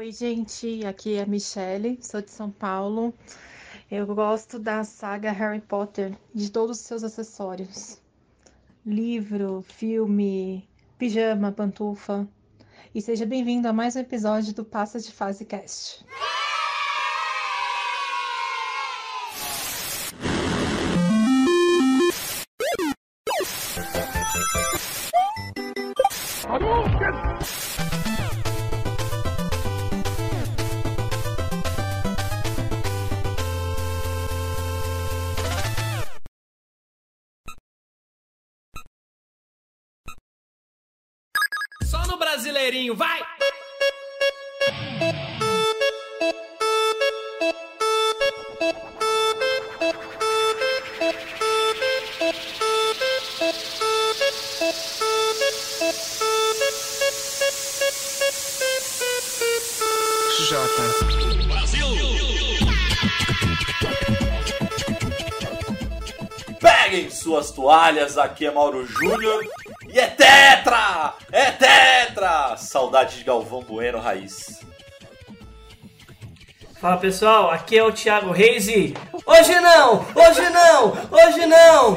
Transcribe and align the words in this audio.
Oi, 0.00 0.12
gente, 0.12 0.86
aqui 0.86 1.16
é 1.16 1.22
a 1.24 1.26
Michelle, 1.26 1.98
sou 2.00 2.22
de 2.22 2.30
São 2.30 2.50
Paulo. 2.50 3.12
Eu 3.90 4.06
gosto 4.06 4.58
da 4.58 4.82
saga 4.82 5.30
Harry 5.30 5.60
Potter, 5.60 6.16
de 6.34 6.50
todos 6.50 6.80
os 6.80 6.86
seus 6.86 7.04
acessórios: 7.04 8.00
livro, 8.86 9.60
filme, 9.60 10.66
pijama, 10.96 11.52
pantufa. 11.52 12.26
E 12.94 13.02
seja 13.02 13.26
bem-vindo 13.26 13.68
a 13.68 13.74
mais 13.74 13.94
um 13.94 13.98
episódio 13.98 14.54
do 14.54 14.64
Passa 14.64 14.98
de 14.98 15.12
Fase 15.12 15.44
Cast. 15.44 16.02
Toalhas, 67.60 68.16
aqui 68.16 68.46
é 68.46 68.50
Mauro 68.50 68.86
Júnior. 68.86 69.46
E 69.86 69.98
é 69.98 70.06
tetra! 70.06 71.14
É 71.30 71.50
tetra! 71.50 72.56
Saudade 72.56 73.18
de 73.18 73.24
Galvão 73.24 73.62
Bueno 73.62 73.98
Raiz. 73.98 74.64
Fala 76.80 76.96
pessoal, 76.96 77.50
aqui 77.50 77.76
é 77.76 77.84
o 77.84 77.92
Thiago 77.92 78.32
Reis 78.32 78.66
e. 78.66 78.94
Hoje 79.26 79.60
não! 79.60 80.06
Hoje 80.14 80.48
não! 80.48 80.92
Hoje 81.10 81.46
não! 81.46 81.92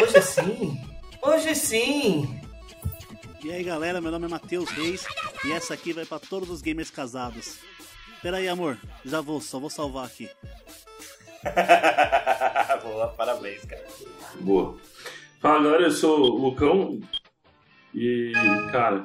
Hoje 0.00 0.22
sim! 0.22 0.80
Hoje 1.20 1.54
sim! 1.56 2.40
E 3.42 3.50
aí 3.50 3.64
galera, 3.64 4.00
meu 4.00 4.12
nome 4.12 4.26
é 4.26 4.28
Matheus 4.28 4.70
Reis 4.70 5.04
e 5.44 5.50
essa 5.50 5.74
aqui 5.74 5.92
vai 5.92 6.04
pra 6.04 6.20
todos 6.20 6.48
os 6.48 6.62
gamers 6.62 6.90
casados. 6.90 7.58
Pera 8.22 8.36
aí, 8.36 8.48
amor, 8.48 8.78
já 9.04 9.20
vou, 9.20 9.40
só 9.40 9.58
vou 9.58 9.68
salvar 9.68 10.06
aqui. 10.06 10.30
Boa, 12.84 13.08
parabéns, 13.08 13.64
cara. 13.64 13.84
Boa. 14.38 14.78
Fala 15.42 15.60
galera, 15.60 15.82
eu 15.82 15.90
sou 15.90 16.20
o 16.20 16.38
Lucão 16.38 17.00
e, 17.92 18.32
cara, 18.70 19.02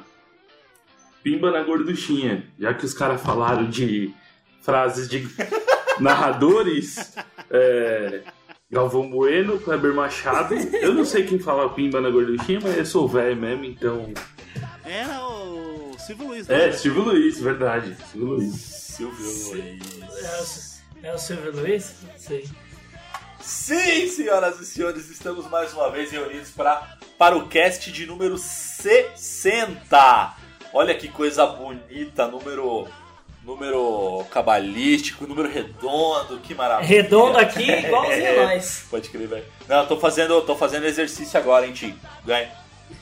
pimba 1.23 1.49
na 1.49 1.63
gorduchinha. 1.63 2.45
Já 2.59 2.75
que 2.75 2.85
os 2.85 2.93
caras 2.93 3.19
falaram 3.23 3.67
de 3.67 4.13
frases 4.61 5.09
de 5.09 5.27
narradores, 5.99 7.15
é, 7.49 8.21
Galvão 8.69 9.09
Bueno, 9.09 9.59
Kleber 9.59 9.95
Machado. 9.95 10.53
Eu 10.53 10.93
não 10.93 11.05
sei 11.05 11.25
quem 11.25 11.39
fala 11.39 11.73
pimba 11.73 11.99
na 11.99 12.11
gorduchinha, 12.11 12.59
mas 12.61 12.77
eu 12.77 12.85
sou 12.85 13.07
velho 13.07 13.35
mesmo, 13.35 13.65
então. 13.65 14.13
Era 14.85 15.19
o 15.27 15.95
Silvio 15.97 16.27
Luiz, 16.27 16.47
né? 16.47 16.67
É, 16.67 16.71
Silvio 16.71 17.01
Luiz, 17.01 17.41
verdade. 17.41 17.97
Silvio 18.11 18.35
Luiz. 18.35 18.53
Silvio 18.53 19.25
Luiz. 19.25 20.83
É 21.01 21.13
o 21.15 21.17
Silvio 21.17 21.51
Luiz? 21.51 21.95
Não 22.03 22.19
sei. 22.19 22.47
Sim, 23.47 24.09
senhoras 24.09 24.59
e 24.59 24.65
senhores, 24.65 25.09
estamos 25.09 25.49
mais 25.49 25.73
uma 25.73 25.89
vez 25.89 26.11
reunidos 26.11 26.51
pra, 26.51 26.97
para 27.17 27.33
o 27.37 27.47
cast 27.47 27.89
de 27.93 28.05
número 28.05 28.37
60. 28.37 30.35
Olha 30.73 30.93
que 30.93 31.07
coisa 31.07 31.45
bonita, 31.45 32.27
número 32.27 32.89
número 33.45 34.25
cabalístico, 34.31 35.25
número 35.25 35.47
redondo, 35.49 36.39
que 36.39 36.53
maravilha. 36.53 36.87
Redondo 36.87 37.37
aqui, 37.37 37.71
igualzinho 37.71 38.41
a 38.41 38.47
nós. 38.51 38.83
Pode 38.91 39.09
crer, 39.09 39.29
velho. 39.29 39.45
Não, 39.65 39.77
eu 39.77 39.87
tô 39.87 39.97
fazendo, 39.97 40.41
tô 40.41 40.53
fazendo 40.53 40.85
exercício 40.85 41.39
agora, 41.39 41.65
hein, 41.65 41.71
Tim? 41.71 41.97
Ganha. 42.25 42.51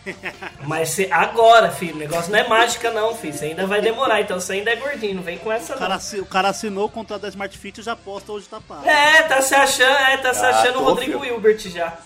Mas 0.65 0.89
cê- 0.89 1.09
agora, 1.11 1.71
filho, 1.71 1.95
o 1.95 1.97
negócio 1.99 2.31
não 2.31 2.39
é 2.39 2.47
mágica, 2.47 2.91
não, 2.91 3.15
filho. 3.15 3.33
Você 3.33 3.45
ainda 3.45 3.65
vai 3.67 3.81
demorar, 3.81 4.21
então 4.21 4.39
você 4.39 4.53
ainda 4.53 4.71
é 4.71 4.75
gordinho, 4.75 5.15
não 5.15 5.23
vem 5.23 5.37
com 5.37 5.51
essa 5.51 5.73
O 5.73 5.75
não. 5.75 5.79
cara, 5.81 5.95
assi- 5.95 6.19
o 6.19 6.25
cara 6.25 6.49
assinou 6.49 6.85
o 6.85 6.89
contrato 6.89 7.21
da 7.21 7.27
Smart 7.29 7.57
Fit 7.57 7.79
e 7.79 7.83
já 7.83 7.95
posta 7.95 8.31
hoje 8.31 8.47
tá 8.47 8.59
pago. 8.61 8.87
É, 8.87 9.23
tá 9.23 9.41
se 9.41 9.53
achando, 9.55 9.97
é, 9.97 10.17
tá 10.17 10.33
se 10.33 10.45
Ah, 10.45 10.49
achando 10.49 10.79
o 10.79 10.83
Rodrigo 10.83 11.19
filho. 11.19 11.33
Hilbert 11.33 11.59
já. 11.69 11.97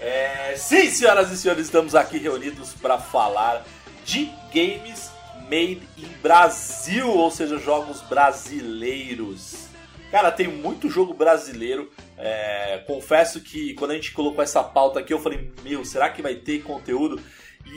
É, 0.00 0.54
sim, 0.56 0.90
senhoras 0.90 1.30
e 1.30 1.36
senhores, 1.36 1.64
estamos 1.66 1.94
aqui 1.94 2.18
reunidos 2.18 2.72
para 2.74 2.98
falar 2.98 3.64
de 4.04 4.30
games 4.52 5.10
made 5.48 5.82
in 5.96 6.08
Brasil, 6.22 7.08
ou 7.08 7.30
seja, 7.30 7.58
jogos 7.58 8.00
brasileiros. 8.02 9.66
Cara, 10.12 10.30
tem 10.30 10.46
muito 10.46 10.90
jogo 10.90 11.14
brasileiro. 11.14 11.90
É, 12.18 12.84
confesso 12.86 13.40
que 13.40 13.72
quando 13.72 13.92
a 13.92 13.94
gente 13.94 14.12
colocou 14.12 14.44
essa 14.44 14.62
pauta 14.62 15.00
aqui, 15.00 15.10
eu 15.10 15.18
falei, 15.18 15.50
meu, 15.62 15.86
será 15.86 16.10
que 16.10 16.20
vai 16.20 16.34
ter 16.34 16.62
conteúdo? 16.62 17.18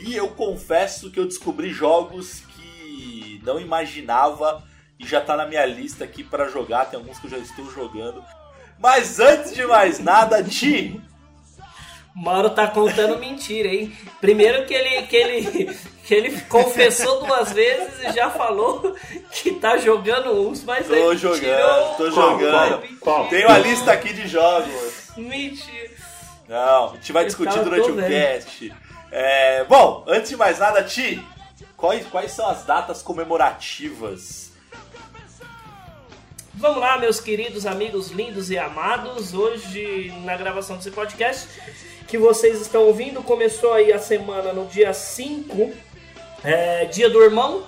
E 0.04 0.14
eu 0.14 0.28
confesso 0.28 1.10
que 1.10 1.18
eu 1.18 1.26
descobri 1.26 1.70
jogos 1.70 2.42
que 2.42 3.42
não 3.42 3.58
imaginava 3.58 4.62
e 5.00 5.08
já 5.08 5.22
tá 5.22 5.38
na 5.38 5.48
minha 5.48 5.66
lista 5.66 6.04
aqui 6.04 6.26
para 6.26 6.50
jogar. 6.50 6.90
Tem 6.90 7.00
alguns 7.00 7.18
que 7.20 7.28
eu 7.28 7.32
já 7.32 7.38
estou 7.38 7.72
jogando. 7.72 8.22
Mas 8.78 9.18
antes 9.22 9.54
de 9.54 9.66
mais 9.66 10.00
nada, 10.00 10.44
Ti, 10.44 11.02
Mauro 12.16 12.50
tá 12.52 12.66
contando 12.68 13.20
mentira, 13.20 13.68
hein? 13.68 13.92
Primeiro 14.22 14.66
que 14.66 14.74
ele, 14.74 15.02
que 15.08 15.16
ele, 15.18 15.78
que 16.06 16.14
ele 16.16 16.42
confessou 16.44 17.26
duas 17.26 17.52
vezes 17.52 18.00
e 18.04 18.12
já 18.14 18.30
falou 18.30 18.96
que 19.32 19.52
tá 19.56 19.76
jogando 19.78 20.32
uns, 20.48 20.64
mas 20.64 20.88
Tô 20.88 20.94
ele 20.96 21.18
jogando, 21.18 21.42
tirou- 21.42 21.94
tô 21.98 22.12
jogando. 22.12 23.00
Qual? 23.02 23.28
Tenho 23.28 23.50
a 23.50 23.58
lista 23.58 23.92
aqui 23.92 24.14
de 24.14 24.28
jogos. 24.30 25.12
Mentira. 25.18 25.92
Não, 26.48 26.92
a 26.92 26.94
gente 26.96 27.12
vai 27.12 27.24
Eu 27.24 27.28
discutir 27.28 27.60
durante 27.64 27.92
o 27.92 27.96
cast. 27.98 28.74
É, 29.12 29.64
bom, 29.66 30.06
antes 30.08 30.30
de 30.30 30.38
mais 30.38 30.58
nada, 30.60 30.84
Ti, 30.84 31.22
quais, 31.76 32.06
quais 32.08 32.32
são 32.32 32.48
as 32.50 32.64
datas 32.64 33.02
comemorativas? 33.02 34.46
Vamos 36.58 36.80
lá, 36.80 36.98
meus 36.98 37.20
queridos 37.20 37.66
amigos 37.66 38.12
lindos 38.12 38.50
e 38.50 38.58
amados. 38.58 39.34
Hoje, 39.34 40.14
na 40.24 40.38
gravação 40.38 40.78
desse 40.78 40.92
podcast 40.92 41.48
que 42.08 42.18
vocês 42.18 42.62
estão 42.62 42.84
ouvindo, 42.84 43.22
começou 43.24 43.74
aí 43.74 43.92
a 43.92 44.00
semana 44.00 44.54
no 44.54 44.66
dia 44.68 44.94
5, 44.94 45.72
é, 46.44 46.86
dia 46.86 47.10
do 47.10 47.22
irmão, 47.24 47.64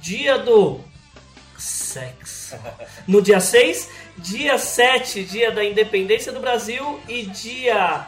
dia 0.00 0.38
do 0.38 0.80
sexo. 1.58 2.56
No 3.08 3.20
dia 3.22 3.40
6, 3.40 3.88
dia 4.18 4.56
7, 4.58 5.24
dia 5.24 5.50
da 5.50 5.64
independência 5.64 6.30
do 6.32 6.40
Brasil 6.40 7.00
e 7.08 7.22
dia 7.26 8.06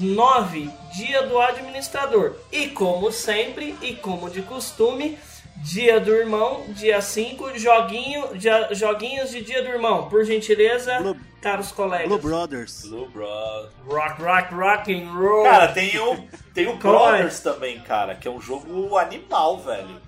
9, 0.00 0.70
dia 0.96 1.22
do 1.22 1.38
administrador. 1.38 2.34
E 2.50 2.68
como 2.68 3.12
sempre, 3.12 3.74
e 3.82 3.94
como 3.94 4.28
de 4.30 4.42
costume, 4.42 5.18
dia 5.56 6.00
do 6.00 6.12
irmão, 6.14 6.64
dia 6.70 7.00
5, 7.00 7.58
joguinho, 7.58 8.36
dia- 8.36 8.68
joguinhos 8.72 9.30
de 9.30 9.42
dia 9.42 9.62
do 9.62 9.68
irmão. 9.68 10.08
Por 10.08 10.24
gentileza, 10.24 11.16
caros 11.44 11.70
colegas. 11.70 12.08
Blue 12.08 12.18
Brothers. 12.18 12.86
Blue 12.86 13.08
Brothers. 13.10 13.70
Rock, 13.86 14.22
rock, 14.22 14.54
rock 14.54 14.94
and 14.94 15.12
roll. 15.12 15.44
Cara, 15.44 15.68
tem 15.68 15.98
o, 15.98 16.26
tem 16.54 16.66
o 16.66 16.72
é? 16.74 16.76
Brothers 16.76 17.40
também, 17.40 17.80
cara, 17.80 18.14
que 18.14 18.26
é 18.26 18.30
um 18.30 18.40
jogo 18.40 18.96
animal, 18.96 19.58
velho. 19.58 20.00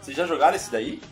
Vocês 0.00 0.16
já 0.16 0.24
jogaram 0.24 0.54
esse 0.54 0.70
daí? 0.70 1.02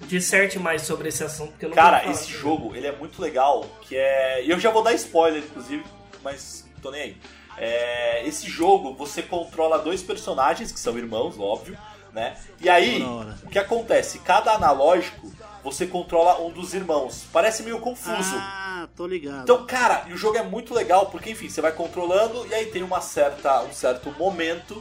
Disserte 0.00 0.58
mais 0.58 0.82
sobre 0.82 1.08
esse 1.08 1.22
assunto, 1.22 1.50
porque 1.50 1.66
eu 1.66 1.68
não 1.70 1.76
Cara, 1.76 1.98
vou 1.98 2.00
falar 2.00 2.14
esse 2.14 2.24
sobre 2.24 2.38
jogo, 2.40 2.74
ele 2.74 2.86
é 2.86 2.92
muito 2.92 3.20
legal, 3.20 3.66
que 3.82 3.96
é... 3.96 4.44
E 4.44 4.50
eu 4.50 4.58
já 4.58 4.70
vou 4.70 4.82
dar 4.82 4.92
spoiler, 4.94 5.42
inclusive, 5.42 5.84
mas 6.22 6.66
não 6.74 6.80
tô 6.80 6.90
nem 6.90 7.02
aí. 7.02 7.16
É, 7.58 8.26
Esse 8.26 8.48
jogo, 8.48 8.94
você 8.94 9.22
controla 9.22 9.78
dois 9.78 10.02
personagens, 10.02 10.70
que 10.72 10.78
são 10.80 10.96
irmãos, 10.98 11.38
óbvio, 11.38 11.76
né? 12.12 12.36
E 12.60 12.68
aí, 12.68 13.02
o 13.42 13.48
que 13.48 13.58
acontece? 13.58 14.18
Cada 14.18 14.52
analógico, 14.52 15.30
você 15.66 15.84
controla 15.84 16.40
um 16.40 16.50
dos 16.50 16.74
irmãos. 16.74 17.24
Parece 17.32 17.64
meio 17.64 17.80
confuso. 17.80 18.36
Ah, 18.36 18.86
tô 18.96 19.04
ligado. 19.04 19.42
Então, 19.42 19.66
cara, 19.66 20.04
e 20.08 20.12
o 20.12 20.16
jogo 20.16 20.38
é 20.38 20.42
muito 20.42 20.72
legal, 20.72 21.06
porque, 21.06 21.30
enfim, 21.30 21.48
você 21.48 21.60
vai 21.60 21.72
controlando 21.72 22.46
e 22.46 22.54
aí 22.54 22.66
tem 22.66 22.84
uma 22.84 23.00
certa, 23.00 23.62
um 23.62 23.72
certo 23.72 24.12
momento 24.12 24.80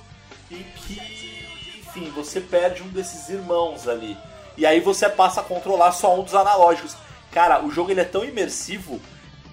em 0.52 0.62
que, 0.76 1.40
enfim, 1.80 2.12
você 2.12 2.40
perde 2.40 2.84
um 2.84 2.88
desses 2.90 3.30
irmãos 3.30 3.88
ali. 3.88 4.16
E 4.56 4.64
aí 4.64 4.80
você 4.80 5.10
passa 5.10 5.42
a 5.42 5.44
controlar 5.44 5.92
só 5.92 6.18
um 6.20 6.24
dos 6.24 6.36
analógicos. 6.36 6.96
Cara, 7.32 7.64
o 7.66 7.72
jogo 7.72 7.90
ele 7.90 8.02
é 8.02 8.06
tão 8.06 8.24
imersivo 8.24 9.02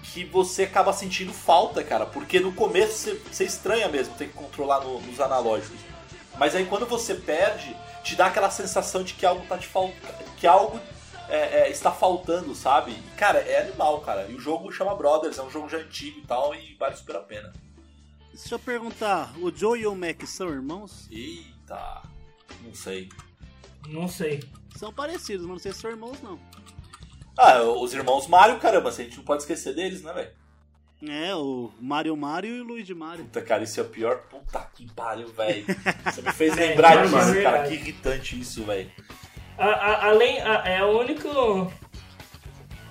que 0.03 0.23
você 0.23 0.63
acaba 0.65 0.93
sentindo 0.93 1.33
falta, 1.33 1.83
cara, 1.83 2.05
porque 2.05 2.39
no 2.39 2.53
começo 2.53 2.93
você, 2.93 3.21
você 3.31 3.43
estranha 3.45 3.89
mesmo 3.89 4.13
ter 4.15 4.27
que 4.27 4.33
controlar 4.33 4.81
no- 4.81 5.01
nos 5.01 5.19
analógicos. 5.19 5.79
Mas 6.37 6.55
aí 6.55 6.65
quando 6.65 6.85
você 6.85 7.15
perde, 7.15 7.75
te 8.03 8.15
dá 8.15 8.27
aquela 8.27 8.51
sensação 8.51 9.01
de 9.03 9.13
que 9.15 9.25
algo 9.25 9.43
tá 9.47 9.57
te 9.57 9.65
faltando, 9.67 9.95
que 10.37 10.45
algo 10.45 10.79
é, 11.35 11.61
é, 11.61 11.69
está 11.71 11.91
faltando, 11.91 12.53
sabe? 12.53 12.95
Cara, 13.17 13.39
é 13.39 13.61
animal, 13.61 14.01
cara. 14.01 14.27
E 14.29 14.35
o 14.35 14.39
jogo 14.39 14.71
chama 14.71 14.95
Brothers, 14.95 15.37
é 15.37 15.43
um 15.43 15.49
jogo 15.49 15.67
já 15.67 15.77
antigo 15.77 16.19
e 16.19 16.27
tal, 16.27 16.53
e 16.53 16.75
vale 16.75 16.95
super 16.95 17.15
a 17.15 17.19
pena. 17.21 17.51
Deixa 18.33 18.55
eu 18.55 18.59
perguntar, 18.59 19.33
o 19.39 19.51
Joe 19.51 19.79
e 19.79 19.87
o 19.87 19.95
Mac 19.95 20.21
são 20.25 20.49
irmãos? 20.49 21.07
Eita, 21.11 22.03
não 22.63 22.73
sei. 22.73 23.09
Não 23.87 24.07
sei. 24.07 24.43
São 24.75 24.91
parecidos, 24.93 25.45
mas 25.45 25.51
não 25.53 25.59
sei 25.59 25.73
se 25.73 25.81
são 25.81 25.91
irmãos, 25.91 26.17
não. 26.21 26.39
Ah, 27.37 27.61
os 27.63 27.93
irmãos 27.93 28.27
Mario, 28.27 28.59
caramba, 28.59 28.89
a 28.89 28.91
gente 28.91 29.17
não 29.17 29.23
pode 29.23 29.41
esquecer 29.43 29.73
deles, 29.75 30.01
né, 30.03 30.13
velho? 30.13 30.31
É, 31.05 31.35
o 31.35 31.69
Mario 31.81 32.15
Mario 32.15 32.55
e 32.55 32.61
o 32.61 32.63
Luigi 32.63 32.93
Mario. 32.93 33.25
Puta, 33.25 33.41
cara, 33.41 33.63
isso 33.63 33.79
é 33.79 33.83
o 33.83 33.89
pior. 33.89 34.19
Puta 34.29 34.59
que 34.73 34.89
pariu, 34.93 35.27
velho. 35.27 35.65
Você 36.05 36.21
me 36.21 36.31
fez 36.31 36.55
lembrar 36.55 36.97
É, 36.97 37.03
disso, 37.03 37.37
é 37.37 37.43
cara. 37.43 37.67
Que 37.67 37.73
irritante 37.73 38.39
isso, 38.39 38.63
velho. 38.63 38.89
A- 39.57 39.65
a- 39.65 40.05
além, 40.07 40.41
a- 40.41 40.63
é 40.67 40.83
o 40.83 40.99
único. 40.99 41.27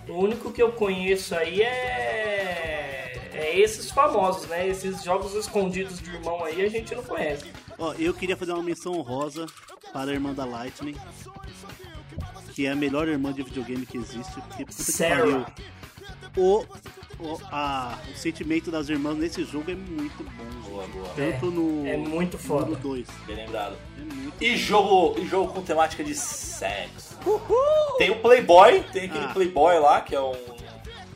O 0.09 0.13
único 0.15 0.51
que 0.53 0.63
eu 0.63 0.73
conheço 0.73 1.35
aí 1.35 1.63
é. 1.63 3.31
É 3.35 3.59
esses 3.59 3.91
famosos, 3.91 4.47
né? 4.47 4.69
Esses 4.69 5.03
jogos 5.03 5.35
escondidos 5.35 5.99
de 6.01 6.11
irmão 6.11 6.45
aí 6.45 6.63
a 6.65 6.69
gente 6.69 6.95
não 6.95 7.03
conhece. 7.03 7.47
Ó, 7.79 7.93
eu 7.95 8.13
queria 8.15 8.37
fazer 8.37 8.53
uma 8.53 8.63
menção 8.63 8.93
honrosa 8.95 9.47
para 9.93 10.11
a 10.11 10.15
irmã 10.15 10.33
da 10.35 10.45
Lightning, 10.45 10.95
que 12.55 12.67
é 12.67 12.71
a 12.71 12.77
melhor 12.77 13.09
irmã 13.09 13.33
de 13.33 13.43
videogame 13.43 13.87
que 13.87 13.97
existe. 13.99 14.33
Porque 14.49 14.65
puta 14.67 14.85
que 14.85 15.09
pariu. 15.09 15.47
O, 16.37 16.65
o, 17.23 17.41
a, 17.51 17.99
o 18.13 18.17
sentimento 18.17 18.71
das 18.71 18.89
irmãs 18.89 19.17
nesse 19.17 19.45
jogo 19.45 19.71
é 19.71 19.75
muito 19.75 20.23
bom. 20.25 20.71
Boa, 20.71 20.87
boa. 20.89 21.09
Tanto 21.15 21.51
no 21.51 21.87
é 21.87 21.97
muito 21.97 22.37
foda. 22.39 22.67
no 22.71 22.77
2. 22.77 23.07
Bem 23.27 23.37
lembrado. 23.37 23.77
É 23.99 24.15
muito 24.15 24.43
E 24.43 24.57
jogo, 24.57 25.19
e 25.21 25.27
jogo 25.27 25.53
com 25.53 25.63
temática 25.63 26.03
de 26.03 26.15
sexo. 26.15 27.17
Tem 27.99 28.11
o 28.11 28.17
Playboy, 28.21 28.83
tem 28.93 29.05
aquele 29.05 29.25
Ah. 29.27 29.33
Playboy 29.33 29.79
lá, 29.79 30.01
que 30.01 30.15
é 30.15 30.21
um. 30.21 30.33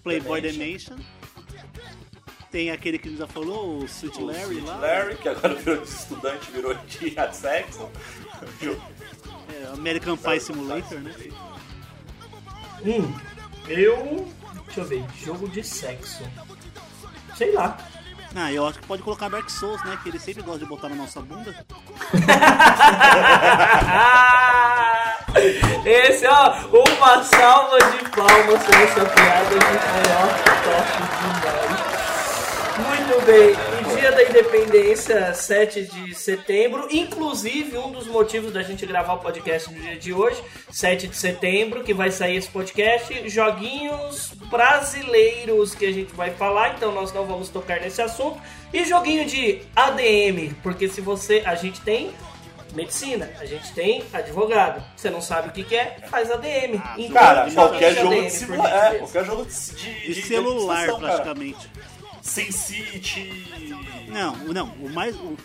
Playboy 0.02 0.40
Dimension. 0.40 0.96
Dimension. 0.96 1.16
Tem 2.50 2.70
aquele 2.70 2.98
que 2.98 3.14
já 3.16 3.26
falou, 3.26 3.80
o 3.80 3.84
Sweet 3.84 4.18
o 4.22 4.26
Larry 4.26 4.40
Sweet 4.42 4.66
lá. 4.66 4.76
Larry, 4.76 5.16
que 5.16 5.28
agora 5.28 5.54
virou 5.56 5.82
de 5.82 5.88
estudante, 5.88 6.50
virou 6.52 6.74
de 6.86 7.36
sexo. 7.36 7.88
É, 8.62 9.66
American 9.74 10.16
Pie 10.16 10.40
Simulator, 10.40 11.00
né? 11.00 11.14
Hum, 12.84 13.12
eu. 13.68 14.28
Deixa 14.66 14.80
eu 14.80 14.84
ver, 14.84 15.04
jogo 15.24 15.48
de 15.48 15.64
sexo. 15.64 16.22
Sei 17.36 17.52
lá. 17.52 17.76
Ah, 18.34 18.52
eu 18.52 18.66
acho 18.66 18.78
que 18.78 18.86
pode 18.86 19.02
colocar 19.02 19.30
Dark 19.30 19.48
Souls, 19.48 19.82
né? 19.84 19.98
Que 20.02 20.10
ele 20.10 20.18
sempre 20.18 20.42
gosta 20.42 20.58
de 20.58 20.66
botar 20.66 20.90
na 20.90 20.96
nossa 20.96 21.20
bunda. 21.22 21.54
Esse, 25.84 26.26
ó, 26.26 26.54
uma 26.72 27.22
salva 27.24 27.78
de 27.78 27.98
palmas 28.10 28.62
pra 28.64 28.80
essa 28.82 29.04
piada 29.04 29.48
que 29.48 29.58
foi 29.58 30.12
ó, 30.12 30.26
top 30.64 30.86
demais. 31.22 31.80
Muito 32.78 33.24
bem, 33.24 33.54
dia 33.96 34.12
da 34.12 34.22
independência, 34.22 35.32
7 35.32 35.84
de 35.84 36.14
setembro, 36.14 36.86
inclusive 36.90 37.78
um 37.78 37.90
dos 37.90 38.06
motivos 38.06 38.52
da 38.52 38.62
gente 38.62 38.84
gravar 38.84 39.14
o 39.14 39.18
podcast 39.20 39.72
no 39.72 39.80
dia 39.80 39.96
de 39.96 40.12
hoje, 40.12 40.42
7 40.70 41.08
de 41.08 41.16
setembro, 41.16 41.82
que 41.82 41.94
vai 41.94 42.10
sair 42.10 42.36
esse 42.36 42.48
podcast, 42.48 43.26
joguinhos 43.28 44.32
brasileiros 44.50 45.74
que 45.74 45.86
a 45.86 45.92
gente 45.92 46.14
vai 46.14 46.30
falar, 46.30 46.74
então 46.74 46.92
nós 46.92 47.10
não 47.12 47.24
vamos 47.24 47.48
tocar 47.48 47.80
nesse 47.80 48.02
assunto, 48.02 48.38
e 48.70 48.84
joguinho 48.84 49.24
de 49.24 49.62
ADM, 49.74 50.54
porque 50.62 50.88
se 50.88 51.00
você, 51.00 51.42
a 51.46 51.54
gente 51.54 51.80
tem 51.80 52.12
medicina, 52.74 53.32
a 53.40 53.46
gente 53.46 53.72
tem 53.72 54.04
advogado. 54.12 54.84
Você 54.94 55.08
não 55.08 55.22
sabe 55.22 55.48
o 55.48 55.52
que, 55.52 55.64
que 55.64 55.74
é, 55.74 55.96
faz 56.10 56.30
ADM. 56.30 56.78
Então, 56.98 57.14
Cara, 57.14 57.50
qualquer 57.50 57.94
jogo 57.94 58.12
ADM, 58.12 58.28
de. 58.28 58.66
É, 58.66 58.98
qualquer 58.98 59.24
jogo 59.24 59.46
de, 59.46 59.74
de, 59.74 60.00
De 60.08 60.14
de 60.14 60.22
celular, 60.22 60.86
praticamente. 60.98 61.70
Sin 62.26 62.50
City. 62.50 63.46
Não, 64.08 64.36
não, 64.52 64.66
o 64.74 64.90
mais. 64.90 65.14
o- 65.16 65.36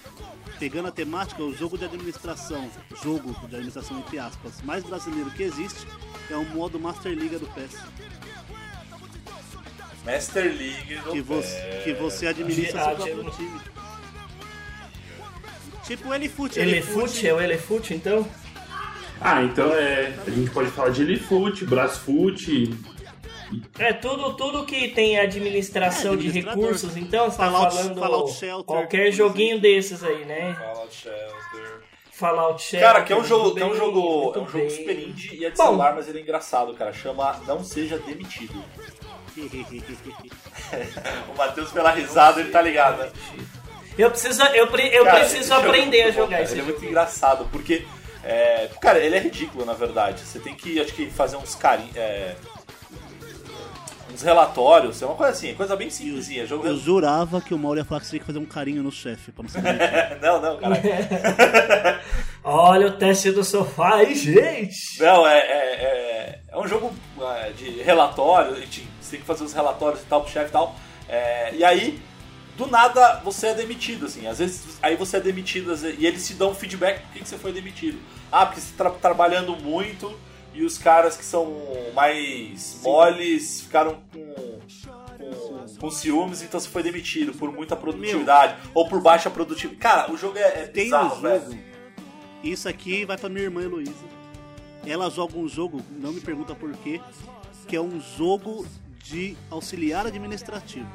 pegando 0.60 0.88
a 0.90 0.92
temática, 0.92 1.42
o 1.42 1.56
jogo 1.56 1.76
de 1.78 1.86
administração, 1.86 2.70
jogo 3.04 3.34
de 3.48 3.56
administração 3.56 3.98
entre 4.00 4.20
aspas, 4.20 4.62
mais 4.64 4.84
brasileiro 4.84 5.32
que 5.32 5.42
existe 5.42 5.88
é 6.30 6.36
o 6.36 6.46
modo 6.46 6.80
Master 6.80 7.14
Liga 7.14 7.40
do 7.40 7.48
PES. 7.48 7.78
Master 10.06 10.46
League 10.46 10.96
do 11.04 11.12
Que 11.12 11.22
você, 11.22 11.82
que 11.84 11.94
você 11.94 12.28
administra 12.28 12.84
seu 12.84 12.96
próprio 12.96 13.32
time. 13.32 13.62
Tipo 15.86 16.10
o 16.10 16.14
Elefute. 16.14 16.60
Elefute, 16.60 17.28
é 17.28 17.34
o 17.34 17.42
Elefute, 17.42 17.94
então? 17.94 18.28
Ah, 19.20 19.44
então 19.44 19.72
é. 19.74 20.16
A 20.26 20.30
gente 20.30 20.50
pode 20.52 20.70
falar 20.72 20.90
de 20.90 21.02
Elifoot, 21.04 21.66
Brasfoot. 21.66 22.74
É 23.80 23.94
tudo, 23.94 24.34
tudo 24.34 24.66
que 24.66 24.88
tem 24.90 25.18
administração 25.20 26.14
É, 26.14 26.18
de 26.18 26.30
recursos, 26.30 26.96
então 26.98 27.30
você 27.30 27.38
tá 27.38 27.44
Fallout- 27.52 27.76
falando 27.76 28.00
Fallout 28.00 28.34
Shelter, 28.34 28.66
qualquer 28.66 29.12
joguinho 29.12 29.60
desses 29.60 30.04
aí, 30.04 30.24
né? 30.26 30.56
Fallout 30.60 30.94
Shelter. 30.96 31.82
Fallout 32.12 32.62
Shelter. 32.62 32.88
Cara, 32.88 33.04
que 33.04 33.12
é 33.14 33.16
um 33.18 33.24
jogo, 33.24 33.44
muito 33.46 33.56
que 33.58 33.64
é 33.64 33.66
um 33.66 33.70
bem, 33.70 33.78
jogo, 33.80 34.00
é 34.36 34.40
um 34.40 34.46
jogo 34.48 34.52
bem. 34.60 34.70
super 34.70 35.00
indie 35.00 35.36
e 35.38 35.46
é 35.46 35.50
de 35.50 35.58
Bom. 35.58 35.64
celular, 35.66 35.96
mas 35.96 36.08
ele 36.08 36.20
é 36.20 36.22
engraçado, 36.22 36.74
cara. 36.76 36.94
Chama 36.94 37.42
Não 37.48 37.64
Seja 37.64 37.98
Demitido. 37.98 38.64
O 41.34 41.38
Matheus 41.38 41.72
pela 41.72 41.92
risada, 41.92 42.40
ele 42.42 42.52
tá 42.52 42.62
ligado, 42.62 42.98
né? 43.00 43.12
Eu 43.98 44.10
preciso, 44.10 44.42
eu, 44.44 44.68
pre- 44.68 44.90
eu 44.96 45.04
Cara, 45.04 45.20
preciso 45.20 45.50
jogo 45.50 45.66
é 45.66 45.68
aprender 45.70 46.02
a 46.04 46.08
bom, 46.08 46.14
jogar 46.14 46.30
cara. 46.30 46.44
esse 46.44 46.54
Ele 46.54 46.62
é 46.62 46.66
jogo. 46.66 46.78
muito 46.80 46.90
engraçado, 46.90 47.48
porque. 47.52 47.86
é, 48.24 48.70
cara, 48.82 49.00
ele 49.00 49.16
é 49.16 49.20
ridículo, 49.20 49.66
na 49.66 49.74
verdade. 49.74 50.22
Você 50.22 50.40
tem 50.40 50.54
que, 50.56 50.80
acho 50.80 50.94
que, 50.94 51.10
fazer 51.10 51.36
uns 51.38 51.56
carinhos. 51.56 51.96
Uns 54.14 54.22
relatórios, 54.22 55.02
é 55.02 55.06
uma 55.06 55.16
coisa 55.16 55.32
assim, 55.32 55.54
coisa 55.54 55.76
bem 55.76 55.90
simplesinha. 55.90 56.46
Jogo 56.46 56.66
Eu 56.66 56.78
jurava 56.78 57.42
que 57.42 57.54
o 57.54 57.58
Mauro 57.58 57.80
ia 57.80 57.86
falar 57.86 58.02
que 58.02 58.08
você 58.08 58.12
tinha 58.12 58.20
que 58.20 58.26
fazer 58.26 58.40
um 58.40 58.46
carinho 58.46 58.84
no 58.84 58.92
chefe 58.92 59.32
pra 59.32 59.44
não 59.44 59.50
ser. 59.50 59.62
Não, 60.22 60.42
não, 60.42 60.58
cara. 60.58 62.02
Olha 62.44 62.88
o 62.88 62.92
teste 62.92 63.32
do 63.32 63.44
sofá 63.44 63.96
aí, 63.96 64.16
gente! 64.16 65.00
Não, 65.00 65.28
é, 65.28 65.38
é, 65.38 65.84
é, 65.84 66.40
é 66.50 66.58
um 66.58 66.68
jogo 66.68 66.94
é, 67.22 67.52
de 67.52 67.82
relatório, 67.82 68.58
e 68.58 68.66
você 69.00 69.12
tem 69.12 69.20
que 69.20 69.26
fazer 69.26 69.44
os 69.44 69.54
relatórios 69.54 70.02
e 70.02 70.06
tal 70.06 70.22
pro 70.22 70.32
chefe 70.32 70.50
e 70.50 70.52
tal. 70.52 70.76
É, 71.08 71.56
e 71.56 71.64
aí, 71.64 72.00
do 72.58 72.68
nada, 72.68 73.22
você 73.24 73.48
é 73.48 73.54
demitido, 73.54 74.06
assim. 74.06 74.28
Às 74.28 74.40
vezes, 74.40 74.78
aí 74.82 74.96
você 74.96 75.18
é 75.18 75.20
demitido 75.20 75.72
às 75.72 75.82
vezes, 75.82 76.00
e 76.00 76.06
eles 76.06 76.26
te 76.28 76.34
dão 76.34 76.52
um 76.52 76.56
feedback 76.56 77.02
por 77.02 77.14
que 77.14 77.20
que 77.20 77.28
você 77.28 77.38
foi 77.38 77.52
demitido. 77.52 78.00
Ah, 78.32 78.46
porque 78.46 78.62
você 78.62 78.74
tá 78.76 78.90
trabalhando 78.90 79.56
muito 79.58 80.18
e 80.54 80.64
os 80.64 80.78
caras 80.78 81.16
que 81.16 81.24
são 81.24 81.56
mais 81.94 82.80
moles 82.84 83.62
ficaram 83.62 84.02
com, 84.12 84.34
com, 85.18 85.78
com 85.80 85.92
ciúmes, 85.92 86.42
então 86.42 86.60
você 86.60 86.68
foi 86.68 86.84
demitido 86.84 87.34
por 87.34 87.52
muita 87.52 87.76
produtividade 87.76 88.58
ou 88.74 88.88
por 88.88 89.02
baixa 89.02 89.30
produtividade. 89.30 89.80
Cara, 89.80 90.12
o 90.12 90.18
jogo 90.18 90.38
é, 90.38 90.42
é 90.42 90.68
Tem 90.68 90.86
bizarro, 90.86 91.18
um 91.18 91.22
velho. 91.22 91.60
Isso 92.44 92.68
aqui 92.68 93.06
vai 93.06 93.18
pra 93.18 93.30
minha 93.30 93.44
irmã 93.44 93.62
Heloísa. 93.62 94.12
Ela 94.86 95.10
joga 95.10 95.38
um 95.38 95.48
jogo, 95.48 95.82
não 95.92 96.12
me 96.12 96.20
pergunta 96.20 96.56
por 96.56 96.72
quê, 96.78 97.00
que 97.68 97.76
é 97.76 97.82
um 97.82 98.02
jogo 98.18 98.66
de 99.04 99.38
auxiliar 99.50 100.08
administrativo. 100.08 100.90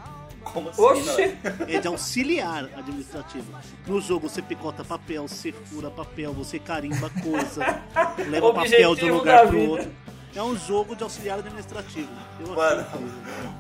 Como 0.53 0.69
assim, 0.71 1.03
velho? 1.17 1.37
É 1.69 1.81
de 1.81 1.89
auxiliar 1.89 2.65
administrativo. 2.77 3.53
No 3.87 4.01
jogo 4.01 4.29
você 4.29 4.41
picota 4.43 4.85
papel, 4.85 5.27
você 5.29 5.53
fura 5.53 5.91
papel, 5.91 6.33
você 6.33 6.59
carimba 6.59 7.11
coisa, 7.23 7.81
leva 8.29 8.53
papel 8.53 8.95
de 8.95 9.11
um 9.11 9.17
lugar 9.19 9.47
pro 9.47 9.59
vida. 9.59 9.71
outro. 9.71 9.93
É 10.35 10.43
um 10.43 10.55
jogo 10.55 10.95
de 10.95 11.03
auxiliar 11.03 11.39
administrativo. 11.39 12.11
Eu 12.39 12.49
Mano. 12.55 12.87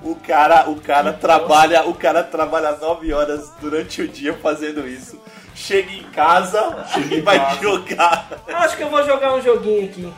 O 0.02 0.14
cara, 0.14 0.69
o 0.69 0.76
cara 0.78 1.11
trabalha, 1.12 1.87
o 1.88 1.95
cara 1.95 2.23
trabalha 2.23 2.73
9 2.76 3.12
horas 3.14 3.50
durante 3.61 4.02
o 4.02 4.09
dia 4.09 4.35
fazendo 4.35 4.87
isso. 4.87 5.19
Chega 5.55 5.90
em 5.90 6.02
casa 6.11 6.85
e 7.11 7.14
em 7.14 7.21
vai 7.25 7.38
casa. 7.38 7.62
jogar. 7.62 8.28
Acho 8.47 8.76
que 8.76 8.83
eu 8.83 8.90
vou 8.90 9.02
jogar 9.07 9.35
um 9.35 9.40
joguinho 9.40 9.87
aqui. 9.87 10.12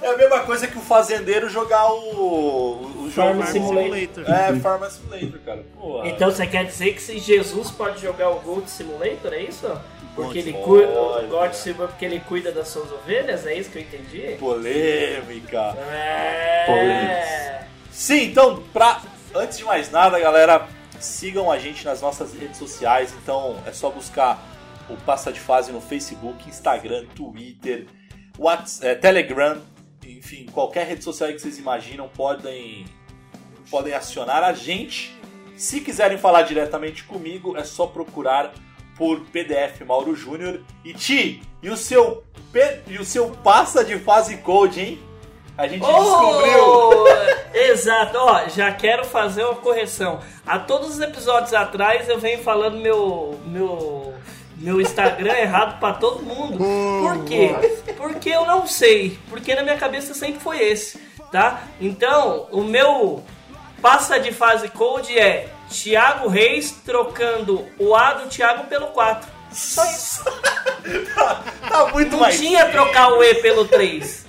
É 0.00 0.08
a 0.08 0.16
mesma 0.16 0.40
coisa 0.40 0.66
que 0.66 0.78
o 0.78 0.80
fazendeiro 0.80 1.48
jogar 1.48 1.90
o, 1.92 3.04
o 3.04 3.10
jogo 3.10 3.42
Farm 3.42 3.42
Simulator. 3.42 4.24
É, 4.30 4.58
Farm 4.60 4.84
Simulator, 4.84 5.40
cara. 5.44 5.64
Porra. 5.78 6.08
Então 6.08 6.30
você 6.30 6.46
quer 6.46 6.64
dizer 6.64 6.94
que 6.94 7.02
se 7.02 7.18
Jesus 7.18 7.70
pode 7.70 8.00
jogar 8.00 8.30
o 8.30 8.40
Gold 8.40 8.70
Simulator, 8.70 9.32
é 9.32 9.42
isso? 9.42 9.66
Porque 10.14 10.38
ele 10.38 10.52
cuida, 10.52 10.88
o 10.88 11.28
God. 11.28 11.52
Simulator 11.52 11.88
porque 11.88 12.04
ele 12.04 12.20
cuida 12.20 12.50
das 12.50 12.68
suas 12.68 12.90
ovelhas, 12.90 13.46
é 13.46 13.54
isso 13.54 13.70
que 13.70 13.78
eu 13.78 13.82
entendi? 13.82 14.36
Polêmica. 14.38 15.76
É. 15.92 16.64
Polêmicas. 16.66 17.68
Sim, 17.90 18.24
então, 18.24 18.62
pra, 18.72 19.00
antes 19.34 19.58
de 19.58 19.64
mais 19.64 19.90
nada, 19.90 20.18
galera, 20.18 20.68
sigam 21.00 21.50
a 21.50 21.58
gente 21.58 21.84
nas 21.84 22.00
nossas 22.00 22.32
redes 22.32 22.56
sociais. 22.56 23.12
Então, 23.22 23.56
é 23.66 23.72
só 23.72 23.90
buscar 23.90 24.42
o 24.88 24.96
Passa 24.96 25.32
de 25.32 25.40
Fase 25.40 25.72
no 25.72 25.80
Facebook, 25.80 26.48
Instagram, 26.48 27.06
Twitter, 27.14 27.86
Whats, 28.38 28.82
é, 28.82 28.94
Telegram, 28.94 29.60
enfim, 30.08 30.46
qualquer 30.46 30.86
rede 30.86 31.04
social 31.04 31.30
que 31.30 31.38
vocês 31.38 31.58
imaginam, 31.58 32.08
podem, 32.08 32.86
podem 33.70 33.92
acionar 33.92 34.42
a 34.42 34.52
gente. 34.52 35.16
Se 35.56 35.80
quiserem 35.80 36.16
falar 36.16 36.42
diretamente 36.42 37.04
comigo, 37.04 37.56
é 37.56 37.64
só 37.64 37.86
procurar 37.86 38.52
por 38.96 39.20
PDF 39.26 39.80
Mauro 39.86 40.14
Júnior. 40.14 40.62
E 40.84 40.94
Ti, 40.94 41.42
e 41.62 41.68
o 41.68 41.76
seu, 41.76 42.24
e 42.86 42.98
o 42.98 43.04
seu 43.04 43.30
Passa 43.30 43.84
de 43.84 43.98
Fase 43.98 44.38
Code, 44.38 44.80
hein? 44.80 45.08
A 45.56 45.66
gente 45.66 45.84
descobriu. 45.84 46.64
Oh, 46.64 47.04
exato, 47.52 48.16
ó, 48.16 48.48
já 48.48 48.72
quero 48.72 49.04
fazer 49.04 49.44
uma 49.44 49.56
correção. 49.56 50.20
A 50.46 50.58
todos 50.58 50.90
os 50.90 51.00
episódios 51.00 51.52
atrás 51.52 52.08
eu 52.08 52.18
venho 52.18 52.42
falando 52.42 52.78
meu 52.78 53.38
meu 53.44 54.14
meu 54.58 54.80
Instagram 54.80 55.32
errado 55.34 55.78
pra 55.78 55.92
todo 55.94 56.22
mundo. 56.22 56.58
Por 56.58 57.24
quê? 57.24 57.54
Porque 57.96 58.28
eu 58.30 58.44
não 58.44 58.66
sei, 58.66 59.18
porque 59.30 59.54
na 59.54 59.62
minha 59.62 59.76
cabeça 59.76 60.14
sempre 60.14 60.40
foi 60.40 60.58
esse, 60.62 60.98
tá? 61.32 61.62
Então, 61.80 62.46
o 62.50 62.62
meu 62.62 63.22
passa 63.80 64.18
de 64.18 64.32
fase 64.32 64.68
code 64.68 65.16
é 65.18 65.48
Thiago 65.70 66.28
Reis 66.28 66.72
trocando 66.84 67.64
o 67.78 67.94
A 67.94 68.14
do 68.14 68.28
Thiago 68.28 68.64
pelo 68.64 68.88
4. 68.88 69.28
Só 69.52 69.84
isso. 69.84 70.22
Tá 71.68 71.86
muito 71.92 72.12
Não 72.12 72.20
mais. 72.20 72.38
tinha 72.38 72.70
trocar 72.70 73.12
o 73.12 73.22
E 73.22 73.34
pelo 73.36 73.66
3. 73.66 74.24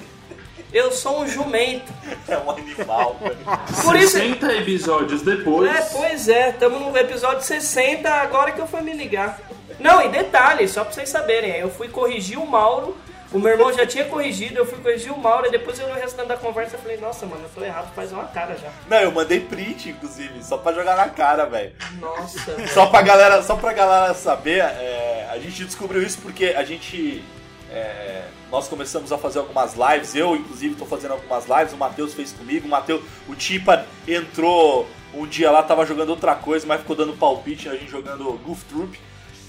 Eu 0.72 0.92
sou 0.92 1.22
um 1.22 1.28
jumento. 1.28 1.92
É 2.28 2.38
um 2.38 2.52
animal, 2.52 3.18
velho. 3.22 3.38
Por 3.84 3.96
isso- 3.96 4.12
60 4.12 4.54
episódios 4.54 5.22
depois. 5.24 5.70
É, 5.74 5.82
pois 5.92 6.30
é, 6.30 6.50
estamos 6.50 6.80
no 6.82 6.96
episódio 6.98 7.42
60, 7.44 8.10
agora 8.10 8.52
que 8.52 8.60
eu 8.62 8.68
fui 8.68 8.82
me 8.82 8.94
ligar. 8.94 9.40
Não, 9.80 10.02
e 10.06 10.10
detalhe, 10.10 10.68
só 10.68 10.84
pra 10.84 10.94
vocês 10.94 11.10
saberem, 11.10 11.56
eu 11.56 11.70
fui 11.70 11.88
corrigir 11.88 12.38
o 12.38 12.46
Mauro, 12.46 12.98
o 13.32 13.40
meu 13.40 13.52
irmão 13.54 13.72
já 13.72 13.86
tinha 13.86 14.04
corrigido, 14.06 14.58
eu 14.60 14.66
fui 14.66 14.78
corrigir 14.80 15.12
o 15.12 15.18
Mauro, 15.18 15.48
e 15.48 15.52
depois 15.52 15.80
eu 15.80 15.88
no 15.88 15.96
restante 15.96 16.28
da 16.28 16.36
conversa 16.38 16.76
eu 16.76 16.80
falei, 16.82 16.98
nossa, 16.98 17.26
mano, 17.26 17.44
eu 17.44 17.50
tô 17.50 17.64
errado, 17.64 17.92
faz 17.96 18.12
uma 18.12 18.26
cara 18.26 18.56
já. 18.58 18.70
Não, 18.90 18.98
eu 18.98 19.12
mandei 19.12 19.40
print, 19.40 19.90
inclusive, 19.90 20.44
só 20.44 20.58
pra 20.58 20.74
jogar 20.74 20.98
na 20.98 21.08
cara, 21.10 21.46
velho. 21.46 21.72
Nossa. 22.00 22.68
Só 22.68 22.88
pra 22.88 23.02
galera, 23.02 23.42
só 23.42 23.56
pra 23.56 23.72
galera 23.74 24.14
saber, 24.14 24.60
é, 24.60 25.30
a 25.32 25.40
gente 25.40 25.64
descobriu 25.64 26.04
isso 26.04 26.20
porque 26.22 26.48
a 26.58 26.64
gente. 26.64 27.24
É, 27.72 28.24
nós 28.52 28.68
começamos 28.68 29.12
a 29.12 29.18
fazer 29.18 29.40
algumas 29.40 29.76
lives, 29.76 30.16
eu 30.16 30.36
inclusive 30.36 30.76
tô 30.76 30.86
fazendo 30.86 31.12
algumas 31.12 31.46
lives, 31.48 31.74
o 31.74 31.78
Matheus 31.78 32.14
fez 32.14 32.32
comigo, 32.32 32.68
o 32.68 32.70
Matheus, 32.70 33.02
o 33.28 33.36
Tipa 33.36 33.86
entrou 34.08 34.88
um 35.14 35.26
dia 35.26 35.52
lá, 35.52 35.62
tava 35.64 35.86
jogando 35.86 36.10
outra 36.10 36.36
coisa, 36.36 36.66
mas 36.68 36.82
ficou 36.82 36.96
dando 36.96 37.14
palpite, 37.14 37.70
a 37.70 37.74
gente 37.76 37.90
jogando 37.90 38.32
Goof 38.46 38.64
Troop. 38.66 39.00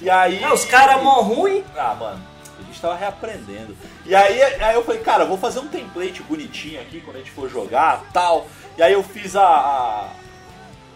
E 0.00 0.08
aí. 0.08 0.42
Ah, 0.42 0.54
os 0.54 0.64
caras 0.64 1.02
mó 1.02 1.20
ruim. 1.20 1.62
Ah, 1.76 1.94
mano, 1.98 2.22
a 2.58 2.62
gente 2.62 2.80
tava 2.80 2.94
reaprendendo. 2.96 3.76
E 4.06 4.14
aí, 4.14 4.42
aí 4.42 4.74
eu 4.74 4.82
falei, 4.84 5.02
cara, 5.02 5.24
vou 5.26 5.36
fazer 5.36 5.60
um 5.60 5.68
template 5.68 6.22
bonitinho 6.22 6.80
aqui 6.80 7.00
quando 7.02 7.16
a 7.16 7.18
gente 7.18 7.30
for 7.30 7.50
jogar 7.50 8.04
tal. 8.12 8.46
E 8.78 8.82
aí 8.82 8.94
eu 8.94 9.02
fiz 9.02 9.36
a, 9.36 9.44
a- 9.46 10.08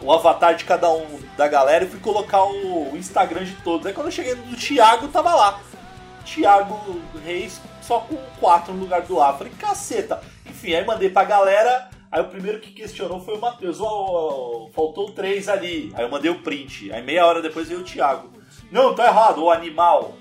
o 0.01 0.11
avatar 0.13 0.55
de 0.55 0.65
cada 0.65 0.91
um 0.91 1.21
da 1.37 1.47
galera 1.49 1.85
e 1.85 1.89
fui 1.89 2.01
colocar 2.01 2.43
o, 2.45 2.93
Instagram 2.97 3.45
de 3.45 3.53
todos. 3.57 3.87
Aí 3.87 3.93
quando 3.93 4.07
eu 4.07 4.13
cheguei 4.13 4.35
no 4.35 4.57
Thiago, 4.57 5.09
tava 5.09 5.35
lá. 5.35 5.61
Thiago 6.25 7.01
Reis 7.25 7.61
só 7.83 8.01
com 8.01 8.17
4 8.41 8.73
no 8.73 8.81
lugar 8.81 9.03
do 9.03 9.21
A. 9.21 9.33
Falei, 9.35 9.53
caceta. 9.59 10.21
Enfim, 10.47 10.75
aí 10.75 10.85
mandei 10.85 11.11
pra 11.11 11.25
galera. 11.25 11.91
Aí 12.11 12.21
o 12.21 12.29
primeiro 12.29 12.61
que 12.61 12.73
questionou 12.73 13.21
foi 13.21 13.35
o 13.37 13.41
Matheus. 13.41 13.79
Ó, 13.81 14.69
faltou 14.73 15.13
três 15.13 15.49
ali. 15.49 15.93
Aí 15.95 16.05
eu 16.05 16.09
mandei 16.11 16.31
o 16.31 16.43
print. 16.43 16.93
Aí 16.93 17.03
meia 17.03 17.27
hora 17.27 17.43
depois 17.43 17.69
veio 17.69 17.81
o 17.81 17.85
Thiago. 17.85 18.31
Não, 18.71 18.95
tá 18.95 19.07
errado, 19.07 19.43
o 19.43 19.51
animal. 19.51 20.17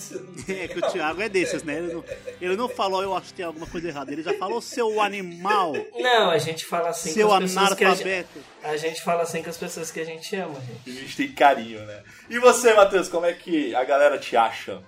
É 0.48 0.66
que 0.66 0.78
o 0.78 0.82
Thiago 0.82 1.20
é 1.20 1.28
desses, 1.28 1.62
né? 1.62 1.76
Ele 1.76 1.92
não, 1.92 2.04
ele 2.40 2.56
não 2.56 2.68
falou, 2.70 3.02
eu 3.02 3.14
acho 3.14 3.26
que 3.28 3.34
tem 3.34 3.44
alguma 3.44 3.66
coisa 3.66 3.88
errada. 3.88 4.10
Ele 4.10 4.22
já 4.22 4.32
falou, 4.34 4.60
seu 4.60 5.00
animal, 5.00 5.74
Não, 5.94 6.30
a 6.30 6.38
gente 6.38 6.64
fala 6.64 6.88
assim 6.88 7.12
seu 7.12 7.28
com 7.28 7.34
as 7.34 7.42
pessoas 7.42 7.74
que 7.74 7.84
a 7.84 7.94
gente, 7.94 8.02
analfabeto. 8.08 8.40
a 8.62 8.76
gente 8.78 9.02
fala 9.02 9.22
assim 9.22 9.42
com 9.42 9.50
as 9.50 9.56
pessoas 9.58 9.90
que 9.90 10.00
a 10.00 10.04
gente 10.04 10.34
ama, 10.36 10.54
gente. 10.54 10.90
A 10.90 11.02
gente 11.02 11.16
tem 11.16 11.32
carinho, 11.32 11.84
né? 11.84 12.02
E 12.30 12.38
você, 12.38 12.72
Matheus, 12.72 13.08
como 13.08 13.26
é 13.26 13.34
que 13.34 13.74
a 13.74 13.84
galera 13.84 14.18
te 14.18 14.36
acha? 14.36 14.82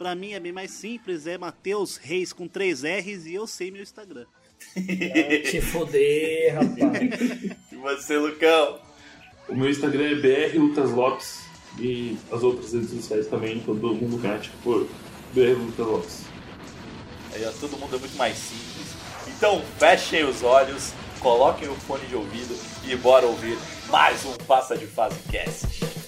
Pra 0.00 0.14
mim 0.14 0.32
é 0.32 0.40
bem 0.40 0.50
mais 0.50 0.70
simples, 0.70 1.26
é 1.26 1.36
Matheus 1.36 1.98
Reis 1.98 2.32
com 2.32 2.48
três 2.48 2.82
R's 2.82 3.26
e 3.26 3.34
eu 3.34 3.46
sei 3.46 3.70
meu 3.70 3.82
Instagram. 3.82 4.24
Te 4.74 5.60
foder, 5.60 6.54
rapaz. 6.54 7.58
E 7.70 7.76
você, 7.76 8.16
Lucão? 8.16 8.78
O 9.46 9.54
meu 9.54 9.68
Instagram 9.68 10.12
é 10.12 10.14
BR 10.14 10.58
Lucas 10.58 10.90
Lopes 10.92 11.40
e 11.78 12.16
as 12.32 12.42
outras 12.42 12.72
redes 12.72 12.88
sociais 12.92 13.26
também, 13.26 13.60
todo 13.60 13.94
mundo 13.94 14.18
cate 14.22 14.50
por 14.64 14.88
BR 15.34 15.58
Lucas 15.58 15.86
Lopes. 15.86 16.20
Aí, 17.34 17.44
ó, 17.44 17.52
todo 17.60 17.76
mundo 17.76 17.94
é 17.94 17.98
muito 17.98 18.16
mais 18.16 18.38
simples. 18.38 18.94
Então, 19.36 19.62
fechem 19.78 20.24
os 20.24 20.42
olhos, 20.42 20.94
coloquem 21.20 21.68
o 21.68 21.74
fone 21.74 22.06
de 22.06 22.16
ouvido 22.16 22.58
e 22.88 22.96
bora 22.96 23.26
ouvir 23.26 23.58
mais 23.90 24.24
um 24.24 24.32
Passa 24.46 24.78
de 24.78 24.86
Fase 24.86 25.18
Cast. 25.30 25.99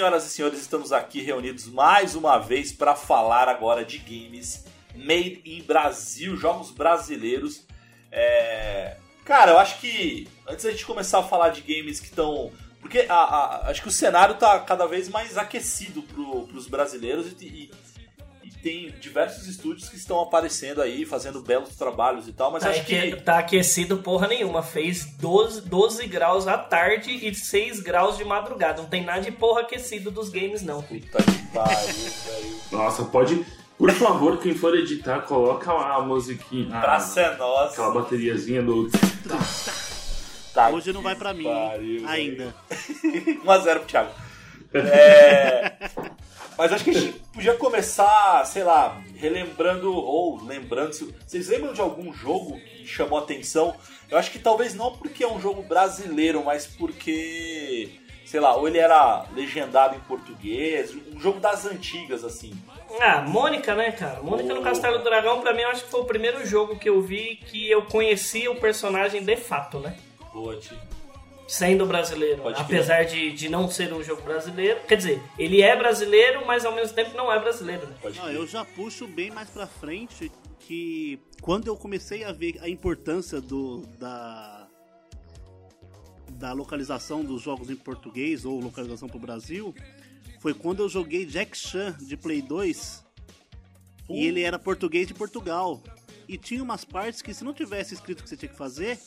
Senhoras 0.00 0.24
e 0.24 0.30
senhores, 0.30 0.58
estamos 0.58 0.92
aqui 0.92 1.20
reunidos 1.20 1.66
mais 1.66 2.14
uma 2.14 2.38
vez 2.38 2.72
para 2.72 2.96
falar 2.96 3.50
agora 3.50 3.84
de 3.84 3.98
games 3.98 4.64
made 4.94 5.42
in 5.44 5.60
Brasil, 5.62 6.34
jogos 6.38 6.70
brasileiros. 6.70 7.66
É, 8.10 8.96
Cara, 9.26 9.50
eu 9.52 9.58
acho 9.58 9.78
que 9.78 10.26
antes 10.48 10.64
da 10.64 10.70
gente 10.70 10.86
começar 10.86 11.18
a 11.18 11.22
falar 11.22 11.50
de 11.50 11.60
games 11.60 12.00
que 12.00 12.06
estão. 12.06 12.50
Porque 12.80 13.00
a- 13.10 13.14
a- 13.14 13.70
acho 13.70 13.82
que 13.82 13.88
o 13.88 13.92
cenário 13.92 14.36
tá 14.36 14.58
cada 14.60 14.86
vez 14.86 15.06
mais 15.10 15.36
aquecido 15.36 16.00
pro, 16.02 16.46
pros 16.48 16.66
brasileiros 16.66 17.26
e- 17.38 17.44
e 17.46 17.70
tem 18.62 18.94
diversos 19.00 19.46
estúdios 19.46 19.88
que 19.88 19.96
estão 19.96 20.20
aparecendo 20.20 20.80
aí, 20.82 21.04
fazendo 21.06 21.40
belos 21.42 21.74
trabalhos 21.76 22.28
e 22.28 22.32
tal, 22.32 22.50
mas 22.50 22.62
Tá, 22.62 22.70
acho 22.70 22.84
que. 22.84 23.16
tá 23.16 23.38
aquecido 23.38 23.98
porra 23.98 24.26
nenhuma. 24.28 24.62
Fez 24.62 25.04
12, 25.18 25.62
12 25.62 26.06
graus 26.06 26.46
à 26.46 26.56
tarde 26.58 27.10
e 27.10 27.34
6 27.34 27.80
graus 27.80 28.16
de 28.16 28.24
madrugada. 28.24 28.82
Não 28.82 28.88
tem 28.88 29.04
nada 29.04 29.20
de 29.22 29.32
porra 29.32 29.62
aquecido 29.62 30.10
dos 30.10 30.28
games, 30.28 30.62
não. 30.62 30.82
Puta 30.82 31.22
que 31.22 31.46
pariu, 31.54 31.94
velho. 32.26 32.56
Nossa, 32.72 33.04
pode. 33.04 33.44
Por 33.78 33.90
favor, 33.92 34.36
quem 34.38 34.54
for 34.54 34.76
editar, 34.76 35.20
coloca 35.22 35.72
a 35.72 36.00
musiquinha. 36.02 36.76
a- 36.76 36.80
Praça 36.82 37.20
é 37.22 37.36
nossa. 37.36 37.72
Aquela 37.72 37.94
bateriazinha 37.94 38.62
do. 38.62 38.90
Tá 40.52 40.68
Hoje 40.68 40.92
não 40.92 41.00
vai 41.00 41.14
pra 41.14 41.32
mim, 41.32 41.44
pariu, 41.44 42.06
ainda. 42.08 42.54
1x0 43.44 43.62
pro 43.78 43.84
Thiago. 43.86 44.10
É, 44.74 45.69
Mas 46.60 46.74
acho 46.74 46.84
que 46.84 46.90
a 46.90 46.92
gente 46.92 47.18
podia 47.32 47.54
começar, 47.54 48.44
sei 48.44 48.62
lá, 48.62 49.00
relembrando 49.16 49.94
ou 49.94 50.44
lembrando. 50.44 50.92
se- 50.92 51.14
Vocês 51.26 51.48
lembram 51.48 51.72
de 51.72 51.80
algum 51.80 52.12
jogo 52.12 52.60
que 52.60 52.86
chamou 52.86 53.18
atenção? 53.18 53.74
Eu 54.10 54.18
acho 54.18 54.30
que 54.30 54.38
talvez 54.38 54.74
não 54.74 54.92
porque 54.94 55.24
é 55.24 55.26
um 55.26 55.40
jogo 55.40 55.62
brasileiro, 55.62 56.44
mas 56.44 56.66
porque, 56.66 57.88
sei 58.26 58.40
lá, 58.40 58.54
ou 58.56 58.68
ele 58.68 58.76
era 58.76 59.24
legendado 59.34 59.96
em 59.96 60.00
português, 60.00 60.94
um 61.14 61.18
jogo 61.18 61.40
das 61.40 61.64
antigas, 61.64 62.24
assim. 62.24 62.52
Ah, 63.00 63.22
Mônica, 63.22 63.74
né, 63.74 63.90
cara? 63.92 64.20
Mônica 64.22 64.52
no 64.52 64.60
Oh. 64.60 64.62
Castelo 64.62 64.98
do 64.98 65.04
Dragão, 65.04 65.40
pra 65.40 65.54
mim, 65.54 65.62
eu 65.62 65.68
acho 65.70 65.84
que 65.84 65.90
foi 65.90 66.00
o 66.02 66.04
primeiro 66.04 66.44
jogo 66.46 66.78
que 66.78 66.90
eu 66.90 67.00
vi 67.00 67.36
que 67.36 67.70
eu 67.70 67.86
conhecia 67.86 68.50
o 68.50 68.56
personagem 68.56 69.24
de 69.24 69.36
fato, 69.38 69.78
né? 69.78 69.96
Boa, 70.30 70.54
Ti. 70.58 70.76
Sendo 71.50 71.84
brasileiro. 71.84 72.42
Pode 72.42 72.54
crer. 72.64 72.64
apesar 72.80 73.02
de, 73.04 73.32
de 73.32 73.48
não 73.48 73.68
ser 73.68 73.92
um 73.92 74.02
jogo 74.04 74.22
brasileiro. 74.22 74.80
Quer 74.86 74.96
dizer, 74.96 75.20
ele 75.36 75.60
é 75.62 75.74
brasileiro, 75.76 76.46
mas 76.46 76.64
ao 76.64 76.72
mesmo 76.74 76.94
tempo 76.94 77.16
não 77.16 77.30
é 77.32 77.40
brasileiro, 77.40 77.86
né? 77.88 77.96
Pode 78.00 78.16
Não, 78.18 78.24
crer. 78.26 78.36
eu 78.36 78.46
já 78.46 78.64
puxo 78.64 79.06
bem 79.08 79.32
mais 79.32 79.50
pra 79.50 79.66
frente 79.66 80.30
que 80.60 81.18
quando 81.42 81.66
eu 81.66 81.76
comecei 81.76 82.22
a 82.22 82.30
ver 82.30 82.56
a 82.62 82.68
importância 82.68 83.40
do 83.40 83.80
da 83.98 84.68
da 86.30 86.52
localização 86.52 87.22
dos 87.24 87.42
jogos 87.42 87.68
em 87.68 87.76
português 87.76 88.44
ou 88.44 88.60
localização 88.60 89.08
pro 89.08 89.18
Brasil, 89.18 89.74
foi 90.38 90.54
quando 90.54 90.80
eu 90.84 90.88
joguei 90.88 91.26
Jack 91.26 91.58
Chan 91.58 91.96
de 92.00 92.16
Play 92.16 92.40
2 92.40 93.04
e 94.08 94.24
ele 94.26 94.42
era 94.42 94.58
português 94.58 95.06
de 95.08 95.14
Portugal. 95.14 95.82
E 96.28 96.38
tinha 96.38 96.62
umas 96.62 96.84
partes 96.84 97.20
que 97.20 97.34
se 97.34 97.42
não 97.44 97.52
tivesse 97.52 97.92
escrito 97.92 98.20
o 98.20 98.22
que 98.22 98.28
você 98.28 98.36
tinha 98.36 98.48
que 98.48 98.56
fazer, 98.56 98.98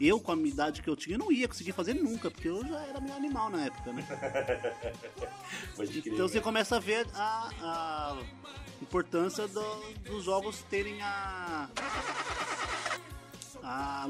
eu 0.00 0.20
com 0.20 0.32
a 0.32 0.36
idade 0.36 0.82
que 0.82 0.88
eu 0.90 0.96
tinha, 0.96 1.16
não 1.18 1.30
ia 1.32 1.48
conseguir 1.48 1.72
fazer 1.72 1.94
nunca, 1.94 2.30
porque 2.30 2.48
eu 2.48 2.62
já 2.66 2.78
era 2.86 3.00
meio 3.00 3.14
animal 3.16 3.48
na 3.50 3.64
época, 3.66 3.92
né? 3.92 4.04
Pode 5.76 6.02
crer. 6.02 6.12
Então 6.14 6.28
você 6.28 6.40
começa 6.40 6.76
a 6.76 6.78
ver 6.78 7.06
a, 7.14 7.50
a 7.62 8.16
importância 8.82 9.46
do- 9.48 9.94
dos 10.04 10.24
jogos 10.24 10.62
terem 10.70 11.00
a, 11.00 11.68
a, 13.62 14.08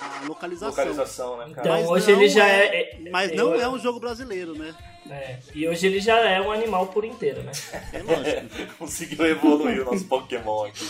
a 0.00 0.24
localização. 0.26 0.68
Localização, 0.70 1.36
né, 1.38 1.54
cara? 1.54 1.60
Então, 1.68 1.80
Mas 1.80 1.88
hoje 1.90 2.12
ele 2.12 2.28
já 2.28 2.46
é- 2.48 2.98
é- 3.04 3.10
Mas 3.10 3.32
é- 3.32 3.34
não 3.34 3.54
eu- 3.54 3.60
é 3.60 3.68
um 3.68 3.78
jogo 3.78 3.98
brasileiro, 4.00 4.54
né? 4.56 4.74
É, 5.10 5.38
e 5.54 5.68
hoje 5.68 5.86
ele 5.86 6.00
já 6.00 6.18
é 6.20 6.40
um 6.40 6.50
animal 6.50 6.86
por 6.86 7.04
inteiro, 7.04 7.42
né? 7.42 7.52
É 7.92 8.02
lógico. 8.02 8.72
Conseguiu 8.78 9.26
evoluir 9.26 9.82
o 9.82 9.84
nosso 9.84 10.06
Pokémon 10.06 10.64
aqui. 10.64 10.86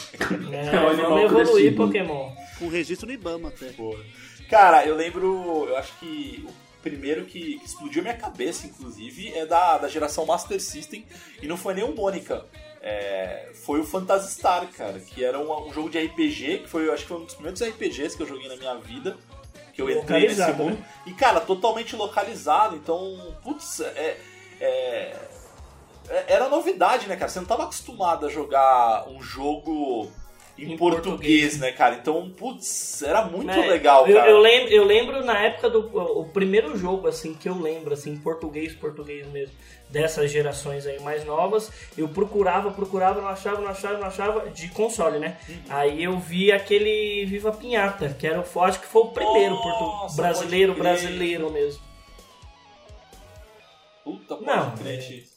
É, 0.52 0.66
É 0.76 0.80
um 0.80 0.88
animal 0.88 1.10
vamos 1.10 1.24
evoluir 1.24 1.54
crescido. 1.74 1.76
Pokémon. 1.76 2.32
Com 2.58 2.68
registro 2.68 3.08
no 3.08 3.12
Ibama 3.12 3.48
até. 3.48 3.70
Porra. 3.72 4.04
Cara, 4.48 4.84
eu 4.86 4.94
lembro, 4.94 5.66
eu 5.68 5.76
acho 5.76 5.92
que 5.98 6.46
o 6.78 6.82
primeiro 6.82 7.24
que, 7.24 7.58
que 7.58 7.64
explodiu 7.64 8.02
minha 8.02 8.16
cabeça, 8.16 8.66
inclusive, 8.66 9.32
é 9.34 9.46
da, 9.46 9.78
da 9.78 9.88
geração 9.88 10.26
Master 10.26 10.60
System, 10.60 11.06
e 11.42 11.46
não 11.46 11.56
foi 11.56 11.74
nem 11.74 11.84
o 11.84 11.94
Mônica. 11.94 12.44
É, 12.82 13.50
foi 13.64 13.80
o 13.80 13.84
Phantasy 13.84 14.34
Star, 14.34 14.68
cara, 14.68 14.98
que 15.00 15.24
era 15.24 15.38
um, 15.38 15.68
um 15.68 15.72
jogo 15.72 15.88
de 15.88 15.98
RPG, 15.98 16.58
que 16.64 16.68
foi, 16.68 16.86
eu 16.86 16.92
acho 16.92 17.04
que 17.04 17.08
foi 17.08 17.16
um 17.18 17.24
dos 17.24 17.34
primeiros 17.34 17.62
RPGs 17.62 18.14
que 18.16 18.22
eu 18.22 18.26
joguei 18.26 18.46
na 18.48 18.56
minha 18.56 18.74
vida, 18.76 19.16
que 19.72 19.80
eu 19.80 19.86
entrei 19.88 20.28
nesse 20.28 20.52
mundo. 20.58 20.76
né? 20.78 20.84
E, 21.06 21.12
cara, 21.14 21.40
totalmente 21.40 21.96
localizado, 21.96 22.76
então, 22.76 23.34
putz, 23.42 23.80
é, 23.80 24.18
é- 24.60 25.16
é- 26.10 26.24
era 26.28 26.48
novidade, 26.50 27.08
né, 27.08 27.16
cara? 27.16 27.30
Você 27.30 27.38
não 27.40 27.46
tava 27.46 27.62
acostumado 27.62 28.26
a 28.26 28.28
jogar 28.28 29.08
um 29.08 29.22
jogo 29.22 30.12
em, 30.56 30.72
Em 30.72 30.76
português, 30.76 31.04
português. 31.04 31.58
né, 31.58 31.72
cara? 31.72 31.96
Então, 31.96 32.30
putz, 32.30 33.02
era 33.02 33.24
muito 33.24 33.50
É, 33.50 33.66
legal, 33.66 34.06
eu, 34.06 34.16
cara. 34.16 34.30
eu 34.30 34.38
lembro, 34.38 34.72
eu 34.72 34.84
lembro 34.84 35.24
na 35.24 35.38
época 35.38 35.68
do 35.68 35.80
o 36.20 36.24
primeiro 36.26 36.76
jogo 36.76 37.08
assim 37.08 37.34
que 37.34 37.48
eu 37.48 37.58
lembro 37.60 37.92
assim, 37.92 38.16
português, 38.16 38.72
português 38.72 39.26
mesmo, 39.28 39.54
dessas 39.90 40.30
gerações 40.30 40.86
aí 40.86 41.00
mais 41.00 41.24
novas, 41.24 41.70
eu 41.98 42.08
procurava, 42.08 42.70
procurava, 42.70 43.20
não 43.20 43.28
achava, 43.28 43.60
não 43.60 43.68
achava, 43.68 43.98
não 43.98 44.06
achava 44.06 44.50
de 44.50 44.68
console, 44.68 45.18
né? 45.18 45.36
Uhum. 45.48 45.56
Aí 45.68 46.04
eu 46.04 46.18
vi 46.18 46.52
aquele 46.52 47.24
Viva 47.26 47.52
Pinhata, 47.52 48.08
que 48.18 48.26
era 48.26 48.40
o 48.40 48.60
acho 48.62 48.80
que 48.80 48.86
foi 48.86 49.02
o 49.02 49.08
primeiro 49.08 49.54
Nossa, 49.56 50.16
brasileiro, 50.16 50.74
brasileiro 50.74 51.50
mesmo. 51.50 51.82
Puta, 54.04 54.36
Não. 54.40 54.74
É, 54.84 55.33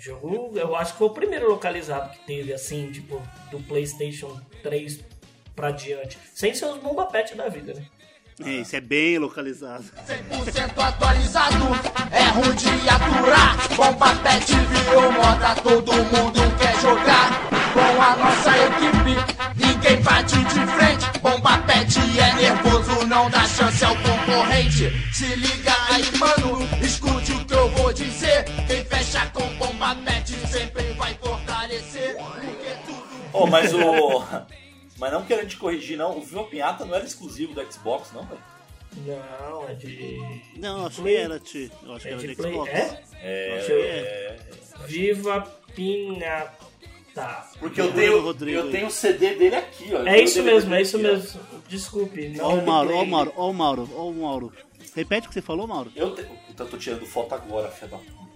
jogo, 0.00 0.52
eu 0.56 0.74
acho 0.76 0.92
que 0.92 0.98
foi 0.98 1.08
o 1.08 1.10
primeiro 1.10 1.48
localizado 1.48 2.10
que 2.10 2.18
teve 2.26 2.52
assim, 2.52 2.90
tipo, 2.90 3.22
do 3.50 3.58
PlayStation 3.60 4.40
3 4.62 5.00
pra 5.54 5.70
diante, 5.70 6.18
sem 6.34 6.54
ser 6.54 6.66
os 6.66 6.78
bomba 6.78 7.06
pet 7.06 7.34
da 7.34 7.48
vida, 7.48 7.74
né? 7.74 7.84
É, 8.44 8.60
isso 8.60 8.76
é 8.76 8.80
bem 8.80 9.18
localizado. 9.18 9.84
100% 10.06 10.78
atualizado, 10.78 11.56
é 12.12 12.22
ruim 12.30 12.54
de 12.54 12.88
aturar. 12.88 13.56
Bomba 13.74 14.14
pet 14.22 14.52
virou 14.54 15.10
moda, 15.10 15.54
todo 15.56 15.92
mundo 15.92 16.56
quer 16.56 16.80
jogar. 16.80 17.48
Com 17.72 18.02
a 18.02 18.16
nossa 18.16 18.50
equipe, 18.56 19.16
ninguém 19.56 20.00
bate 20.02 20.36
de 20.36 20.66
frente. 20.66 21.18
Bomba 21.20 21.58
pet 21.66 21.98
é 21.98 22.34
nervoso, 22.34 23.06
não 23.06 23.28
dá 23.28 23.44
chance 23.44 23.84
ao 23.84 23.96
concorrente. 23.96 24.88
Se 25.12 25.26
liga 25.34 25.74
aí, 25.90 26.04
mano, 26.16 26.60
escute 26.80 27.32
o 27.32 27.44
que 27.44 27.54
eu 27.54 27.68
vou 27.70 27.92
dizer. 27.92 28.44
Quem 28.68 28.77
pet 30.04 30.32
sempre 30.48 30.82
vai 30.94 31.14
fortalecer. 31.14 32.16
Porque 32.16 32.74
tudo 32.86 33.08
Oh, 33.32 33.46
mas 33.46 33.72
o. 33.74 33.78
mas 34.98 35.12
não 35.12 35.24
querendo 35.24 35.48
te 35.48 35.56
corrigir, 35.56 35.96
não. 35.96 36.18
O 36.18 36.22
Viva 36.22 36.44
Pinhata 36.44 36.84
não 36.84 36.94
era 36.94 37.04
exclusivo 37.04 37.54
do 37.54 37.72
Xbox, 37.72 38.10
não, 38.12 38.24
velho? 38.24 38.40
Não, 39.06 39.68
é 39.68 39.74
de. 39.74 40.18
Não, 40.56 40.86
acho 40.86 40.96
que 40.96 41.02
Play. 41.02 41.16
era, 41.16 41.38
Ti. 41.38 41.70
Eu 41.84 41.92
acho 41.94 42.02
que 42.02 42.08
É 42.08 42.12
era 42.12 42.20
de 42.20 42.26
de 42.28 42.36
Play. 42.36 42.52
Xbox. 42.52 42.70
É? 42.72 43.02
É. 43.22 43.58
Acho 43.58 43.66
que 43.66 43.72
é. 43.72 44.38
Viva 44.86 45.40
Pinata. 45.74 46.68
Porque 47.58 47.80
eu 47.80 47.92
tenho, 47.92 48.20
Rodrigo. 48.22 48.58
eu 48.58 48.70
tenho 48.70 48.86
o 48.86 48.90
CD 48.90 49.34
dele 49.34 49.56
aqui, 49.56 49.92
ó. 49.92 50.06
É 50.06 50.20
isso 50.22 50.42
mesmo, 50.42 50.72
é 50.74 50.82
isso 50.82 50.96
aqui, 50.96 51.06
ó. 51.06 51.12
mesmo. 51.12 51.40
Desculpe. 51.68 52.32
Ó 52.40 52.42
Não 52.54 52.58
o 52.60 52.66
Mauro, 52.66 52.94
ó 52.96 53.02
o 53.02 53.06
Mauro, 53.06 53.32
ó 53.36 53.50
o 53.50 53.54
Mauro, 53.54 53.90
ó 53.94 54.08
o 54.08 54.14
Mauro. 54.14 54.52
Repete 54.94 55.26
o 55.26 55.28
que 55.28 55.34
você 55.34 55.42
falou, 55.42 55.66
Mauro. 55.66 55.92
Eu, 55.94 56.14
te... 56.14 56.22
Eu 56.56 56.66
tô 56.66 56.76
tirando 56.78 57.04
foto 57.06 57.34
agora, 57.34 57.68
filha 57.70 57.88
da 57.88 57.98
puta. 57.98 58.27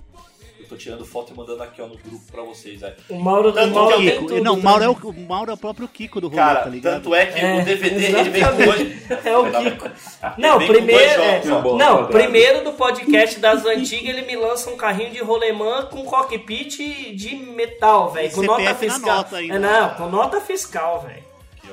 Tô 0.73 0.79
tirando 0.79 1.05
foto 1.05 1.35
e 1.35 1.37
mandando 1.37 1.63
aqui 1.63 1.83
ó, 1.83 1.87
no 1.87 1.99
grupo 1.99 2.33
pra 2.33 2.43
vocês, 2.43 2.81
velho. 2.81 2.95
O 3.11 3.21
Mauro, 3.21 3.51
o 3.51 3.53
Tanto 3.53 3.75
Mauro 3.75 3.97
que 3.99 4.11
Kiko. 4.11 4.27
tudo, 4.27 4.43
não, 4.43 4.55
o 4.55 4.57
tá? 4.57 4.63
Mauro 4.63 4.85
é 4.85 4.89
o, 4.89 4.93
o 4.93 5.29
Mauro 5.29 5.51
é 5.51 5.55
o 5.55 5.57
próprio 5.59 5.87
Kiko 5.87 6.19
do 6.19 6.29
rolê, 6.29 6.41
Cara, 6.41 6.61
tá 6.63 6.71
ligado? 6.71 6.95
tanto 6.95 7.15
é 7.15 7.27
que 7.27 7.39
É, 7.39 7.61
o 7.61 7.65
DVD 7.67 8.05
ele 8.07 8.31
vem 8.31 8.43
com 8.43 8.57
dois. 8.57 9.03
É 9.27 9.37
o 9.37 9.51
Kiko. 9.53 9.91
Não, 10.39 10.59
primeiro, 10.59 11.23
é, 11.23 11.43
jogos, 11.43 11.73
não, 11.77 11.97
Quadrado. 12.05 12.09
primeiro 12.09 12.65
do 12.65 12.73
podcast 12.73 13.39
das 13.39 13.67
antigas 13.67 14.09
ele 14.17 14.23
me 14.23 14.35
lança 14.35 14.71
um 14.71 14.77
carrinho 14.79 15.11
de 15.11 15.19
rolemã 15.23 15.85
com 15.91 16.05
cockpit 16.07 16.79
de 17.15 17.37
metal, 17.37 18.11
velho, 18.11 18.33
com 18.33 18.41
nota 18.43 18.63
CPF 18.63 18.87
na 18.87 18.95
fiscal. 18.95 19.17
nota 19.17 19.37
ainda. 19.37 19.55
É, 19.55 19.59
não, 19.59 19.91
com 19.95 20.09
nota 20.09 20.41
fiscal, 20.41 21.03
velho. 21.07 21.23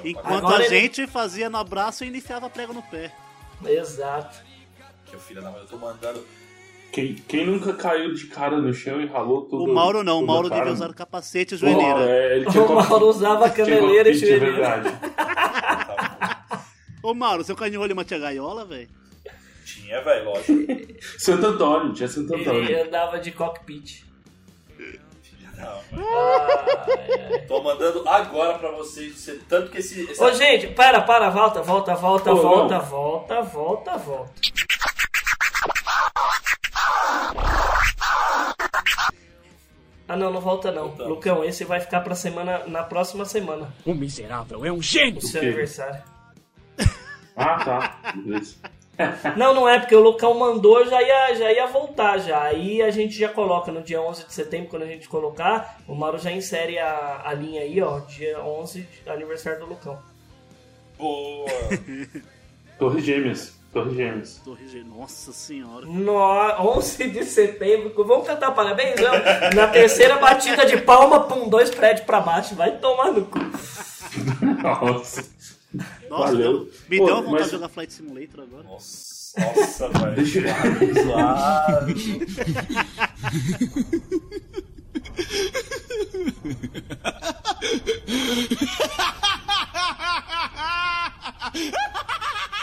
Enquanto 0.04 0.34
Agora 0.46 0.64
a 0.64 0.66
ele- 0.66 0.78
gente 0.82 1.08
fazia 1.08 1.50
no 1.50 1.58
abraço 1.58 2.04
e 2.04 2.10
enfiava 2.10 2.50
prego 2.50 2.74
no 2.74 2.82
pé. 2.84 3.12
Exato. 3.66 4.38
Que 5.06 5.16
o 5.16 5.20
filho 5.20 5.42
da 5.42 5.50
mãe, 5.50 5.62
eu 5.62 5.68
tô 5.68 5.78
mandando. 5.78 6.24
Quem, 6.92 7.14
quem 7.28 7.46
nunca 7.46 7.74
caiu 7.74 8.14
de 8.14 8.26
cara 8.28 8.58
no 8.58 8.74
chão 8.74 9.00
e 9.00 9.06
ralou 9.06 9.44
tudo? 9.44 9.64
O 9.66 9.74
Mauro 9.74 10.04
não, 10.04 10.20
o 10.22 10.26
Mauro 10.26 10.50
devia 10.50 10.72
usar 10.72 10.92
capacete 10.94 11.54
e 11.54 11.58
joelheira. 11.58 12.00
é, 12.10 12.36
ele 12.38 12.48
O 12.48 12.74
Mauro 12.74 13.06
usava 13.08 13.50
tinha 13.50 13.66
caneleira 13.66 14.10
e 14.10 14.12
é 14.12 14.16
joelheira. 14.16 14.52
verdade. 14.52 15.00
Ô 17.04 17.14
Mauro, 17.14 17.44
seu 17.44 17.56
carrinho 17.56 17.80
rolê 17.80 17.94
tinha 18.04 18.20
gaiola, 18.20 18.66
velho? 18.66 18.90
Tinha, 19.66 20.02
velho, 20.02 20.26
lógico. 20.26 20.52
Santo 21.20 21.46
Antônio, 21.46 21.94
tinha 21.94 22.08
Santo 22.10 22.34
Ele 22.34 22.42
Antônio. 22.50 22.84
andava 22.86 23.20
de 23.20 23.32
cockpit. 23.32 24.04
Não, 25.56 25.82
Ah, 26.02 26.86
é. 26.98 27.38
tô 27.40 27.62
mandando 27.62 28.08
agora 28.08 28.58
pra 28.58 28.72
vocês. 28.72 29.14
você- 29.14 29.40
Tanto 29.48 29.70
que 29.70 29.80
esse. 29.80 30.10
esse- 30.10 30.24
Ô, 30.24 30.32
gente, 30.32 30.68
para, 30.68 31.02
para, 31.02 31.30
volta, 31.30 31.62
volta, 31.62 31.94
volta, 31.96 32.32
Ô, 32.34 32.36
volta, 32.38 32.78
não. 32.78 32.86
volta, 32.86 33.42
volta, 33.42 33.98
volta. 33.98 34.32
Ah, 40.10 40.18
não, 40.18 40.32
não 40.34 40.42
volta 40.42 40.72
não. 40.72 40.88
Voltamos. 40.88 41.08
Lucão, 41.14 41.44
esse 41.44 41.64
vai 41.64 41.80
ficar 41.80 42.02
pra 42.02 42.16
semana, 42.16 42.64
na 42.68 42.84
próxima 42.84 43.24
semana, 43.26 43.72
O 43.86 43.94
miserável 43.94 44.66
é 44.66 44.72
um 44.72 44.82
gênio. 44.82 45.20
o 45.20 45.22
seu 45.22 45.40
aniversário. 45.42 46.02
Ah, 47.36 47.64
tá. 47.64 48.14
Beleza. 48.16 48.56
Não, 49.38 49.54
não 49.54 49.70
é, 49.70 49.80
porque 49.80 49.96
o 49.96 50.02
Lucão 50.02 50.38
mandou, 50.38 50.86
já 50.86 51.02
ia, 51.02 51.34
já 51.34 51.50
ia 51.54 51.66
voltar 51.68 52.18
já. 52.18 52.42
Aí 52.44 52.82
a 52.82 52.92
gente 52.92 53.18
já 53.18 53.30
coloca 53.30 53.72
no 53.72 53.82
dia 53.82 54.02
11 54.02 54.26
de 54.26 54.34
setembro, 54.34 54.68
quando 54.70 54.82
a 54.82 54.88
gente 54.88 55.08
colocar, 55.08 55.80
o 55.88 55.96
Mauro 55.96 56.18
já 56.18 56.30
insere 56.30 56.78
a, 56.78 57.22
a 57.24 57.34
linha 57.34 57.62
aí, 57.62 57.82
ó, 57.82 58.00
dia 58.02 58.44
11, 58.44 58.86
aniversário 59.08 59.60
do 59.62 59.68
Lucão. 59.68 59.98
Boa. 60.98 61.48
Torre 62.78 63.00
Gêmeas. 63.02 63.58
Torre 63.72 63.96
Gêmeas. 63.96 64.42
Torre 64.44 64.68
G, 64.68 64.84
nossa 64.84 65.32
senhora. 65.32 65.86
No 65.86 66.14
11 66.16 67.10
de 67.10 67.24
setembro, 67.24 68.04
vamos 68.04 68.26
cantar 68.26 68.52
parabéns, 68.52 68.96
não? 69.00 69.12
Na 69.56 69.68
terceira 69.68 70.18
batida 70.18 70.66
de 70.66 70.78
palma, 70.78 71.20
pum, 71.22 71.48
dois 71.48 71.70
prédios 71.70 72.06
pra 72.06 72.20
baixo, 72.20 72.56
vai 72.56 72.78
tomar 72.80 73.12
no 73.12 73.26
cu. 73.26 73.38
Nossa. 74.64 75.24
Nossa, 76.10 76.26
Valeu. 76.32 76.38
deu- 76.66 76.72
me 76.90 76.98
Pô, 76.98 77.06
deu 77.06 77.14
uma 77.14 77.22
vontade 77.22 77.32
mas- 77.42 77.46
de 77.46 77.52
jogar 77.52 77.70
Flight 77.70 77.94
Simulator 77.94 78.42
agora. 78.44 78.64
Nossa, 78.64 79.40
nossa, 79.40 79.88
velho. 80.00 80.16
Deixa 80.16 80.40
eu... 80.40 81.04
Suave. 81.04 82.20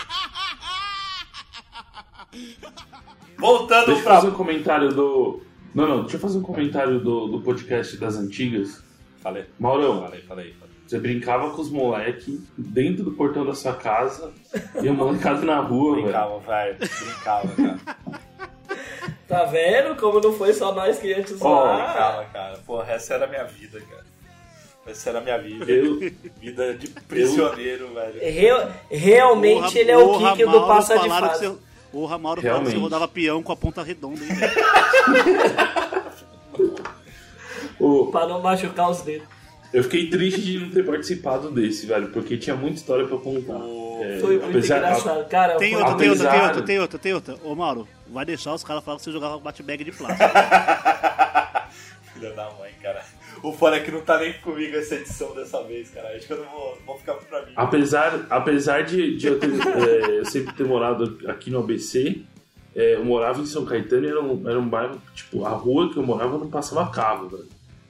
Voltando 3.39 3.87
Deixa 3.87 4.01
eu 4.01 4.05
pra. 4.05 4.15
fazer 4.17 4.29
um 4.29 4.33
comentário 4.35 4.89
do... 4.95 5.43
Não, 5.75 5.87
não, 5.87 6.01
deixa 6.03 6.17
eu 6.17 6.21
fazer 6.21 6.39
um 6.39 6.43
comentário 6.43 6.99
do, 7.01 7.27
do 7.29 7.41
podcast 7.43 7.97
das 7.99 8.17
antigas. 8.17 8.83
Falei. 9.19 9.45
Maurão, 9.59 10.03
Falei, 10.05 10.23
falei, 10.23 10.55
falei. 10.55 10.75
você 10.87 10.99
brincava 10.99 11.51
com 11.51 11.61
os 11.61 11.69
moleque 11.71 12.41
dentro 12.57 13.05
do 13.05 13.13
portão 13.13 13.45
da 13.45 13.55
sua 13.55 13.75
casa 13.75 14.33
e 14.83 14.89
a 14.89 14.93
molecada 14.93 15.43
na 15.43 15.61
rua, 15.61 15.97
velho. 15.97 16.05
Brincava, 16.05 16.39
velho. 16.41 16.77
Brincava, 16.79 17.49
cara. 17.49 17.81
Tá 19.29 19.45
vendo 19.45 19.97
como 19.97 20.21
não 20.21 20.33
foi 20.33 20.53
só 20.53 20.73
nós 20.73 21.01
que 21.01 21.09
ia 21.09 21.21
te 21.21 21.35
zoar? 21.35 21.75
Brincava, 21.85 22.25
cara. 22.27 22.59
Porra, 22.65 22.93
essa 22.93 23.15
era 23.15 23.25
a 23.25 23.29
minha 23.29 23.43
vida, 23.43 23.81
cara. 23.81 24.05
Essa 24.87 25.11
era 25.11 25.19
a 25.19 25.21
minha 25.21 25.37
vida. 25.37 25.65
Eu, 25.69 25.99
Vida 26.41 26.75
de 26.75 26.89
prisioneiro, 26.89 27.93
velho. 27.93 28.21
Real- 28.21 28.71
realmente 28.89 29.63
Porra, 29.65 29.79
ele 29.81 29.91
é 29.91 29.99
o 29.99 30.07
porra, 30.07 30.37
Kiko 30.37 30.51
do 30.53 30.67
passa 30.69 30.97
de 31.01 31.09
fase. 31.09 31.59
Porra, 31.93 32.19
Mauro, 32.19 32.41
que 32.41 32.47
você 32.47 32.53
Realmente. 32.53 32.77
rodava 32.79 33.09
peão 33.09 33.43
com 33.43 33.53
a 33.53 33.57
ponta 33.57 33.83
redonda, 33.83 34.21
hein, 34.23 34.31
ô, 37.81 38.07
Pra 38.13 38.27
não 38.27 38.41
machucar 38.43 38.91
os 38.91 39.01
dedos. 39.03 39.27
eu 39.73 39.83
fiquei 39.85 40.09
triste 40.11 40.41
de 40.43 40.59
não 40.59 40.71
ter 40.71 40.85
participado 40.85 41.51
desse, 41.51 41.87
velho, 41.87 42.09
porque 42.09 42.37
tinha 42.37 42.55
muita 42.57 42.77
história 42.77 43.07
pra 43.07 43.17
contar. 43.19 43.59
É, 44.03 44.19
Foi 44.21 44.39
muito 44.39 44.51
apesar- 44.51 44.77
engraçado. 44.79 45.29
Cara, 45.29 45.57
Tem 45.57 45.75
outra, 45.77 45.95
tem 45.97 46.11
outra, 46.11 46.31
tem 46.31 46.41
outra, 46.43 46.63
tem 46.63 46.79
outra, 46.81 46.99
tem 46.99 47.13
outra. 47.15 47.37
Ô, 47.45 47.55
Mauro, 47.55 47.89
vai 48.09 48.25
deixar 48.25 48.53
os 48.53 48.63
caras 48.63 48.85
falar 48.85 48.99
que 48.99 49.05
você 49.05 49.13
jogava 49.13 49.39
bate-bag 49.39 49.85
de 49.85 49.93
plástico. 49.93 50.23
Filha 52.13 52.33
da 52.33 52.51
mãe, 52.59 52.73
cara. 52.83 52.96
O 53.43 53.53
fora 53.53 53.77
é 53.77 53.81
que 53.81 53.91
não 53.91 54.01
tá 54.01 54.19
nem 54.19 54.33
comigo 54.35 54.77
essa 54.77 54.95
edição 54.97 55.35
dessa 55.35 55.63
vez, 55.63 55.91
cara. 55.91 56.09
Acho 56.17 56.27
que 56.27 56.33
eu 56.33 56.39
não 56.39 56.51
vou, 56.51 56.79
vou 56.87 56.99
ficar 56.99 57.15
pra 57.15 57.45
mim. 57.45 57.53
Apesar, 57.55 58.27
apesar 58.31 58.83
de, 58.85 59.17
de 59.17 59.27
eu, 59.27 59.39
ter, 59.39 59.51
é, 59.53 60.19
eu 60.21 60.25
sempre 60.25 60.55
ter 60.55 60.65
morado 60.65 61.19
aqui 61.29 61.51
no 61.51 61.59
ABC, 61.61 62.23
é, 62.75 62.95
eu 62.95 63.05
morava 63.05 63.41
em 63.41 63.47
São 63.47 63.65
Caetano 63.65 64.05
e 64.07 64.09
era 64.11 64.23
um, 64.23 64.49
era 64.49 64.59
um 64.59 64.69
bairro, 64.69 65.01
tipo, 65.15 65.45
a 65.45 65.51
rua 65.51 65.93
que 65.93 65.97
eu 65.99 66.03
morava 66.03 66.39
não 66.39 66.49
passava 66.51 66.91
carro, 66.91 67.29
velho. 67.29 67.49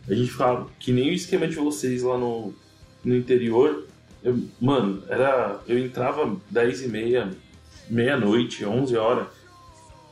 A 0.09 0.15
gente 0.15 0.31
ficava 0.31 0.67
que 0.79 0.93
nem 0.93 1.11
o 1.11 1.15
esquema 1.15 1.49
de 1.49 1.57
vocês 1.57 2.03
lá 2.03 2.17
no, 2.17 2.55
no 3.05 3.17
interior. 3.17 3.85
Eu- 4.23 4.39
mano, 4.61 5.03
era. 5.09 5.61
Eu 5.67 5.79
entrava 5.79 6.37
10 6.51 6.83
e 6.83 6.89
meia, 6.89 7.31
meia-noite, 7.91 8.65
11 8.65 8.97
horas 8.97 9.27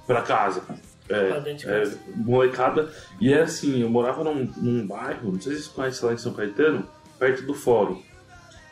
pra 0.06 0.22
casa. 0.22 0.62
É, 1.08 1.28
é, 1.66 1.90
molecada. 2.16 2.90
E 3.20 3.32
é 3.32 3.42
assim, 3.42 3.82
eu 3.82 3.90
morava 3.90 4.24
num, 4.24 4.50
num 4.56 4.86
bairro, 4.86 5.32
não 5.32 5.40
sei 5.40 5.54
se 5.54 5.62
vocês 5.62 5.68
conhecem 5.68 6.06
lá 6.08 6.14
em 6.14 6.18
São 6.18 6.32
Caetano, 6.32 6.88
perto 7.18 7.42
do 7.42 7.54
fórum. 7.54 8.02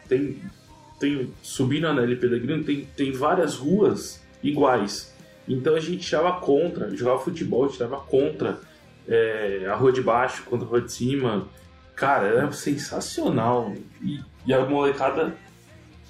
Tem. 0.09 0.41
tem 0.99 1.33
subindo 1.43 1.87
a 1.87 1.93
Nelly 1.95 2.17
Pellegrino, 2.17 2.65
tem, 2.65 2.87
tem 2.97 3.13
várias 3.13 3.57
ruas 3.57 4.23
iguais. 4.43 5.15
Então 5.47 5.75
a 5.75 5.81
gente 5.81 6.07
tirava 6.07 6.41
contra, 6.41 6.95
jogava 6.97 7.19
futebol, 7.19 7.69
tirava 7.69 7.99
contra 7.99 8.61
é, 9.09 9.67
a 9.69 9.75
rua 9.75 9.93
de 9.93 10.01
baixo 10.01 10.45
contra 10.45 10.67
a 10.67 10.71
rua 10.71 10.81
de 10.81 10.93
cima. 10.93 11.49
Cara, 11.95 12.29
era 12.29 12.53
sensacional. 12.53 13.75
E, 14.01 14.21
e 14.47 14.55
a 14.55 14.65
molecada 14.65 15.35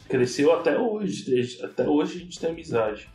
cresceu 0.09 0.53
até 0.53 0.79
hoje. 0.79 1.59
Até 1.63 1.89
hoje 1.89 2.17
a 2.17 2.21
gente 2.21 2.39
tem 2.39 2.51
amizade. 2.51 3.09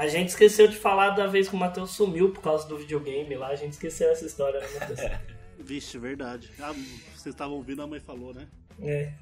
A 0.00 0.06
gente 0.08 0.28
esqueceu 0.30 0.66
de 0.66 0.76
falar 0.76 1.10
da 1.10 1.26
vez 1.26 1.46
que 1.48 1.54
o 1.54 1.58
Matheus 1.58 1.90
sumiu 1.90 2.30
por 2.32 2.40
causa 2.40 2.66
do 2.66 2.78
videogame 2.78 3.34
lá. 3.34 3.48
A 3.48 3.54
gente 3.54 3.72
esqueceu 3.72 4.10
essa 4.10 4.24
história, 4.24 4.58
né, 4.58 4.66
Matheus? 4.80 5.00
Vixe, 5.60 5.98
verdade. 5.98 6.50
Ah, 6.58 6.72
vocês 7.14 7.26
estavam 7.34 7.56
ouvindo, 7.56 7.82
a 7.82 7.86
mãe 7.86 8.00
falou, 8.00 8.32
né? 8.32 8.48
É. 8.82 9.12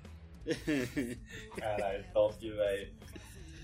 Caralho, 1.57 2.05
top, 2.15 2.51
velho. 2.51 2.89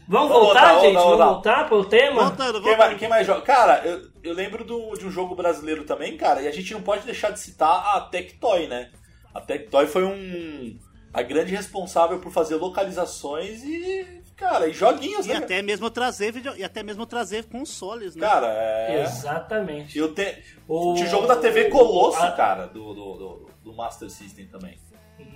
Vamos, 0.06 0.28
Vamos 0.28 0.44
voltar, 0.46 0.72
voltar, 0.72 0.80
gente? 0.82 0.94
vamos 0.94 1.08
Vamos 1.18 1.18
voltar. 1.18 1.54
voltar 1.56 1.68
pro 1.68 1.84
tema? 1.84 2.24
Voltando, 2.24 2.52
Quem 2.54 2.62
voltando. 2.62 2.78
mais, 2.78 2.98
quem 2.98 3.08
mais 3.08 3.26
joga? 3.26 3.40
Cara, 3.42 3.86
eu, 3.86 4.10
eu 4.22 4.34
lembro 4.34 4.64
do- 4.64 4.94
de 4.98 5.06
um 5.06 5.10
jogo 5.10 5.34
brasileiro 5.34 5.84
também, 5.84 6.16
cara, 6.16 6.42
e 6.42 6.48
a 6.48 6.52
gente 6.52 6.74
não 6.74 6.82
pode 6.82 7.06
deixar 7.06 7.30
de 7.30 7.40
citar 7.40 7.96
a 7.96 8.00
Tectoy, 8.02 8.66
né? 8.66 8.90
A 9.32 9.40
Tectoy 9.40 9.86
foi 9.86 10.04
um. 10.04 10.78
a 11.12 11.22
grande 11.22 11.54
responsável 11.54 12.18
por 12.18 12.32
fazer 12.32 12.56
localizações 12.56 13.62
e. 13.62 14.22
Cara, 14.36 14.66
e 14.68 14.72
joguinhos, 14.72 15.26
E 15.26 15.28
né? 15.30 15.36
até 15.36 15.62
mesmo 15.62 15.88
trazer 15.90 16.32
vídeo, 16.32 16.52
e 16.56 16.64
até 16.64 16.82
mesmo 16.82 17.06
trazer 17.06 17.44
consoles, 17.44 18.16
né? 18.16 18.26
Cara, 18.26 18.48
é. 18.48 19.02
Exatamente. 19.04 19.96
Eu 19.98 20.12
te... 20.12 20.42
O- 20.66 20.94
Tinha 20.94 21.06
o 21.06 21.10
jogo 21.10 21.26
da 21.26 21.36
TV 21.36 21.66
Colosso, 21.70 22.20
a- 22.22 22.32
cara, 22.32 22.66
do, 22.66 22.92
do, 22.94 23.14
do, 23.14 23.50
do 23.62 23.72
Master 23.72 24.10
System 24.10 24.46
também. 24.46 24.76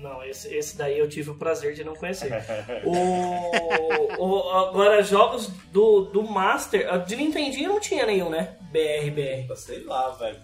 Não, 0.03 0.23
esse, 0.25 0.53
esse 0.55 0.77
daí 0.77 0.99
eu 0.99 1.09
tive 1.09 1.31
o 1.31 1.35
prazer 1.37 1.75
de 1.75 1.83
não 1.85 1.95
conhecer. 1.95 2.31
o, 2.85 4.19
o- 4.19 4.51
agora, 4.51 5.03
jogos 5.03 5.49
do, 5.73 6.03
do 6.03 6.23
Master. 6.23 7.05
De 7.05 7.17
Nintendinho 7.17 7.71
não 7.71 7.81
tinha 7.81 8.05
nenhum, 8.07 8.29
né? 8.31 8.57
BR, 8.73 9.11
BR. 9.11 9.55
Sei 9.57 9.83
lá, 9.85 10.11
velho. 10.11 10.39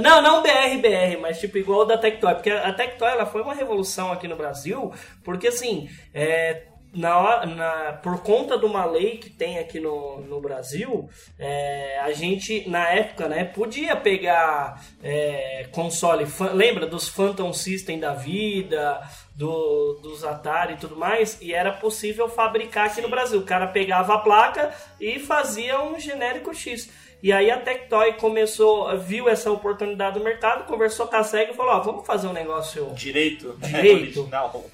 Não, 0.00 0.20
não 0.22 0.42
BR, 0.42 0.78
BR, 0.80 1.20
mas 1.20 1.38
tipo 1.38 1.56
igual 1.58 1.80
o 1.80 1.84
da 1.84 1.96
Tectoy. 1.98 2.34
Porque 2.34 2.50
a 2.50 2.72
Tectoy 2.72 3.08
ela 3.08 3.26
foi 3.26 3.42
uma 3.42 3.54
revolução 3.54 4.10
aqui 4.10 4.26
no 4.26 4.34
Brasil. 4.36 4.92
Porque 5.22 5.48
assim, 5.48 5.88
é, 6.12 6.64
na, 6.92 7.46
na- 7.46 7.92
por 8.02 8.22
conta 8.22 8.58
de 8.58 8.64
uma 8.64 8.84
lei 8.84 9.18
que 9.18 9.30
tem 9.30 9.58
aqui 9.58 9.78
no, 9.78 10.20
no 10.22 10.40
Brasil, 10.40 11.08
é, 11.38 12.00
a 12.00 12.12
gente, 12.12 12.68
na 12.68 12.88
época, 12.88 13.28
né, 13.28 13.44
podia 13.44 13.94
pegar 13.96 14.82
é, 15.02 15.66
console. 15.72 16.26
Lembra 16.52 16.86
dos 16.86 17.08
Phantom 17.08 17.52
System 17.52 17.98
da 18.00 18.12
vida, 18.14 19.00
do, 19.34 20.00
dos 20.02 20.24
Atari 20.24 20.74
e 20.74 20.76
tudo 20.78 20.96
mais? 20.96 21.38
E 21.40 21.54
era 21.54 21.72
possível 21.72 22.28
fabricar 22.28 22.86
aqui 22.86 23.00
no 23.00 23.08
Brasil. 23.08 23.38
O 23.40 23.44
cara 23.44 23.66
pegava 23.68 24.14
a 24.14 24.18
placa 24.18 24.74
e 25.00 25.18
fazia 25.18 25.80
um 25.82 25.98
genérico 25.98 26.54
X. 26.54 26.90
E 27.22 27.32
aí 27.32 27.50
a 27.50 27.58
Tectoy 27.60 28.14
começou, 28.14 28.96
viu 28.98 29.28
essa 29.28 29.50
oportunidade 29.52 30.18
do 30.18 30.24
mercado, 30.24 30.64
conversou 30.64 31.06
com 31.06 31.16
a 31.16 31.22
SEGA 31.22 31.52
e 31.52 31.54
falou, 31.54 31.74
ó, 31.74 31.80
vamos 31.80 32.06
fazer 32.06 32.26
um 32.26 32.32
negócio 32.32 32.86
Direito? 32.94 33.56
Direito. 33.60 34.20
Original. 34.20 34.64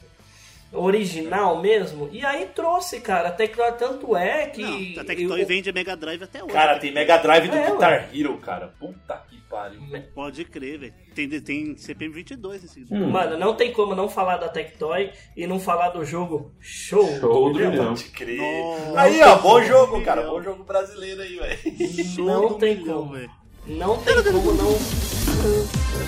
Original 0.73 1.61
mesmo. 1.61 2.09
E 2.13 2.25
aí 2.25 2.47
trouxe, 2.55 3.01
cara, 3.01 3.29
a 3.29 3.33
Tectoy 3.33 3.73
tanto 3.79 4.17
é 4.17 4.47
que... 4.47 4.63
Não, 4.95 5.03
a 5.03 5.05
Tectoy 5.05 5.41
eu- 5.43 5.47
vende 5.47 5.73
Mega 5.73 5.97
Drive 5.97 6.23
até 6.23 6.43
hoje. 6.43 6.53
Cara, 6.53 6.79
tem 6.79 6.93
Mega 6.93 7.17
Drive 7.19 7.49
do 7.49 7.57
É, 7.57 7.71
Guitar 7.71 8.09
Hero, 8.15 8.37
cara. 8.39 8.75
Puta 8.79 9.23
que 9.29 9.37
pariu. 9.49 9.81
Pode 10.15 10.45
crer, 10.45 10.79
velho. 10.79 10.95
Tem, 11.15 11.29
tem 11.41 11.77
CPM 11.77 12.13
22 12.15 12.63
nesse 12.63 12.85
Hum. 12.91 13.11
Mano, 13.11 13.39
não 13.39 13.55
tem 13.55 13.73
como 13.73 13.95
não 13.95 14.09
falar 14.09 14.37
da 14.37 14.49
Tectoy 14.49 15.11
e 15.37 15.47
não 15.47 15.59
falar 15.59 15.91
do 15.91 16.05
jogo 16.05 16.53
Show. 16.61 17.07
Show 17.21 17.53
do 17.53 17.59
milhão. 17.59 17.89
Pode 17.95 18.05
crer. 18.11 18.39
Nossa, 18.39 19.01
aí, 19.01 19.23
ó, 19.23 19.37
bom 19.39 19.63
jogo, 19.63 20.03
cara. 20.03 20.23
Bom 20.23 20.43
jogo 20.43 20.63
brasileiro 20.65 21.23
aí, 21.23 21.37
velho. 21.37 22.05
Show 22.05 22.27
Não 22.27 22.55
tem 22.59 22.77
milhão, 22.77 22.99
como. 23.03 23.13
velho. 23.15 23.31
Não 23.67 23.97
tem 24.03 24.15
como 24.23 24.53
não. 24.53 24.77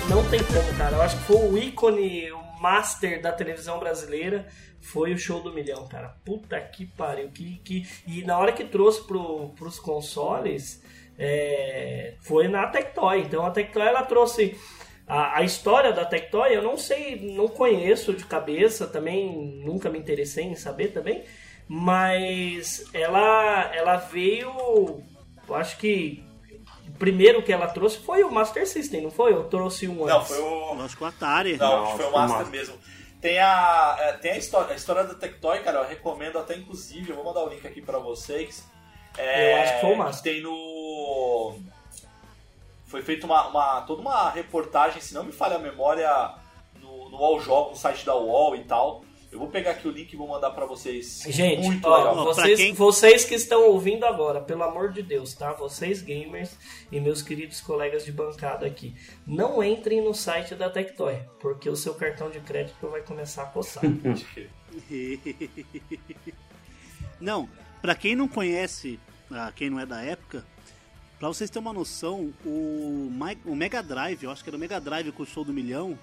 Não 0.09 0.29
tem 0.29 0.39
como, 0.43 0.77
cara. 0.77 0.95
Eu 0.95 1.01
acho 1.01 1.17
que 1.17 1.23
foi 1.23 1.35
o 1.37 1.57
ícone, 1.57 2.31
o 2.31 2.39
master 2.59 3.21
da 3.21 3.31
televisão 3.31 3.79
brasileira. 3.79 4.47
Foi 4.81 5.13
o 5.13 5.17
show 5.17 5.41
do 5.41 5.53
milhão, 5.53 5.87
cara. 5.87 6.15
Puta 6.23 6.59
que 6.59 6.85
pariu. 6.85 7.29
Que, 7.31 7.57
que... 7.59 7.87
E 8.07 8.23
na 8.23 8.37
hora 8.37 8.51
que 8.51 8.63
trouxe 8.63 9.05
pro, 9.05 9.49
pros 9.49 9.79
consoles, 9.79 10.81
é, 11.17 12.13
foi 12.21 12.47
na 12.47 12.67
Tectoy. 12.67 13.21
Então 13.21 13.45
a 13.45 13.51
Tectoy 13.51 13.85
ela 13.85 14.03
trouxe. 14.03 14.57
A, 15.05 15.41
história 15.43 15.91
da 15.91 16.05
Tectoy 16.05 16.55
eu 16.55 16.61
não 16.61 16.77
sei, 16.77 17.33
não 17.35 17.47
conheço 17.47 18.13
de 18.13 18.23
cabeça, 18.25 18.85
também 18.85 19.59
nunca 19.65 19.89
me 19.89 19.97
interessei 19.97 20.45
em 20.45 20.55
saber 20.55 20.89
também. 20.89 21.23
Mas 21.67 22.85
ela, 22.93 23.75
ela 23.75 23.97
veio. 23.97 24.49
Eu 25.47 25.55
acho 25.55 25.77
que 25.77 26.23
primeiro 26.99 27.41
que 27.41 27.51
ela 27.51 27.67
trouxe 27.67 27.97
foi 27.97 28.23
o 28.23 28.31
Master 28.31 28.67
System, 28.67 29.01
não 29.01 29.09
foi? 29.11 29.33
Eu 29.33 29.45
trouxe 29.45 29.87
um 29.87 30.05
Não, 30.05 30.17
antes. 30.17 30.27
foi 30.27 30.39
o. 30.39 30.73
Lógico, 30.75 31.03
o 31.05 31.07
Atari. 31.07 31.57
Não, 31.57 31.67
Não, 31.77 31.83
acho 31.87 31.97
foi 31.97 32.05
o 32.05 32.11
Master 32.11 32.45
mesmo. 32.47 32.77
Tem 33.21 33.39
a, 33.39 33.97
é, 33.99 34.13
tem 34.13 34.31
a 34.31 34.37
história, 34.37 34.71
a 34.71 34.75
história 34.75 35.03
da 35.03 35.13
Tectoy, 35.13 35.59
cara, 35.59 35.79
eu 35.79 35.87
recomendo 35.87 36.37
até 36.37 36.55
inclusive, 36.55 37.09
eu 37.09 37.15
vou 37.15 37.25
mandar 37.25 37.43
o 37.43 37.49
link 37.49 37.65
aqui 37.67 37.81
pra 37.81 37.97
vocês. 37.99 38.63
É, 39.17 39.53
Eu 39.57 39.61
acho 39.63 39.73
que 39.75 39.81
foi 39.81 39.93
o 39.93 39.97
Master. 39.97 40.33
Tem 40.33 40.41
no. 40.43 41.57
Foi 42.85 43.01
feita 43.01 43.25
uma, 43.25 43.47
uma- 43.47 43.81
toda 43.81 44.01
uma 44.01 44.29
reportagem, 44.29 45.01
se 45.01 45.13
não 45.13 45.23
me 45.23 45.31
falha 45.31 45.57
a 45.57 45.59
memória, 45.59 46.09
no, 46.81 47.09
no 47.09 47.17
UOL 47.17 47.39
Jogo, 47.39 47.69
no 47.71 47.75
site 47.75 48.05
da 48.05 48.15
UOL 48.15 48.55
e 48.55 48.63
tal. 48.63 49.03
Eu 49.31 49.37
vou 49.37 49.47
pegar 49.49 49.71
aqui 49.71 49.87
o 49.87 49.91
link 49.91 50.11
e 50.11 50.15
vou 50.15 50.27
mandar 50.27 50.49
pra 50.51 50.65
vocês. 50.65 51.21
Gente, 51.27 51.67
Muito 51.67 51.87
ó, 51.87 51.97
legal. 51.97 52.25
Vocês, 52.25 52.57
quem- 52.59 52.73
vocês 52.73 53.25
que 53.25 53.35
estão 53.35 53.69
ouvindo 53.69 54.03
agora, 54.05 54.41
pelo 54.41 54.63
amor 54.63 54.91
de 54.91 55.03
Deus, 55.03 55.33
tá? 55.35 55.53
Vocês 55.53 56.01
gamers 56.01 56.57
e 56.91 56.99
meus 56.99 57.21
queridos 57.21 57.61
colegas 57.61 58.03
de 58.03 58.11
bancada 58.11 58.65
aqui, 58.65 58.95
não 59.27 59.63
entrem 59.63 60.01
no 60.03 60.15
site 60.15 60.55
da 60.55 60.67
Tectoy, 60.69 61.19
porque 61.39 61.69
o 61.69 61.75
seu 61.75 61.93
cartão 61.93 62.31
de 62.31 62.39
crédito 62.39 62.87
vai 62.89 63.01
começar 63.01 63.43
a 63.43 63.47
coçar. 63.47 63.83
Não, 67.19 67.49
pra 67.81 67.95
quem 67.95 68.15
não 68.15 68.27
conhece, 68.27 68.99
quem 69.55 69.69
não 69.69 69.79
é 69.79 69.85
da 69.85 70.01
época, 70.01 70.45
pra 71.19 71.27
vocês 71.27 71.49
terem 71.49 71.65
uma 71.67 71.73
noção, 71.73 72.33
o 72.45 73.09
Mega 73.55 73.83
Drive, 73.83 74.23
eu 74.23 74.31
acho 74.31 74.43
que 74.43 74.49
era 74.49 74.57
o 74.57 74.59
Mega 74.59 74.79
Drive 74.79 75.11
com 75.11 75.23
o 75.23 75.25
show 75.25 75.43
do 75.43 75.53
milhão, 75.53 75.97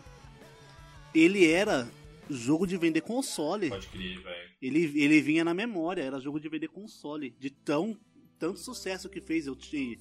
ele 1.14 1.50
era 1.50 1.88
jogo 2.28 2.66
de 2.66 2.76
vender 2.76 3.00
console. 3.00 3.68
Pode 3.68 3.86
crer, 3.88 4.20
velho. 4.20 4.50
Ele, 4.60 5.00
ele 5.00 5.20
vinha 5.20 5.44
na 5.44 5.54
memória, 5.54 6.02
era 6.02 6.20
jogo 6.20 6.40
de 6.40 6.48
vender 6.48 6.68
console. 6.68 7.34
De 7.38 7.50
tão 7.50 7.98
tanto 8.38 8.58
sucesso 8.58 9.08
que 9.08 9.20
fez. 9.20 9.46
Eu 9.46 9.56
tinha, 9.56 9.98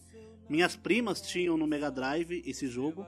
minhas 0.50 0.76
primas 0.76 1.22
tinham 1.22 1.58
no 1.58 1.68
Mega 1.68 1.90
Drive 1.90 2.44
esse 2.46 2.68
jogo. 2.68 3.06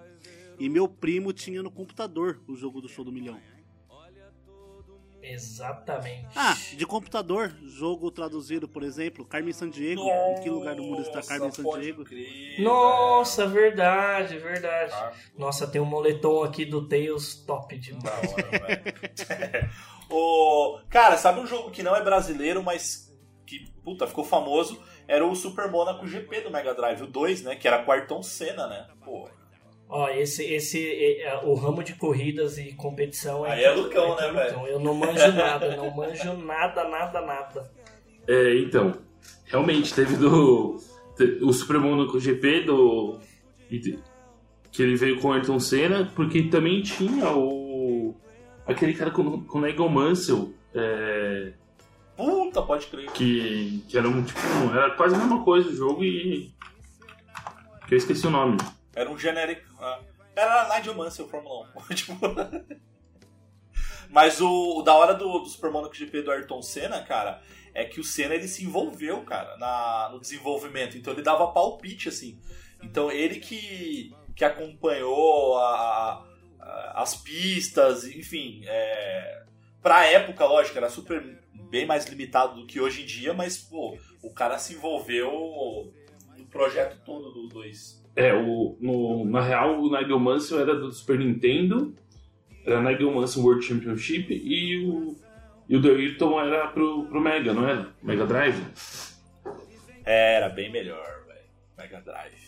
E 0.60 0.68
meu 0.70 0.88
primo 0.88 1.32
tinha 1.32 1.62
no 1.62 1.70
computador 1.70 2.42
o 2.48 2.56
jogo 2.56 2.82
do 2.82 2.90
Show 2.90 3.06
do 3.06 3.12
Milhão. 3.12 3.40
Exatamente. 5.32 6.28
Ah, 6.36 6.56
de 6.74 6.86
computador, 6.86 7.54
jogo 7.66 8.10
traduzido, 8.12 8.68
por 8.68 8.84
exemplo, 8.84 9.26
Carmen 9.26 9.54
Sandiego. 9.54 10.02
Em 10.02 10.42
que 10.42 10.50
lugar 10.50 10.76
do 10.76 10.84
mundo 10.84 11.02
está 11.02 11.22
Carmen 11.22 11.52
Sandiego? 11.52 12.06
crer, 12.06 12.62
Nossa, 12.62 13.48
verdade, 13.48 14.38
verdade. 14.38 14.94
Ah. 14.94 15.12
Nossa, 15.38 15.68
tem 15.68 15.82
um 15.82 15.86
moletom 15.86 16.44
aqui 16.44 16.66
do 16.66 16.88
Tails 16.88 17.36
top 17.36 17.78
demais. 17.78 18.04
Da 18.04 18.12
hora, 18.12 18.68
velho. 18.68 19.70
o... 20.10 20.80
Cara, 20.90 21.18
sabe 21.18 21.40
um 21.40 21.48
jogo 21.48 21.72
que 21.72 21.84
não 21.84 21.96
é 21.96 22.04
brasileiro, 22.04 22.64
mas 22.64 23.08
que, 23.46 23.72
puta, 23.84 24.06
ficou 24.06 24.24
famoso? 24.24 24.82
Era 25.08 25.26
o 25.26 25.34
Super 25.36 25.72
Monaco 25.72 26.06
GP 26.06 26.42
do 26.42 26.52
Mega 26.52 26.76
Drive, 26.76 27.02
o 27.02 27.08
2, 27.08 27.44
né? 27.44 27.56
Que 27.56 27.68
era 27.68 27.84
com 27.84 27.92
Ayrton 27.92 28.22
Senna, 28.22 28.68
né? 28.68 28.88
Pô, 29.04 29.30
Ó, 29.90 30.10
esse, 30.10 30.44
esse, 30.44 30.86
é, 30.86 31.28
é, 31.28 31.42
o 31.44 31.54
ramo 31.54 31.82
de 31.82 31.94
corridas 31.94 32.58
e 32.58 32.74
competição 32.74 33.46
é. 33.46 33.52
Aí 33.54 33.64
é 33.64 33.72
Lucão, 33.72 34.16
que 34.16 34.22
né, 34.22 34.32
velho? 34.32 34.68
Eu 34.68 34.80
não 34.80 34.94
manjo 34.94 35.32
nada, 35.32 35.76
não 35.78 35.96
manjo 35.96 36.34
nada, 36.34 36.84
nada, 36.90 37.22
nada. 37.22 37.72
É, 38.28 38.58
então, 38.58 38.94
realmente 39.46 39.94
teve 39.94 40.18
do. 40.18 40.78
O 41.42 41.54
Super 41.54 41.80
Monaco 41.80 42.20
GP 42.20 42.62
do. 42.62 43.18
que 44.72 44.84
ele 44.84 44.96
veio 44.96 45.20
com 45.20 45.30
o 45.30 45.34
Ayrton 45.34 45.60
Senna, 45.60 46.12
porque 46.14 46.44
também 46.44 46.82
tinha 46.82 47.32
o. 47.32 48.14
aquele 48.66 48.94
cara 48.94 49.10
com, 49.10 49.42
com 49.46 49.58
o 49.58 49.62
Nigel 49.62 49.90
Mansell, 49.90 50.54
é, 50.76 51.54
Puta, 52.18 52.62
pode 52.62 52.88
crer. 52.88 53.12
que, 53.12 53.84
que 53.88 53.98
era 53.98 54.10
um 54.10 54.24
tipo. 54.24 54.40
Era 54.74 54.92
quase 54.92 55.16
a 55.16 55.20
mesma 55.20 55.44
coisa 55.44 55.70
o 55.70 55.76
jogo 55.76 56.04
e. 56.04 56.52
que 57.88 57.94
eu 57.94 57.98
esqueci 57.98 58.28
o 58.28 58.32
nome. 58.32 58.58
Era 58.98 59.10
um 59.12 59.18
genérico. 59.18 59.64
ah, 59.80 60.00
Era 60.36 60.76
Nigel 60.76 60.96
Mansell, 60.96 61.28
Fórmula 61.30 61.70
1. 61.90 61.94
tipo... 61.96 62.14
Mas 64.10 64.40
o, 64.40 64.80
o 64.80 64.82
da 64.82 64.94
hora 64.96 65.14
do, 65.14 65.40
do 65.40 65.46
Super 65.46 65.70
Monaco 65.72 65.94
GP 65.96 66.22
do 66.22 66.32
Ayrton 66.32 66.62
Senna, 66.62 67.04
cara, 67.04 67.42
é 67.74 67.84
que 67.84 68.00
o 68.00 68.04
Senna 68.04 68.34
ele 68.36 68.48
se 68.48 68.64
envolveu, 68.64 69.22
cara, 69.24 69.58
na, 69.58 70.10
no 70.12 70.20
desenvolvimento. 70.20 70.98
Então 70.98 71.14
ele 71.14 71.22
dava 71.22 71.52
palpite, 71.52 72.08
assim. 72.10 72.40
Então 72.82 73.12
ele 73.12 73.40
que, 73.40 74.16
que 74.36 74.46
acompanhou 74.46 75.58
a- 75.58 76.26
a- 76.60 77.02
as 77.02 77.16
pistas, 77.16 78.06
enfim. 78.06 78.62
É, 78.66 79.44
pra 79.82 80.06
época, 80.06 80.46
lógico, 80.46 80.78
era 80.78 80.90
super 80.90 81.44
bem 81.70 81.86
mais 81.86 82.06
limitado 82.06 82.56
do 82.62 82.66
que 82.66 82.80
hoje 82.80 83.04
em 83.04 83.06
dia, 83.06 83.34
mas, 83.34 83.58
pô, 83.58 83.98
o 84.24 84.34
cara 84.34 84.58
se 84.58 84.74
envolveu 84.74 85.94
no 86.38 86.46
projeto 86.48 87.02
todo 87.04 87.32
do 87.34 87.50
2. 87.50 88.07
É, 88.18 88.34
o, 88.34 88.76
no, 88.82 89.26
na 89.26 89.42
real 89.42 89.80
o 89.80 89.92
Nigel 89.96 90.20
Mansell 90.20 90.60
era 90.60 90.74
do 90.76 90.92
Super 90.92 91.20
Nintendo, 91.20 91.94
era 92.66 92.82
Nigel 92.82 93.12
Mansell 93.14 93.44
World 93.44 93.64
Championship 93.64 94.34
e 94.34 94.84
o, 94.88 95.16
e 95.70 95.76
o 95.78 95.80
do 95.80 95.92
Ayrton 95.92 96.42
era 96.42 96.68
pro, 96.70 97.04
pro 97.06 97.22
Mega, 97.22 97.54
não 97.54 97.70
era? 97.70 97.90
Mega 98.02 98.26
Drive? 98.26 98.60
Era 100.04 100.50
bem 100.50 100.72
melhor, 100.72 101.06
velho. 101.28 101.40
Mega 101.78 102.02
Drive. 102.02 102.48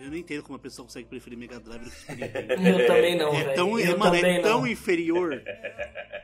Eu 0.00 0.10
não 0.10 0.16
entendo 0.16 0.42
como 0.44 0.56
a 0.56 0.58
pessoa 0.60 0.86
consegue 0.86 1.08
preferir 1.08 1.36
Mega 1.36 1.58
Drive 1.58 1.82
do 1.84 1.90
que 1.90 1.96
Super 1.96 2.16
Nintendo. 2.56 2.68
Eu 2.80 2.86
também 2.86 3.18
não, 3.18 3.34
É 3.34 3.44
velho. 3.44 3.54
tão, 3.56 3.78
eu 3.80 3.98
mano, 3.98 4.04
também 4.12 4.36
é 4.36 4.40
tão 4.40 4.60
não. 4.60 4.66
inferior. 4.66 5.42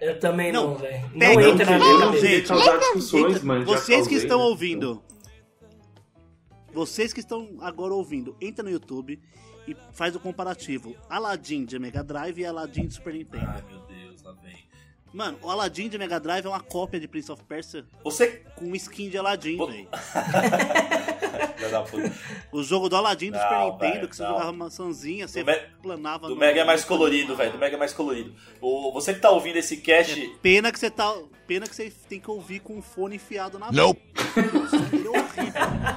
Eu 0.01 0.21
também 0.21 0.53
não, 0.53 0.69
Não, 0.71 0.77
velho. 0.77 1.03
Não 1.13 1.19
pega, 1.19 1.49
entra 1.49 1.65
na 1.73 1.79
não, 1.79 1.87
minha 1.87 1.99
não, 2.07 2.15
cabeça. 2.15 2.79
discussões, 2.79 3.43
mas 3.43 3.65
vocês 3.65 4.07
que 4.07 4.15
estão 4.15 4.39
né? 4.39 4.45
ouvindo, 4.45 5.03
vocês 6.77 7.11
que 7.11 7.21
estão 7.21 7.57
agora 7.61 7.95
ouvindo, 7.95 8.37
entra 8.39 8.63
no 8.63 8.69
YouTube 8.71 9.19
e 9.67 9.75
faz 9.93 10.15
o 10.15 10.21
comparativo. 10.21 10.95
Aladdin 11.09 11.65
de 11.65 11.79
Mega 11.79 12.05
Drive 12.05 12.39
e 12.39 12.45
Aladdin 12.45 12.87
de 12.87 12.93
Super 12.93 13.15
Nintendo. 13.15 13.47
Ai, 13.49 13.65
meu 13.67 13.81
Deus, 13.87 14.23
lá 14.23 14.33
vem. 14.33 14.59
Mano, 15.11 15.39
o 15.41 15.51
Aladdin 15.51 15.89
de 15.89 15.97
Mega 15.97 16.21
Drive 16.21 16.45
é 16.45 16.49
uma 16.51 16.61
cópia 16.61 17.01
de 17.01 17.09
Prince 17.09 17.33
of 17.33 17.43
Persia 17.45 17.87
Você. 18.05 18.43
com 18.57 18.77
skin 18.77 19.09
de 19.09 19.17
Aladdin, 19.17 19.57
velho. 19.57 19.89
Filha 21.67 21.79
da 21.79 21.83
puta. 21.83 22.13
O 22.53 22.63
jogo 22.63 22.89
do 22.89 22.97
Aladdin 22.97 23.31
do 23.31 23.39
Não, 23.39 23.43
Super 23.73 23.87
Nintendo, 23.87 24.09
que 24.09 24.17
você 24.17 24.23
não. 24.23 24.31
jogava 24.33 24.53
maçãzinha, 24.53 25.29
você 25.29 25.43
Do 25.45 25.53
planava 25.83 26.29
Do 26.29 26.35
no- 26.35 26.41
Mega 26.41 26.61
é 26.61 26.65
mais 26.65 26.85
colorido, 26.85 27.37
velho. 27.37 27.53
Do 27.53 27.59
Mega 27.59 27.77
é 27.77 27.79
mais 27.79 27.93
colorido. 27.93 28.35
O, 28.61 28.93
você 28.93 29.13
que 29.15 29.21
tá 29.21 29.31
ouvindo 29.31 29.57
esse 29.57 29.77
cast. 29.79 30.21
Pena 30.43 30.73
que 30.73 30.79
você 30.79 30.91
tá. 30.91 31.15
Pena 31.47 31.67
que 31.67 31.75
você 31.77 31.93
tem 32.09 32.19
que 32.21 32.31
ouvir 32.31 32.61
com 32.61 32.79
o 32.79 32.83
fone 32.83 33.17
enfiado 33.17 33.59
na 33.59 33.71
boca. 33.71 34.01
O 34.37 34.69
som 34.69 34.79
dele 34.79 35.07
é 35.07 35.11
horrível. 35.11 35.97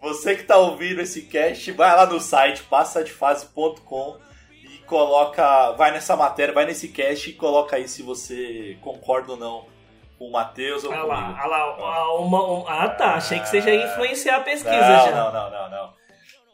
Você 0.00 0.34
que 0.36 0.42
tá 0.42 0.58
ouvindo 0.58 1.00
esse 1.00 1.22
cast, 1.22 1.72
vai 1.72 1.96
lá 1.96 2.04
no 2.04 2.20
site 2.20 2.62
passadefase.com 2.64 4.18
e 4.62 4.78
coloca. 4.86 5.72
Vai 5.72 5.92
nessa 5.92 6.14
matéria, 6.14 6.52
vai 6.52 6.66
nesse 6.66 6.88
cast 6.88 7.30
e 7.30 7.32
coloca 7.32 7.76
aí 7.76 7.88
se 7.88 8.02
você 8.02 8.76
concorda 8.82 9.32
ou 9.32 9.38
não 9.38 9.73
com 10.18 10.28
o 10.28 10.32
Matheus 10.32 10.84
ou 10.84 10.92
Ah 10.92 10.96
comigo. 10.96 11.08
lá, 11.12 11.38
ah 11.42 11.46
lá, 11.46 11.58
ah, 11.58 12.14
uma- 12.18 12.50
um- 12.52 12.68
ah 12.68 12.88
tá, 12.88 13.14
achei 13.14 13.40
que 13.40 13.48
você 13.48 13.60
já 13.60 13.70
ia 13.70 13.84
influenciar 13.86 14.36
a 14.36 14.40
pesquisa 14.40 14.70
não, 14.80 15.04
já. 15.06 15.10
não, 15.10 15.32
não, 15.32 15.50
não, 15.50 15.70
não. 15.70 15.94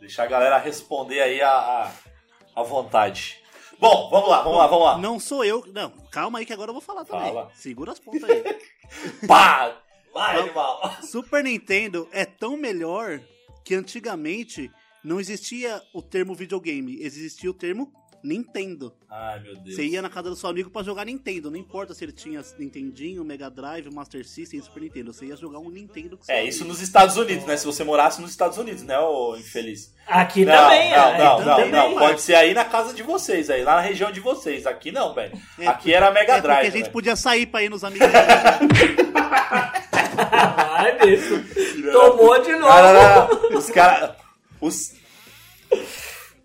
Deixa 0.00 0.22
a 0.22 0.26
galera 0.26 0.56
responder 0.58 1.20
aí 1.20 1.40
a, 1.42 1.50
a, 1.52 1.90
a 2.56 2.62
vontade. 2.62 3.38
Bom, 3.78 4.08
vamos 4.10 4.28
lá, 4.28 4.42
vamos 4.42 4.58
lá, 4.58 4.66
vamos 4.66 4.84
lá. 4.84 4.98
Não 4.98 5.18
sou 5.20 5.44
eu. 5.44 5.64
Não, 5.72 5.90
calma 6.10 6.38
aí 6.38 6.46
que 6.46 6.52
agora 6.52 6.70
eu 6.70 6.74
vou 6.74 6.82
falar 6.82 7.04
também. 7.04 7.28
Fala. 7.28 7.50
Segura 7.54 7.92
as 7.92 7.98
pontas 7.98 8.24
aí. 8.28 8.42
Pá! 9.26 9.76
Vai, 10.12 10.40
animal! 10.40 10.80
Super 11.02 11.44
Nintendo 11.44 12.08
é 12.12 12.24
tão 12.24 12.56
melhor 12.56 13.20
que 13.64 13.74
antigamente 13.74 14.70
não 15.04 15.20
existia 15.20 15.80
o 15.94 16.02
termo 16.02 16.34
videogame, 16.34 16.98
existia 17.00 17.48
o 17.50 17.54
termo 17.54 17.92
Nintendo. 18.22 18.92
Ai, 19.10 19.40
meu 19.40 19.56
Deus. 19.56 19.74
Você 19.76 19.84
ia 19.84 20.00
na 20.02 20.08
casa 20.10 20.28
do 20.30 20.36
seu 20.36 20.48
amigo 20.48 20.70
pra 20.70 20.82
jogar 20.82 21.04
Nintendo, 21.06 21.50
não 21.50 21.56
importa 21.58 21.94
se 21.94 22.04
ele 22.04 22.12
tinha 22.12 22.42
Nintendinho, 22.58 23.24
Mega 23.24 23.48
Drive, 23.50 23.90
Master 23.92 24.26
System, 24.26 24.60
Super 24.62 24.82
Nintendo, 24.82 25.12
você 25.12 25.26
ia 25.26 25.36
jogar 25.36 25.58
um 25.58 25.70
Nintendo 25.70 26.16
com 26.16 26.24
seu 26.24 26.34
É, 26.34 26.38
amigo. 26.38 26.50
isso 26.50 26.64
nos 26.64 26.80
Estados 26.80 27.16
Unidos, 27.16 27.44
né? 27.46 27.56
Se 27.56 27.64
você 27.66 27.82
morasse 27.82 28.20
nos 28.20 28.30
Estados 28.30 28.58
Unidos, 28.58 28.82
né, 28.82 28.98
ô 28.98 29.36
infeliz? 29.36 29.92
Aqui 30.06 30.44
não, 30.44 30.54
também, 30.54 30.90
não, 30.90 30.96
é, 31.08 31.18
não, 31.18 31.38
não, 31.40 31.56
também. 31.56 31.70
não. 31.72 31.94
Pode 31.98 32.20
ser 32.20 32.34
aí 32.34 32.52
na 32.54 32.64
casa 32.64 32.92
de 32.94 33.02
vocês, 33.02 33.48
aí, 33.50 33.62
lá 33.64 33.76
na 33.76 33.80
região 33.80 34.10
de 34.12 34.20
vocês. 34.20 34.66
Aqui 34.66 34.92
não, 34.92 35.14
velho. 35.14 35.32
É, 35.58 35.66
Aqui 35.66 35.92
era 35.94 36.10
Mega 36.10 36.34
É 36.36 36.40
Drive. 36.40 36.56
porque 36.56 36.66
a 36.66 36.70
gente 36.70 36.82
velho. 36.82 36.92
podia 36.92 37.16
sair 37.16 37.46
pra 37.46 37.62
ir 37.62 37.68
nos 37.70 37.82
amigos. 37.84 38.08
Ai, 40.32 40.98
bicho. 40.98 41.44
Tomou 41.92 42.40
de 42.42 42.52
novo. 42.56 42.68
Não, 42.72 42.94
não, 42.94 43.50
não. 43.50 43.58
Os 43.58 43.70
caras. 43.70 44.16
Os. 44.60 44.92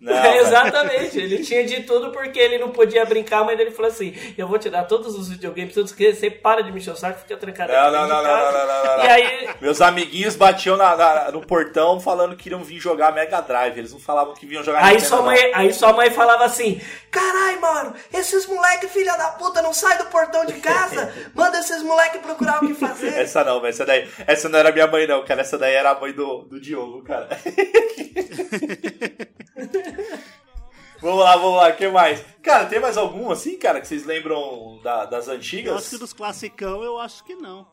Não, 0.06 0.14
É, 0.24 0.38
exatamente, 0.38 1.18
ele 1.18 1.42
tinha 1.42 1.64
de 1.66 1.82
tudo 1.82 2.12
porque 2.12 2.38
ele 2.38 2.58
não 2.58 2.70
podia 2.70 3.04
brincar, 3.04 3.44
mas 3.44 3.58
ele 3.58 3.72
falou 3.72 3.90
assim: 3.90 4.14
Eu 4.38 4.46
vou 4.46 4.58
te 4.58 4.70
dar 4.70 4.84
todos 4.84 5.14
os 5.16 5.28
videogames, 5.28 5.74
todos 5.74 5.92
que 5.92 6.14
você 6.14 6.30
para 6.30 6.62
de 6.62 6.70
me 6.70 6.78
encher 6.78 6.92
o 6.92 6.96
saco, 6.96 7.18
fica 7.20 7.36
trancado 7.36 7.72
Não, 7.72 7.78
aqui 7.80 7.90
não, 7.92 8.06
não, 8.08 8.16
não, 8.16 8.22
casa." 8.22 8.52
não, 8.52 8.66
não, 8.66 8.96
não. 8.98 9.04
E 9.04 9.08
aí, 9.08 9.48
Meus 9.60 9.80
amiguinhos 9.80 10.36
batiam 10.36 10.76
na- 10.76 10.96
na- 10.96 11.30
no 11.32 11.44
portão 11.44 11.98
falando 12.00 12.36
que 12.36 12.48
iriam 12.48 12.62
vir 12.62 12.78
jogar 12.78 13.12
Mega 13.12 13.40
Drive. 13.40 13.78
Eles 13.78 13.92
não 13.92 13.98
falavam 14.00 14.34
que 14.34 14.46
vinham 14.46 14.62
jogar 14.62 14.84
aí, 14.84 15.00
sua 15.00 15.22
mãe, 15.22 15.50
aí 15.54 15.72
sua 15.72 15.92
mãe 15.92 16.10
falava 16.10 16.44
assim: 16.44 16.80
Carai, 17.10 17.56
mano, 17.58 17.94
esses 18.12 18.46
moleque 18.46 18.86
filha 18.88 19.16
da 19.16 19.28
puta 19.30 19.60
não 19.60 19.72
sai 19.74 19.98
do 19.98 20.04
portão 20.06 20.44
de 20.46 20.54
casa, 20.54 21.12
manda 21.34 21.58
esses 21.58 21.82
moleque 21.82 22.18
procurar 22.18 22.62
o 22.62 22.66
que 22.68 22.74
fazer. 22.74 23.08
Essa 23.18 23.42
não, 23.42 23.60
velho. 23.60 23.70
Essa 23.70 23.84
daí. 23.84 24.08
Essa 24.26 24.48
não 24.48 24.58
era 24.58 24.70
minha 24.70 24.86
mãe, 24.86 25.06
não, 25.06 25.24
cara. 25.24 25.40
Essa 25.40 25.58
daí 25.58 25.74
era 25.74 25.90
a 25.90 25.98
mãe 26.00 26.12
do, 26.12 26.42
do 26.42 26.60
Diogo, 26.60 27.02
cara. 27.02 27.28
vamos 31.00 31.20
lá, 31.24 31.36
vamos 31.36 31.56
lá. 31.56 31.68
O 31.70 31.76
que 31.76 31.88
mais? 31.88 32.24
Cara, 32.42 32.66
tem 32.66 32.80
mais 32.80 32.96
algum 32.96 33.30
assim, 33.30 33.58
cara, 33.58 33.80
que 33.80 33.88
vocês 33.88 34.04
lembram 34.04 34.80
da- 34.82 35.04
das 35.06 35.28
antigas? 35.28 35.72
Eu 35.72 35.78
acho 35.78 35.90
que 35.90 35.98
dos 35.98 36.12
classicão, 36.12 36.82
eu 36.82 36.98
acho 36.98 37.24
que 37.24 37.34
não. 37.34 37.66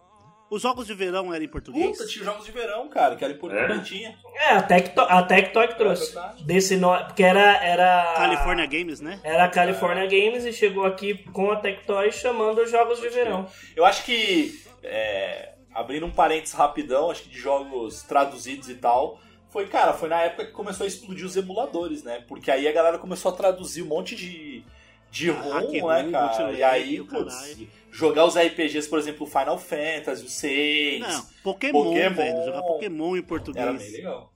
Os 0.49 0.61
jogos 0.61 0.85
de 0.85 0.93
verão 0.93 1.33
eram 1.33 1.43
em 1.43 1.47
português? 1.47 1.97
Puta, 1.97 2.05
tinha 2.07 2.25
jogos 2.25 2.45
de 2.45 2.51
verão, 2.51 2.87
cara, 2.87 3.15
que 3.15 3.23
era 3.23 3.33
em 3.33 3.37
Portugal. 3.37 3.65
É? 3.75 3.79
Tinha. 3.79 4.15
É, 4.35 4.49
a 4.49 4.61
Tectoy, 4.61 5.05
a 5.09 5.23
Tectoy 5.23 5.67
que 5.67 5.75
trouxe. 5.79 6.15
É. 6.15 6.43
Desse 6.43 6.77
no... 6.77 6.95
Porque 7.05 7.23
era. 7.23 7.57
era 7.63 8.13
California 8.15 8.65
Games, 8.67 9.01
né? 9.01 9.19
Era 9.23 9.45
a 9.45 9.49
California 9.49 10.05
Games 10.05 10.45
e 10.45 10.53
chegou 10.53 10.85
aqui 10.85 11.15
com 11.31 11.49
a 11.49 11.55
Tectoy 11.55 12.11
chamando 12.11 12.61
os 12.61 12.69
jogos 12.69 13.01
de 13.01 13.09
verão. 13.09 13.47
Eu 13.75 13.83
acho 13.83 14.03
que, 14.03 14.61
é, 14.83 15.53
abrindo 15.73 16.05
um 16.05 16.11
parênteses 16.11 16.53
rapidão, 16.53 17.09
acho 17.09 17.23
que 17.23 17.29
de 17.29 17.39
jogos 17.39 18.03
traduzidos 18.03 18.69
e 18.69 18.75
tal, 18.75 19.19
foi, 19.53 19.67
cara, 19.67 19.93
foi 19.93 20.09
na 20.09 20.19
época 20.19 20.47
que 20.47 20.51
começou 20.51 20.83
a 20.83 20.87
explodir 20.87 21.25
os 21.25 21.37
emuladores, 21.37 22.01
né? 22.01 22.23
Porque 22.27 22.49
aí 22.49 22.67
a 22.67 22.71
galera 22.71 22.97
começou 22.97 23.31
a 23.31 23.35
traduzir 23.35 23.83
um 23.83 23.85
monte 23.85 24.15
de, 24.15 24.63
de 25.11 25.29
Hack 25.29 25.79
ROM, 25.79 25.87
né, 25.87 26.11
cara? 26.11 26.51
E 26.51 26.63
aí, 26.63 27.03
putz, 27.03 27.59
jogar 27.91 28.25
os 28.25 28.35
RPGs, 28.35 28.89
por 28.89 28.97
exemplo, 28.97 29.27
Final 29.27 29.59
Fantasy, 29.59 30.25
o 30.25 30.27
6, 30.27 30.99
Não, 31.01 31.25
Pokémon, 31.43 31.83
Pokémon. 31.83 32.15
velho. 32.15 32.45
Jogar 32.45 32.61
Pokémon 32.63 33.05
em 33.05 33.09
era 33.09 33.21
bem 33.21 33.23
português. 33.27 33.91
legal. 33.93 34.33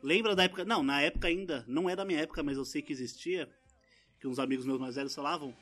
Lembra 0.00 0.36
da 0.36 0.44
época? 0.44 0.64
Não, 0.64 0.84
na 0.84 1.02
época 1.02 1.26
ainda, 1.26 1.64
não 1.66 1.90
é 1.90 1.96
da 1.96 2.04
minha 2.04 2.20
época, 2.20 2.44
mas 2.44 2.56
eu 2.56 2.64
sei 2.64 2.80
que 2.80 2.92
existia, 2.92 3.48
que 4.20 4.28
uns 4.28 4.38
amigos 4.38 4.64
meus 4.64 4.78
mais 4.78 4.94
velhos 4.94 5.14
falavam, 5.14 5.52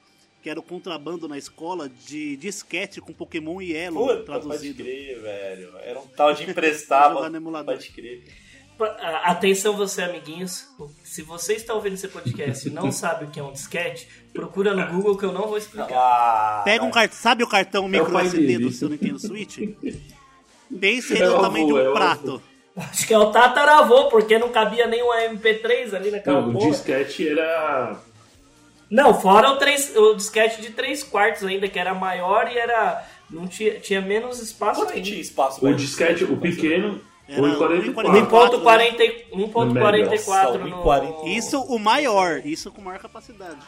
que 0.42 0.50
era 0.50 0.60
o 0.60 0.62
contrabando 0.62 1.26
na 1.26 1.38
escola 1.38 1.88
de 1.88 2.36
disquete 2.36 3.00
com 3.00 3.12
Pokémon 3.12 3.60
e 3.60 3.74
Elo 3.74 4.00
Puta, 4.00 4.14
pode 4.16 4.24
traduzido. 4.24 4.82
crer, 4.82 5.20
velho. 5.20 5.78
Era 5.78 5.98
um 5.98 6.06
tal 6.08 6.32
de 6.34 6.44
Jogar 6.52 7.30
no 7.30 7.36
emulador. 7.36 7.74
Pode 7.74 7.90
crer. 7.90 8.49
Atenção 9.24 9.76
você, 9.76 10.02
amiguinhos. 10.02 10.66
Se 11.04 11.22
você 11.22 11.54
está 11.54 11.74
ouvindo 11.74 11.94
esse 11.94 12.08
podcast 12.08 12.66
e 12.68 12.70
não 12.70 12.90
sabe 12.92 13.24
o 13.26 13.28
que 13.28 13.38
é 13.38 13.42
um 13.42 13.52
disquete, 13.52 14.08
procura 14.32 14.74
no 14.74 14.86
Google 14.92 15.16
que 15.16 15.24
eu 15.24 15.32
não 15.32 15.46
vou 15.46 15.58
explicar. 15.58 15.88
Ah, 15.92 16.62
Pega 16.64 16.84
um 16.84 16.90
cartão, 16.90 17.16
sabe 17.18 17.42
o 17.44 17.48
cartão 17.48 17.86
micro 17.88 18.18
É 18.18 18.22
SD 18.24 18.46
dele. 18.46 18.64
do 18.64 18.70
seu 18.72 18.88
Nintendo 18.88 19.18
Switch? 19.18 19.58
Pense 20.80 21.12
ele 21.12 21.22
É 21.22 21.26
no 21.28 21.36
o 21.38 21.40
tamanho 21.40 21.66
de 21.66 21.72
avô, 21.72 21.88
um 21.88 21.90
o 21.90 21.94
prato. 21.94 22.42
Acho 22.76 23.06
que 23.06 23.12
é 23.12 23.18
o 23.18 23.30
tataravô, 23.32 24.08
porque 24.08 24.38
não 24.38 24.50
cabia 24.50 24.86
nenhum 24.86 25.08
MP3 25.12 25.92
ali 25.94 26.10
naquela 26.12 26.40
Não, 26.40 26.50
o 26.50 26.52
porra. 26.52 26.70
disquete 26.70 27.28
era. 27.28 27.98
Não, 28.88 29.20
fora 29.20 29.50
o, 29.50 29.56
três, 29.56 29.94
o 29.96 30.14
disquete 30.14 30.62
de 30.62 30.70
3 30.70 31.02
quartos 31.04 31.44
ainda, 31.44 31.68
que 31.68 31.78
era 31.78 31.92
maior 31.94 32.50
e 32.50 32.56
era. 32.56 33.04
Não 33.28 33.46
tinha, 33.46 33.78
tinha 33.78 34.00
menos 34.00 34.40
espaço 34.40 34.80
Quanto 34.80 34.92
ainda. 34.92 35.04
tinha 35.04 35.20
espaço? 35.20 35.64
O 35.64 35.74
disquete, 35.74 36.24
o 36.24 36.36
pequeno, 36.36 37.00
1,44. 37.36 37.92
1,44. 38.28 39.30
1.44 39.32 40.26
Nossa, 40.26 40.58
no... 40.58 40.82
1,40. 40.82 41.26
Isso 41.28 41.60
o 41.62 41.78
maior, 41.78 42.44
isso 42.44 42.70
com 42.72 42.80
maior 42.82 42.98
capacidade. 42.98 43.58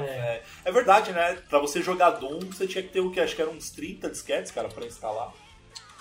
É, 0.00 0.42
é 0.64 0.72
verdade, 0.72 1.12
né? 1.12 1.38
Pra 1.48 1.58
você 1.58 1.80
jogar 1.82 2.10
Doom, 2.10 2.40
você 2.40 2.66
tinha 2.66 2.82
que 2.82 2.90
ter 2.90 3.00
o 3.00 3.10
que? 3.10 3.20
Acho 3.20 3.34
que 3.34 3.42
eram 3.42 3.52
uns 3.52 3.70
30 3.70 4.10
disquetes, 4.10 4.50
cara, 4.52 4.68
pra 4.68 4.84
instalar. 4.86 5.32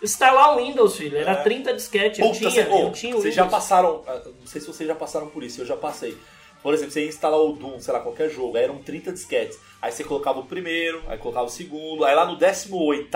Instalar 0.04 0.56
o 0.56 0.58
Windows, 0.58 0.96
filho. 0.96 1.18
Era 1.18 1.32
É. 1.32 1.36
30 1.44 1.74
disquete. 1.74 2.22
Eu 2.22 2.32
tinha, 2.32 2.52
cê- 2.52 2.68
ô, 2.70 2.80
eu 2.84 2.92
tinha 2.92 3.16
o 3.16 3.22
vocês 3.22 3.34
já 3.34 3.46
passaram. 3.48 4.04
ah, 4.08 4.22
Não 4.40 4.46
sei 4.46 4.62
se 4.62 4.68
vocês 4.68 4.88
já 4.88 4.94
passaram 4.94 5.28
por 5.28 5.44
isso, 5.44 5.62
eu 5.62 5.66
já 5.66 5.76
passei. 5.76 6.16
Por 6.62 6.74
exemplo, 6.74 6.92
você 6.92 7.02
ia 7.04 7.08
instalar 7.08 7.40
o 7.40 7.54
Doom, 7.54 7.80
sei 7.80 7.94
lá, 7.94 8.00
qualquer 8.02 8.30
jogo, 8.30 8.58
aí 8.58 8.64
eram 8.66 8.78
30 8.80 9.12
disquetes. 9.12 9.58
Aí 9.82 9.92
você 9.92 10.04
colocava 10.04 10.40
o 10.40 10.46
primeiro, 10.46 11.02
aí 11.08 11.18
colocava 11.18 11.46
o 11.46 11.50
segundo, 11.50 12.04
aí 12.04 12.14
lá 12.14 12.26
no 12.26 12.36
18 12.36 13.10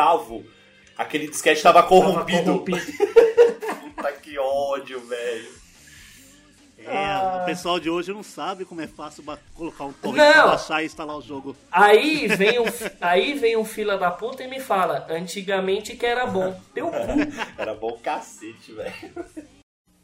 aquele 1.02 1.28
disquete 1.28 1.62
tava 1.62 1.80
Tava 1.82 1.88
corrompido. 1.90 2.44
corrompido. 2.44 2.82
Puta 3.96 4.12
que 4.14 4.38
ódio, 4.38 5.00
velho. 5.02 5.62
É, 6.84 7.42
o 7.44 7.46
pessoal 7.46 7.80
de 7.80 7.92
hoje 7.92 8.12
não 8.12 8.24
sabe 8.24 8.66
como 8.66 8.82
é 8.82 8.88
fácil 8.88 9.24
colocar 9.54 9.84
um 9.84 9.94
torrent 9.94 10.18
Não. 10.18 10.34
pra 10.34 10.48
baixar 10.48 10.82
e 10.82 10.88
instalar 10.88 11.16
o 11.16 11.22
jogo. 11.22 11.56
Aí 11.72 12.28
vem 12.36 12.60
um, 12.60 12.66
aí 13.00 13.34
vem 13.36 13.56
um 13.56 13.64
fila 13.64 14.00
da 14.00 14.10
puta 14.10 14.44
e 14.44 14.48
me 14.48 14.60
fala, 14.60 15.06
antigamente 15.08 15.96
que 15.96 16.06
era 16.06 16.26
bom. 16.26 16.60
Teu 16.74 16.88
cu. 16.90 16.96
Era 17.56 17.76
bom 17.76 18.00
cacete, 18.02 18.72
velho. 18.74 18.94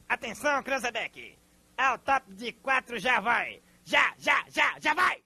Atenção, 0.08 0.62
Cranzebeck! 0.62 1.36
Ao 1.76 1.98
top 1.98 2.32
de 2.34 2.52
quatro 2.52 3.00
já 3.00 3.20
vai! 3.20 3.60
Já, 3.84 4.14
já, 4.20 4.44
já, 4.54 4.76
já 4.80 4.94
vai! 4.94 5.18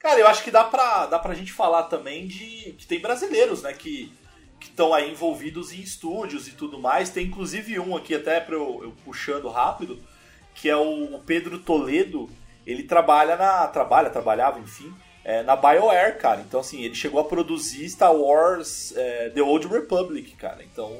Cara, 0.00 0.18
eu 0.18 0.26
acho 0.26 0.42
que 0.42 0.50
dá 0.50 0.64
pra, 0.64 1.06
dá 1.06 1.18
pra 1.20 1.34
gente 1.34 1.52
falar 1.52 1.84
também 1.84 2.26
de 2.26 2.74
que 2.78 2.86
tem 2.86 2.98
brasileiros, 3.00 3.62
né, 3.62 3.72
que 3.72 4.12
estão 4.60 4.94
aí 4.94 5.10
envolvidos 5.10 5.72
em 5.72 5.80
estúdios 5.80 6.48
e 6.48 6.52
tudo 6.52 6.78
mais. 6.78 7.10
Tem 7.10 7.26
inclusive 7.26 7.78
um 7.78 7.96
aqui, 7.96 8.14
até 8.14 8.40
pra 8.40 8.54
eu, 8.54 8.80
eu 8.82 8.92
puxando 9.04 9.48
rápido, 9.48 9.98
que 10.54 10.68
é 10.68 10.76
o, 10.76 11.18
Pedro 11.24 11.58
Toledo. 11.58 12.28
Ele 12.66 12.82
trabalha 12.82 13.36
na. 13.36 13.68
Trabalha, 13.68 14.10
trabalhava, 14.10 14.58
enfim, 14.58 14.92
é, 15.24 15.42
na 15.42 15.54
BioWare, 15.54 16.18
cara. 16.18 16.40
Então, 16.40 16.60
assim, 16.60 16.82
ele 16.82 16.94
chegou 16.94 17.20
a 17.20 17.24
produzir 17.24 17.88
Star 17.88 18.14
Wars 18.14 18.92
é, 18.96 19.30
The 19.30 19.42
Old 19.42 19.68
Republic, 19.68 20.32
cara. 20.36 20.62
Então. 20.62 20.92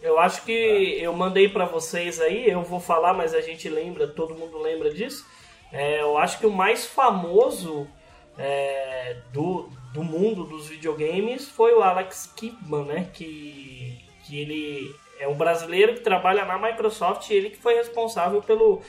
Eu 0.00 0.20
acho 0.20 0.44
que 0.44 0.52
eu 0.52 1.12
mandei 1.12 1.48
pra 1.48 1.64
vocês 1.64 2.20
aí, 2.20 2.48
eu 2.48 2.62
vou 2.62 2.78
falar, 2.78 3.12
mas 3.12 3.34
a 3.34 3.40
gente 3.40 3.68
lembra, 3.68 4.06
todo 4.06 4.34
mundo 4.34 4.58
lembra 4.58 4.92
disso. 4.92 5.26
É, 5.72 6.00
eu 6.00 6.16
acho 6.16 6.38
que 6.38 6.46
o 6.46 6.50
mais 6.50 6.86
famoso 6.86 7.88
é, 8.38 9.16
do, 9.32 9.68
do 9.92 10.04
mundo 10.04 10.44
dos 10.44 10.68
videogames 10.68 11.48
foi 11.48 11.74
o 11.74 11.82
Alex 11.82 12.32
Kipman, 12.36 12.84
né? 12.84 13.10
Que, 13.12 13.98
que 14.24 14.40
ele 14.40 14.94
é 15.18 15.26
um 15.26 15.34
brasileiro 15.34 15.94
que 15.94 16.00
trabalha 16.00 16.44
na 16.44 16.56
Microsoft 16.56 17.28
e 17.28 17.34
ele 17.34 17.50
que 17.50 17.56
foi 17.56 17.74
responsável 17.74 18.40
pelo 18.40 18.80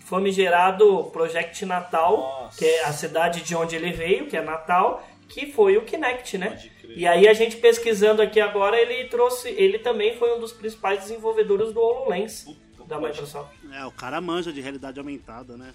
famigerado 0.00 1.04
Project 1.12 1.64
Natal, 1.64 2.18
Nossa. 2.18 2.58
que 2.58 2.64
é 2.64 2.84
a 2.84 2.92
cidade 2.92 3.42
de 3.42 3.56
onde 3.56 3.74
ele 3.76 3.92
veio, 3.92 4.26
que 4.26 4.36
é 4.36 4.42
Natal, 4.42 5.04
que 5.28 5.52
foi 5.52 5.76
o 5.76 5.82
Kinect, 5.82 6.38
né? 6.38 6.60
E 6.84 7.06
aí 7.06 7.28
a 7.28 7.34
gente 7.34 7.56
pesquisando 7.56 8.22
aqui 8.22 8.40
agora, 8.40 8.80
ele 8.80 9.08
trouxe, 9.08 9.48
ele 9.50 9.78
também 9.78 10.16
foi 10.16 10.36
um 10.36 10.40
dos 10.40 10.52
principais 10.52 11.00
desenvolvedores 11.00 11.72
do 11.72 11.80
HoloLens 11.80 12.44
Puta, 12.76 12.88
da 12.88 13.00
Microsoft. 13.00 13.52
É, 13.72 13.84
o 13.84 13.90
cara 13.90 14.20
manja 14.20 14.52
de 14.52 14.60
realidade 14.60 14.98
aumentada, 14.98 15.56
né? 15.56 15.74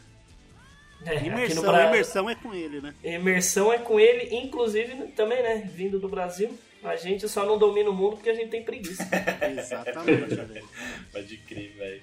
É, 1.05 1.25
Imersão, 1.25 1.63
Bra- 1.63 1.87
imersão 1.87 2.29
é 2.29 2.35
com 2.35 2.53
ele, 2.53 2.79
né? 2.81 2.93
Imersão 3.03 3.73
é 3.73 3.77
com 3.79 3.99
ele, 3.99 4.35
inclusive 4.35 5.07
também, 5.15 5.41
né? 5.41 5.69
Vindo 5.73 5.99
do 5.99 6.07
Brasil. 6.07 6.57
A 6.83 6.95
gente 6.95 7.27
só 7.29 7.45
não 7.45 7.57
domina 7.57 7.89
o 7.89 7.93
mundo 7.93 8.15
porque 8.17 8.29
a 8.29 8.33
gente 8.35 8.49
tem 8.49 8.63
preguiça. 8.63 9.07
Exatamente, 9.57 10.33
velho. 10.35 10.67
Pode 11.11 11.37
crer, 11.37 11.73
velho. 11.75 12.01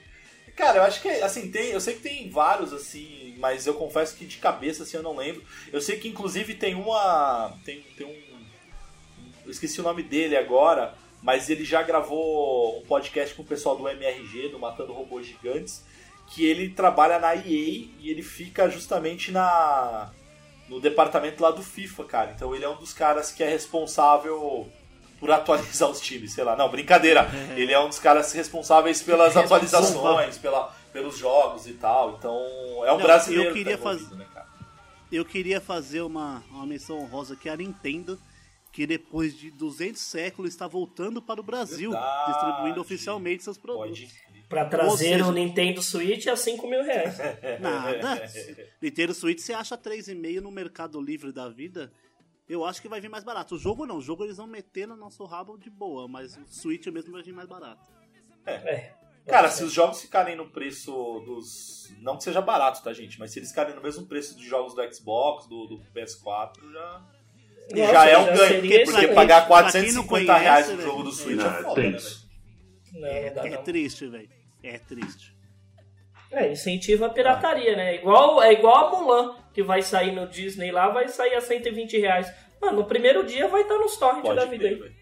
Cara, 0.57 0.79
eu 0.79 0.83
acho 0.83 1.01
que, 1.01 1.09
assim, 1.09 1.51
tem. 1.51 1.71
Eu 1.71 1.81
sei 1.81 1.95
que 1.95 2.01
tem 2.01 2.29
vários, 2.31 2.73
assim, 2.73 3.35
mas 3.39 3.67
eu 3.67 3.75
confesso 3.75 4.17
que 4.17 4.25
de 4.25 4.39
cabeça, 4.39 4.83
assim, 4.83 4.97
eu 4.97 5.03
não 5.03 5.17
lembro. 5.17 5.43
Eu 5.73 5.81
sei 5.81 5.97
que, 5.99 6.09
inclusive, 6.09 6.55
tem 6.55 6.75
uma. 6.75 7.57
Tem, 7.65 7.81
tem 7.97 8.07
um. 8.07 8.29
Eu 9.45 9.51
esqueci 9.53 9.81
o 9.81 9.85
nome 9.85 10.03
dele 10.03 10.37
agora, 10.37 10.95
mas 11.23 11.49
ele 11.49 11.65
já 11.65 11.83
gravou 11.83 12.79
um 12.81 12.83
podcast 12.87 13.35
com 13.35 13.43
o 13.43 13.47
pessoal 13.47 13.77
do 13.77 13.89
MRG, 13.89 14.49
do 14.49 14.59
Matando 14.59 14.93
Robôs 14.93 15.27
Gigantes, 15.27 15.85
que 16.31 16.45
ele 16.45 16.69
trabalha 16.71 17.19
na 17.19 17.35
EA 17.35 17.43
e 17.99 18.11
ele 18.11 18.23
fica 18.23 18.69
justamente 18.69 19.31
na. 19.33 20.11
No 20.69 20.79
departamento 20.81 21.43
lá 21.43 21.51
do 21.51 21.63
FIFA, 21.63 22.05
cara. 22.05 22.33
Então 22.37 22.55
ele 22.55 22.65
é 22.65 22.69
um 22.69 22.77
dos 22.77 22.93
caras 22.93 23.33
que 23.33 23.43
é 23.43 23.49
responsável 23.49 24.71
por 25.19 25.31
atualizar 25.31 25.89
os 25.91 26.01
times, 26.01 26.33
sei 26.35 26.45
lá. 26.45 26.55
Não, 26.55 26.69
brincadeira. 26.71 27.27
Ele 27.57 27.73
é 27.73 27.81
um 27.81 27.89
dos 27.89 27.99
caras 27.99 28.33
responsáveis 28.33 29.03
pelas 29.03 29.35
atualizações, 29.37 30.37
pela, 30.37 30.67
pelos 30.93 31.17
jogos 31.17 31.67
e 31.67 31.73
tal. 31.73 32.17
Então, 32.19 32.37
é 32.85 32.93
um 32.93 32.99
Não, 32.99 33.03
brasileiro 33.03 33.49
eu 33.51 33.55
queria 33.55 33.77
que 33.79 33.83
tá 33.83 33.89
fazer- 33.91 34.15
né, 34.15 34.27
cara? 34.33 34.47
Eu 35.11 35.25
queria 35.25 35.59
fazer 35.61 36.03
uma, 36.03 36.43
uma 36.51 36.67
menção 36.67 36.99
honrosa 37.01 37.35
que 37.35 37.49
é 37.49 37.53
a 37.53 37.57
Nintendo, 37.57 38.19
que 38.71 38.87
depois 38.87 39.35
de 39.37 39.51
200 39.51 40.01
séculos 40.01 40.53
está 40.53 40.69
voltando 40.69 41.23
para 41.23 41.41
o 41.41 41.43
Brasil, 41.43 41.91
Verdade. 41.93 42.33
distribuindo 42.33 42.81
oficialmente 42.83 43.43
seus 43.43 43.57
Pode 43.57 43.73
produtos. 43.79 44.01
crer. 44.13 44.28
Pra 44.49 44.65
trazer 44.65 44.97
seja- 45.13 45.27
o 45.27 45.33
Nintendo 45.33 45.83
Switch 45.83 46.27
a 46.27 46.35
5 46.37 46.67
mil 46.69 46.83
reais. 46.83 47.19
Nada. 47.61 48.25
Nintendo 48.81 49.13
Switch 49.15 49.41
você 49.41 49.53
acha 49.53 49.77
3,5 49.77 50.41
no 50.41 50.51
Mercado 50.51 51.01
Livre 51.01 51.33
da 51.33 51.49
vida? 51.49 51.93
Eu 52.49 52.65
acho 52.65 52.81
que 52.81 52.89
vai 52.89 52.99
vir 52.99 53.11
mais 53.11 53.25
barato. 53.25 53.57
O 53.57 53.59
jogo 53.59 53.85
não, 53.85 53.99
o 53.99 54.03
jogo 54.03 54.25
eles 54.25 54.39
vão 54.39 54.47
meter 54.47 54.89
no 54.89 54.97
nosso 54.97 55.23
rabo 55.27 55.59
de 55.59 55.69
boa, 55.69 56.09
mas 56.09 56.35
o 56.37 56.47
Switch 56.49 56.87
mesmo 56.87 57.13
vai 57.13 57.23
vir 57.23 57.35
mais 57.35 57.47
barato. 57.47 57.83
É. 58.47 58.93
Cara, 59.27 59.51
se 59.51 59.63
os 59.63 59.71
jogos 59.75 60.01
ficarem 60.01 60.35
no 60.35 60.49
preço 60.49 60.91
dos. 61.27 61.93
Não 62.01 62.17
que 62.17 62.25
seja 62.25 62.41
barato, 62.41 62.83
tá, 62.83 62.95
gente? 62.95 63.19
Mas 63.19 63.31
se 63.33 63.39
eles 63.39 63.51
ficarem 63.51 63.75
no 63.75 63.83
mesmo 63.83 64.07
preço 64.07 64.35
de 64.35 64.49
jogos 64.49 64.75
do 64.75 64.95
Xbox, 64.95 65.47
do, 65.47 65.67
do 65.67 65.79
PS4, 65.95 66.55
já. 66.73 67.03
Nossa, 67.77 67.93
já 67.93 68.07
é 68.09 68.17
um 68.17 68.25
já 68.25 68.33
ganho. 68.35 68.61
Porque 68.63 68.75
excelente. 68.77 69.15
pagar 69.15 69.47
Pra 69.47 69.71
quem 69.71 69.93
não 69.93 70.05
450 70.07 70.09
conhece, 70.09 70.43
reais 70.43 70.69
no 70.71 70.77
né? 70.77 70.83
jogo 70.83 71.03
do 71.03 71.13
Switch 71.13 71.37
Não, 71.37 71.47
é 71.47 71.63
foda, 71.63 71.83
né, 71.83 71.91
velho? 71.91 72.05
Não, 72.95 73.01
não 73.01 73.35
dá, 73.35 73.47
É 73.47 73.51
não. 73.51 73.63
triste, 73.63 74.07
velho. 74.07 74.31
É 74.63 74.79
triste. 74.79 75.37
É, 76.31 76.51
incentiva 76.53 77.07
a 77.07 77.11
pirataria, 77.11 77.75
né? 77.75 77.95
Igual, 77.97 78.43
é 78.43 78.53
igual 78.53 78.87
a 78.87 78.91
Mulan, 79.01 79.35
que 79.55 79.63
vai 79.63 79.81
sair 79.81 80.13
no 80.13 80.27
Disney 80.27 80.71
lá, 80.71 80.89
vai 80.91 81.09
sair 81.09 81.35
a 81.35 81.41
120 81.41 81.99
reais. 81.99 82.31
Mano, 82.61 82.79
no 82.81 82.85
primeiro 82.85 83.25
dia 83.25 83.49
vai 83.49 83.63
estar 83.63 83.79
nos 83.79 83.97
torrents 83.97 84.29
da 84.35 84.35
Pode 84.47 84.51
vida 84.51 84.69
crer, 84.69 84.83
aí. 84.83 84.93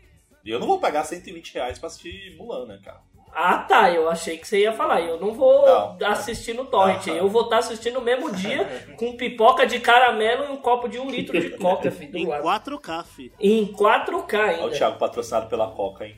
E 0.45 0.51
eu 0.51 0.61
não 0.61 0.67
vou 0.69 0.79
pagar 0.79 1.03
120 1.05 1.55
reais 1.55 1.79
pra 1.79 1.89
assistir 1.89 2.37
Mulan, 2.37 2.67
né, 2.67 2.79
cara? 2.85 3.01
Ah, 3.39 3.59
tá. 3.59 3.91
Eu 3.91 4.09
achei 4.09 4.39
que 4.39 4.47
você 4.47 4.61
ia 4.61 4.73
falar. 4.73 5.01
Eu 5.01 5.21
não 5.21 5.35
vou 5.35 5.67
Não. 5.67 5.97
assistir 6.07 6.55
no 6.55 6.65
torrent. 6.65 7.07
Não. 7.09 7.17
Eu 7.17 7.29
vou 7.29 7.43
estar 7.43 7.59
assistindo 7.59 7.95
no 7.95 8.01
mesmo 8.03 8.33
dia 8.33 8.65
com 8.97 9.17
pipoca 9.17 9.67
de 9.67 9.81
caramelo 9.81 10.45
e 10.45 10.49
um 10.49 10.57
copo 10.57 10.89
de 10.89 10.99
um 10.99 11.11
litro 11.11 11.39
de 11.39 11.51
coca, 11.59 11.91
filho. 11.91 12.13
do 12.13 12.19
Em 12.19 12.27
lado. 12.27 12.45
4K, 12.45 13.05
fi. 13.05 13.33
Em 13.41 13.67
4K 13.73 14.39
Olha 14.39 14.65
o. 14.67 14.71
Thiago 14.71 14.99
patrocinado 14.99 15.49
pela 15.49 15.71
Coca, 15.71 16.07
hein? 16.07 16.17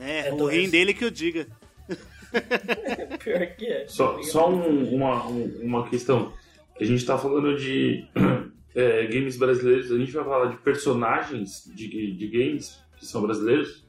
É, 0.00 0.28
É 0.28 0.32
o 0.32 0.36
dois. 0.36 0.56
rim 0.56 0.68
dele 0.70 0.94
que 0.94 1.04
eu 1.04 1.10
diga. 1.10 1.46
Pior 3.22 3.46
que 3.56 3.66
é. 3.66 3.84
Só, 3.88 4.20
só 4.22 4.48
um- 4.48 4.94
uma, 4.94 5.26
um- 5.26 5.60
uma 5.62 5.88
questão. 5.88 6.32
A 6.80 6.84
gente 6.84 7.04
tá 7.04 7.18
falando 7.18 7.56
de 7.56 8.04
é, 8.74 9.06
games 9.06 9.36
brasileiros, 9.36 9.90
a 9.92 9.98
gente 9.98 10.12
vai 10.12 10.24
falar 10.24 10.46
de 10.46 10.56
personagens 10.58 11.64
de, 11.74 12.12
de 12.12 12.26
games 12.28 12.78
que 12.98 13.04
são 13.06 13.22
brasileiros? 13.22 13.84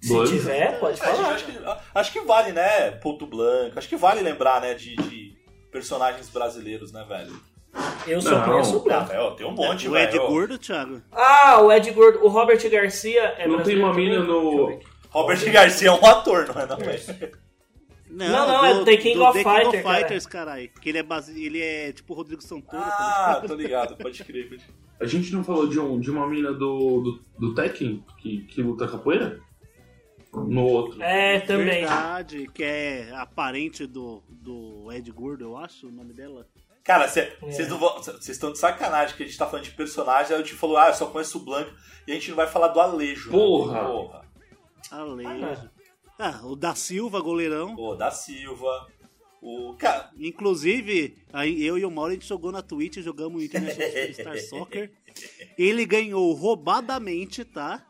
Se 0.00 0.12
Dois. 0.12 0.30
tiver, 0.30 0.78
pode 0.78 1.00
É, 1.00 1.04
gente, 1.06 1.16
falar. 1.16 1.34
acho, 1.34 1.44
que, 1.46 1.52
acho 1.94 2.12
que 2.12 2.20
vale, 2.20 2.52
né? 2.52 2.92
Ponto 2.92 3.26
Blanco. 3.26 3.76
Acho 3.78 3.88
que 3.88 3.96
vale 3.96 4.20
lembrar, 4.20 4.60
né? 4.60 4.74
De, 4.74 4.94
de 4.94 5.36
personagens 5.72 6.28
brasileiros, 6.28 6.92
né, 6.92 7.04
velho? 7.08 7.32
Eu 8.06 8.20
só 8.20 8.30
Não. 8.38 8.44
conheço 8.44 8.76
o 8.76 8.80
Blanco. 8.80 9.10
tem 9.36 9.46
um 9.46 9.50
monte, 9.52 9.88
o 9.88 9.92
velho. 9.92 10.08
Ed 10.08 10.18
Gordo, 10.18 10.56
Thiago. 10.58 11.02
Ah, 11.10 11.60
o 11.60 11.72
Ed 11.72 11.90
Gordo, 11.90 12.24
o 12.24 12.28
Robert 12.28 12.58
Garcia 12.70 13.22
é 13.38 13.48
Não 13.48 13.62
tem 13.62 13.76
uma 13.78 13.92
mina 13.92 14.20
no. 14.22 14.78
Robert 15.10 15.52
Garcia 15.52 15.88
é 15.88 15.92
um 15.92 16.04
ator, 16.04 16.46
não 16.48 16.60
é? 16.60 16.66
Não, 16.66 16.76
velho? 16.76 17.38
Não, 18.10 18.48
não, 18.48 18.64
é 18.64 18.84
The 18.84 18.96
King 18.96 19.18
of 19.18 19.38
Fighter, 19.38 19.82
cara. 19.82 19.98
Fighters, 19.98 20.26
caralho. 20.26 20.70
Que 20.80 20.88
ele 20.88 20.98
é, 20.98 21.02
base... 21.02 21.44
ele 21.44 21.60
é 21.60 21.92
tipo 21.92 22.14
o 22.14 22.16
Rodrigo 22.16 22.42
Santoro. 22.42 22.82
tá 22.82 23.40
Ah, 23.42 23.46
tô 23.46 23.54
ligado, 23.54 23.96
pode 23.96 24.24
crer. 24.24 24.48
Pode 24.48 24.64
crer. 24.64 24.74
A 25.00 25.06
gente 25.06 25.32
não 25.32 25.44
falou 25.44 25.68
de, 25.68 25.78
um, 25.78 26.00
de 26.00 26.10
uma 26.10 26.26
mina 26.26 26.52
do, 26.52 27.00
do, 27.00 27.24
do 27.38 27.54
Tekken 27.54 28.04
que, 28.18 28.42
que 28.46 28.62
luta 28.62 28.88
capoeira? 28.88 29.40
No 30.32 30.64
outro. 30.64 31.02
É, 31.02 31.40
também. 31.40 31.80
Verdade, 31.80 32.46
que 32.52 32.64
é 32.64 33.10
a 33.14 33.24
parente 33.24 33.86
do, 33.86 34.22
do 34.28 34.90
Ed 34.92 35.10
Gordo, 35.12 35.44
eu 35.44 35.56
acho 35.56 35.88
o 35.88 35.92
nome 35.92 36.12
dela. 36.12 36.46
Cara, 36.84 37.04
É. 37.04 37.36
vocês 37.42 38.28
estão 38.28 38.50
de 38.50 38.58
sacanagem 38.58 39.14
que 39.14 39.22
a 39.22 39.26
gente 39.26 39.38
tá 39.38 39.46
falando 39.46 39.64
de 39.64 39.72
personagem, 39.72 40.34
aí 40.34 40.40
eu 40.40 40.44
te 40.44 40.54
falou, 40.54 40.78
ah, 40.78 40.88
eu 40.88 40.94
só 40.94 41.06
conheço 41.06 41.38
o 41.38 41.44
Blanco, 41.44 41.70
e 42.06 42.12
a 42.12 42.14
gente 42.14 42.30
não 42.30 42.36
vai 42.36 42.46
falar 42.46 42.68
do 42.68 42.80
Alejo. 42.80 43.30
Porra. 43.30 43.82
Né? 43.82 43.88
Porra. 43.88 44.27
Alejo. 44.90 45.70
Ah, 46.18 46.40
o 46.44 46.56
da 46.56 46.74
Silva, 46.74 47.20
goleirão. 47.20 47.76
Pô, 47.76 47.94
da 47.94 48.10
Silva. 48.10 48.88
O. 49.40 49.74
Cara, 49.74 50.10
Inclusive, 50.18 51.16
aí 51.32 51.64
eu 51.64 51.78
e 51.78 51.84
o 51.84 51.90
Mauro 51.90 52.10
a 52.10 52.14
gente 52.14 52.26
jogou 52.26 52.50
na 52.50 52.60
Twitch, 52.60 52.98
jogamos 52.98 53.40
o 53.40 53.44
International 53.44 53.88
Superstar 53.90 54.38
Soccer. 54.48 54.90
Ele 55.56 55.84
ganhou 55.86 56.32
roubadamente, 56.32 57.44
tá? 57.44 57.84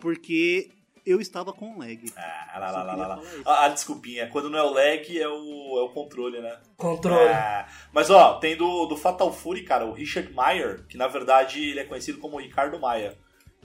Porque 0.00 0.70
eu 1.06 1.20
estava 1.20 1.52
com 1.52 1.78
lag. 1.78 2.00
ah, 2.16 2.58
lá, 2.58 2.70
lá, 2.70 2.82
lá, 2.82 2.94
lá, 2.94 3.06
lá. 3.06 3.22
Isso. 3.22 3.42
Ah, 3.44 3.68
desculpinha. 3.68 4.28
Quando 4.28 4.50
não 4.50 4.58
é 4.58 4.62
o 4.62 4.72
lag, 4.72 5.20
é 5.20 5.28
o, 5.28 5.78
é 5.78 5.82
o 5.82 5.90
controle, 5.90 6.40
né? 6.40 6.58
Controle. 6.76 7.28
Ah, 7.28 7.68
mas 7.92 8.10
ó, 8.10 8.38
tem 8.38 8.56
do, 8.56 8.86
do 8.86 8.96
Fatal 8.96 9.32
Fury, 9.32 9.62
cara, 9.62 9.86
o 9.86 9.92
Richard 9.92 10.32
Meyer, 10.34 10.84
que 10.88 10.96
na 10.96 11.06
verdade 11.06 11.62
ele 11.62 11.80
é 11.80 11.84
conhecido 11.84 12.18
como 12.18 12.40
Ricardo 12.40 12.80
Maia. 12.80 13.16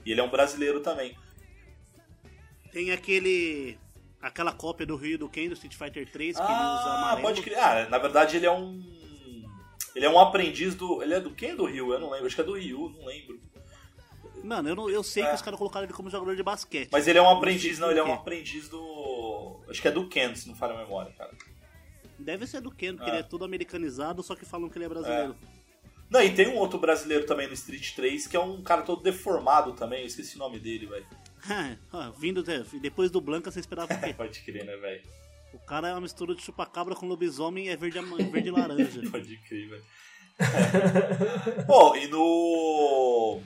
E 0.04 0.12
ele 0.12 0.20
é 0.20 0.24
um 0.24 0.30
brasileiro 0.30 0.80
também. 0.80 1.16
Tem 2.72 2.90
aquele. 2.92 3.78
Aquela 4.22 4.52
cópia 4.52 4.84
do 4.86 4.96
Rio 4.96 5.16
do 5.18 5.28
Ken 5.30 5.48
do 5.48 5.54
Street 5.54 5.74
Fighter 5.74 6.10
3 6.10 6.36
que 6.36 6.42
ele 6.42 6.48
usa 6.52 6.58
Ah, 6.60 6.98
amarelo. 6.98 7.22
pode 7.22 7.40
crer. 7.42 7.58
Ah, 7.58 7.88
na 7.88 7.96
verdade 7.98 8.36
ele 8.36 8.44
é 8.46 8.50
um. 8.52 8.82
Ele 9.94 10.04
é 10.04 10.10
um 10.10 10.18
aprendiz 10.20 10.74
do. 10.74 11.02
Ele 11.02 11.14
é 11.14 11.20
do 11.20 11.30
quem 11.30 11.56
do 11.56 11.64
Rio? 11.64 11.92
Eu 11.92 11.98
não 11.98 12.10
lembro. 12.10 12.26
Acho 12.26 12.34
que 12.34 12.40
é 12.42 12.44
do 12.44 12.58
Rio, 12.58 12.90
não 12.98 13.06
lembro. 13.06 13.40
Mano, 14.44 14.68
eu, 14.68 14.74
não- 14.76 14.88
eu 14.90 15.02
sei 15.02 15.22
É. 15.22 15.28
que 15.28 15.34
os 15.34 15.42
caras 15.42 15.58
colocaram 15.58 15.84
ele 15.84 15.92
como 15.92 16.08
jogador 16.10 16.34
de 16.36 16.42
basquete. 16.42 16.88
Mas 16.92 17.06
ele 17.08 17.18
é 17.18 17.22
um 17.22 17.28
aprendiz, 17.28 17.78
não, 17.78 17.90
ele 17.90 17.98
é 18.00 18.04
um 18.04 18.12
aprendiz 18.12 18.68
do. 18.68 19.60
Acho 19.68 19.80
que 19.82 19.88
é 19.88 19.90
do 19.90 20.06
Ken, 20.08 20.34
se 20.34 20.46
não 20.48 20.54
falha 20.54 20.74
a 20.74 20.78
memória, 20.78 21.12
cara. 21.16 21.32
Deve 22.18 22.46
ser 22.46 22.60
do 22.60 22.70
Ken, 22.70 22.94
porque 22.96 23.10
Ah. 23.10 23.14
ele 23.14 23.20
é 23.20 23.22
todo 23.22 23.44
americanizado, 23.44 24.22
só 24.22 24.34
que 24.36 24.44
falam 24.44 24.68
que 24.68 24.76
ele 24.76 24.84
é 24.84 24.88
brasileiro. 24.88 25.34
Não, 26.10 26.22
e 26.22 26.30
tem 26.34 26.48
um 26.48 26.56
outro 26.56 26.78
brasileiro 26.78 27.24
também 27.24 27.46
no 27.46 27.54
Street 27.54 27.94
3 27.94 28.26
que 28.26 28.36
é 28.36 28.40
um 28.40 28.62
cara 28.62 28.82
todo 28.82 29.02
deformado 29.02 29.72
também. 29.72 30.00
Eu 30.00 30.06
esqueci 30.06 30.36
o 30.36 30.38
nome 30.38 30.58
dele, 30.58 30.86
velho. 30.86 31.06
Ah, 31.92 32.12
Vindo 32.18 32.42
de- 32.42 32.62
depois 32.80 33.10
do 33.10 33.20
Blanca, 33.20 33.50
você 33.50 33.60
esperava 33.60 33.92
o 33.94 34.00
quê? 34.00 34.12
Pode 34.16 34.40
crer, 34.40 34.64
né, 34.64 34.76
velho? 34.76 35.02
O 35.52 35.58
cara 35.58 35.88
é 35.88 35.92
uma 35.92 36.00
mistura 36.02 36.34
de 36.34 36.42
chupacabra 36.42 36.94
com 36.94 37.06
lobisomem 37.06 37.66
e 37.66 37.68
é 37.70 37.76
verde, 37.76 37.98
verde 38.30 38.48
e 38.48 38.50
laranja. 38.52 39.02
Pode 39.10 39.36
crer, 39.48 39.68
velho. 39.68 39.84
Bom, 41.66 41.96
e 41.96 42.06
no. 42.08 43.40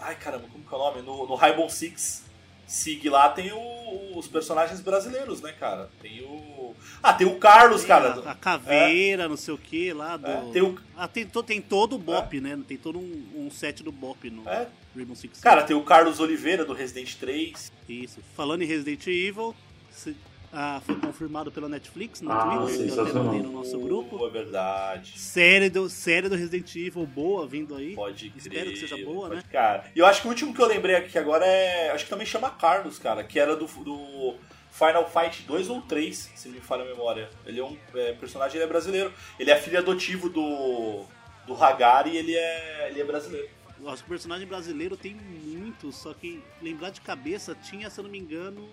Ai 0.00 0.16
caramba, 0.16 0.48
como 0.50 0.64
que 0.64 0.74
é 0.74 0.76
o 0.76 0.78
nome? 0.78 1.02
No, 1.02 1.26
no 1.26 1.34
Rainbow 1.34 1.68
Six 1.70 2.23
Sig 2.66 3.08
lá 3.08 3.28
tem 3.28 3.52
o- 3.52 4.16
os 4.16 4.26
personagens 4.26 4.80
brasileiros, 4.80 5.40
né, 5.42 5.52
cara? 5.52 5.90
Tem 6.00 6.22
o. 6.22 6.74
Ah, 7.02 7.12
tem 7.12 7.26
o 7.26 7.36
Carlos, 7.38 7.84
cara. 7.84 8.20
a, 8.24 8.30
a 8.32 8.34
caveira, 8.34 9.28
não 9.28 9.36
sei 9.36 9.52
o 9.54 9.58
que 9.58 9.92
lá 9.92 10.16
do. 10.16 10.26
É, 10.26 10.50
tem 10.52 10.62
o- 10.62 10.78
Ah, 10.96 11.06
tem, 11.06 11.26
to- 11.26 11.42
tem 11.42 11.60
todo 11.60 11.96
o 11.96 11.98
Bop, 11.98 12.40
né? 12.40 12.58
Tem 12.66 12.76
todo 12.76 12.98
um, 12.98 13.24
um 13.36 13.50
set 13.50 13.82
do 13.82 13.92
Bop 13.92 14.28
no 14.30 14.48
É. 14.48 14.66
Rainbow 14.96 15.14
Six. 15.16 15.40
Cara, 15.40 15.62
tem 15.62 15.76
o 15.76 15.82
Carlos 15.82 16.20
Oliveira 16.20 16.64
do 16.64 16.72
Resident 16.72 17.14
3. 17.16 17.70
Isso. 17.88 18.20
Falando 18.34 18.62
em 18.62 18.66
Resident 18.66 19.06
Evil, 19.06 19.54
se- 19.90 20.16
ah, 20.56 20.80
foi 20.86 20.94
confirmado 20.94 21.50
pela 21.50 21.68
Netflix 21.68 22.20
no 22.20 22.30
Ah, 22.30 22.64
Twitter, 22.64 22.88
eu 22.88 23.02
até 23.02 23.12
mandei 23.12 23.42
no 23.42 23.50
nosso 23.50 23.76
grupo. 23.80 24.24
É 24.24 24.30
verdade. 24.30 25.18
Série 25.18 25.68
do, 25.68 25.90
série 25.90 26.28
do 26.28 26.36
Resident 26.36 26.76
Evil 26.76 27.04
boa 27.04 27.44
vindo 27.44 27.74
aí. 27.74 27.96
Pode 27.96 28.30
crer. 28.30 28.40
Espero 28.40 28.70
que 28.70 28.76
seja 28.76 29.04
boa, 29.04 29.28
né? 29.28 29.42
Cara, 29.50 29.84
e 29.94 29.98
eu 29.98 30.06
acho 30.06 30.20
que 30.20 30.28
o 30.28 30.30
último 30.30 30.54
que 30.54 30.62
eu 30.62 30.66
lembrei 30.66 30.94
aqui 30.94 31.18
agora 31.18 31.44
é. 31.44 31.90
Acho 31.90 32.04
que 32.04 32.10
também 32.10 32.24
chama 32.24 32.50
Carlos, 32.50 33.00
cara, 33.00 33.24
que 33.24 33.40
era 33.40 33.56
do, 33.56 33.66
do 33.66 34.36
Final 34.70 35.10
Fight 35.10 35.42
2 35.42 35.68
ou 35.70 35.82
3, 35.82 36.32
se 36.36 36.48
me 36.48 36.60
falha 36.60 36.84
a 36.84 36.86
memória. 36.86 37.28
Ele 37.44 37.58
é 37.58 37.64
um 37.64 37.76
é, 37.92 38.12
personagem, 38.12 38.56
ele 38.56 38.64
é 38.64 38.68
brasileiro. 38.68 39.12
Ele 39.40 39.50
é 39.50 39.56
filho 39.56 39.78
adotivo 39.78 40.28
do. 40.28 41.04
do 41.48 41.54
Hagar 41.54 42.06
e 42.06 42.16
ele 42.16 42.36
é. 42.36 42.90
ele 42.90 43.00
é 43.00 43.04
brasileiro. 43.04 43.48
Que 43.76 43.82
o 43.82 44.08
personagem 44.08 44.46
brasileiro 44.46 44.96
tem 44.96 45.14
muitos, 45.14 45.96
só 45.96 46.14
que 46.14 46.40
lembrar 46.62 46.90
de 46.90 47.00
cabeça 47.00 47.56
tinha, 47.56 47.90
se 47.90 47.98
eu 47.98 48.04
não 48.04 48.10
me 48.10 48.18
engano, 48.18 48.68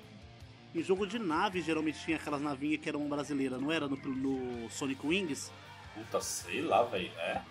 em 0.73 0.83
jogo 0.83 1.05
de 1.05 1.19
nave 1.19 1.61
geralmente 1.61 1.99
tinha 2.03 2.17
aquelas 2.17 2.41
navinhas 2.41 2.81
que 2.81 2.89
eram 2.89 3.07
brasileiras, 3.07 3.59
não 3.61 3.71
era 3.71 3.87
no, 3.87 3.95
no 3.97 4.69
Sonic 4.69 5.05
Wings? 5.05 5.51
Puta, 5.93 6.21
sei 6.21 6.61
lá, 6.61 6.83
velho. 6.83 7.11
É, 7.17 7.41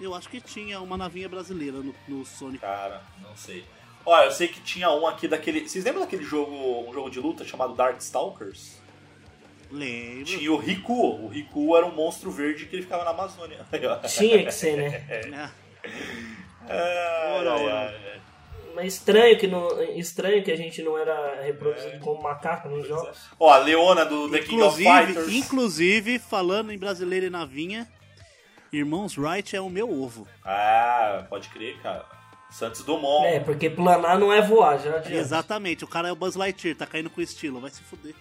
Eu 0.00 0.14
acho 0.14 0.28
que 0.28 0.40
tinha 0.40 0.80
uma 0.80 0.96
navinha 0.96 1.28
brasileira 1.28 1.78
no, 1.78 1.94
no 2.06 2.24
Sonic. 2.24 2.58
cara, 2.60 3.02
não 3.22 3.36
sei. 3.36 3.64
Olha, 4.04 4.26
eu 4.26 4.32
sei 4.32 4.48
que 4.48 4.60
tinha 4.60 4.90
um 4.90 5.06
aqui 5.06 5.28
daquele. 5.28 5.68
Vocês 5.68 5.84
lembram 5.84 6.02
daquele 6.02 6.24
jogo, 6.24 6.88
um 6.88 6.92
jogo 6.92 7.10
de 7.10 7.20
luta 7.20 7.44
chamado 7.44 7.74
Darkstalkers? 7.74 8.78
Lembro. 9.70 10.24
Tinha 10.24 10.50
o 10.52 10.56
Riku. 10.56 11.24
O 11.24 11.28
Riku 11.28 11.76
era 11.76 11.84
um 11.84 11.94
monstro 11.94 12.30
verde 12.30 12.64
que 12.66 12.74
ele 12.76 12.82
ficava 12.82 13.04
na 13.04 13.10
Amazônia. 13.10 13.66
Tinha 14.08 14.44
que 14.44 14.52
ser, 14.52 14.76
né? 15.28 15.52
É, 16.70 17.38
Ora, 17.38 17.54
ai, 17.54 17.64
ora. 17.64 18.20
Mas 18.78 18.94
estranho 18.94 19.36
que, 19.36 19.48
não, 19.48 19.82
estranho 19.96 20.44
que 20.44 20.52
a 20.52 20.56
gente 20.56 20.80
não 20.82 20.96
era 20.96 21.42
reproduzido 21.42 21.98
como 21.98 22.22
macaco 22.22 22.68
nos 22.68 22.86
jogos. 22.86 23.18
Ó, 23.36 23.50
a 23.50 23.58
Leona 23.58 24.04
do 24.04 24.30
The 24.30 24.38
King 24.38 24.62
of 24.62 24.80
inclusive, 24.80 25.06
Fighters. 25.06 25.32
inclusive, 25.34 26.18
falando 26.20 26.70
em 26.70 26.78
brasileiro 26.78 27.26
e 27.26 27.30
navinha, 27.30 27.88
Irmãos 28.72 29.18
Wright 29.18 29.56
é 29.56 29.60
o 29.60 29.68
meu 29.68 29.90
ovo. 29.90 30.28
Ah, 30.44 31.26
pode 31.28 31.48
crer, 31.48 31.76
cara. 31.82 32.06
Santos 32.52 32.84
Dumont. 32.84 33.26
É, 33.26 33.40
porque 33.40 33.68
planar 33.68 34.16
não 34.16 34.32
é 34.32 34.40
voar, 34.40 34.78
já 34.78 34.90
adianta. 34.94 35.12
Exatamente, 35.12 35.82
o 35.82 35.88
cara 35.88 36.08
é 36.08 36.12
o 36.12 36.16
Buzz 36.16 36.36
Lightyear, 36.36 36.76
tá 36.76 36.86
caindo 36.86 37.10
com 37.10 37.20
estilo, 37.20 37.60
vai 37.60 37.70
se 37.70 37.82
fuder. 37.82 38.14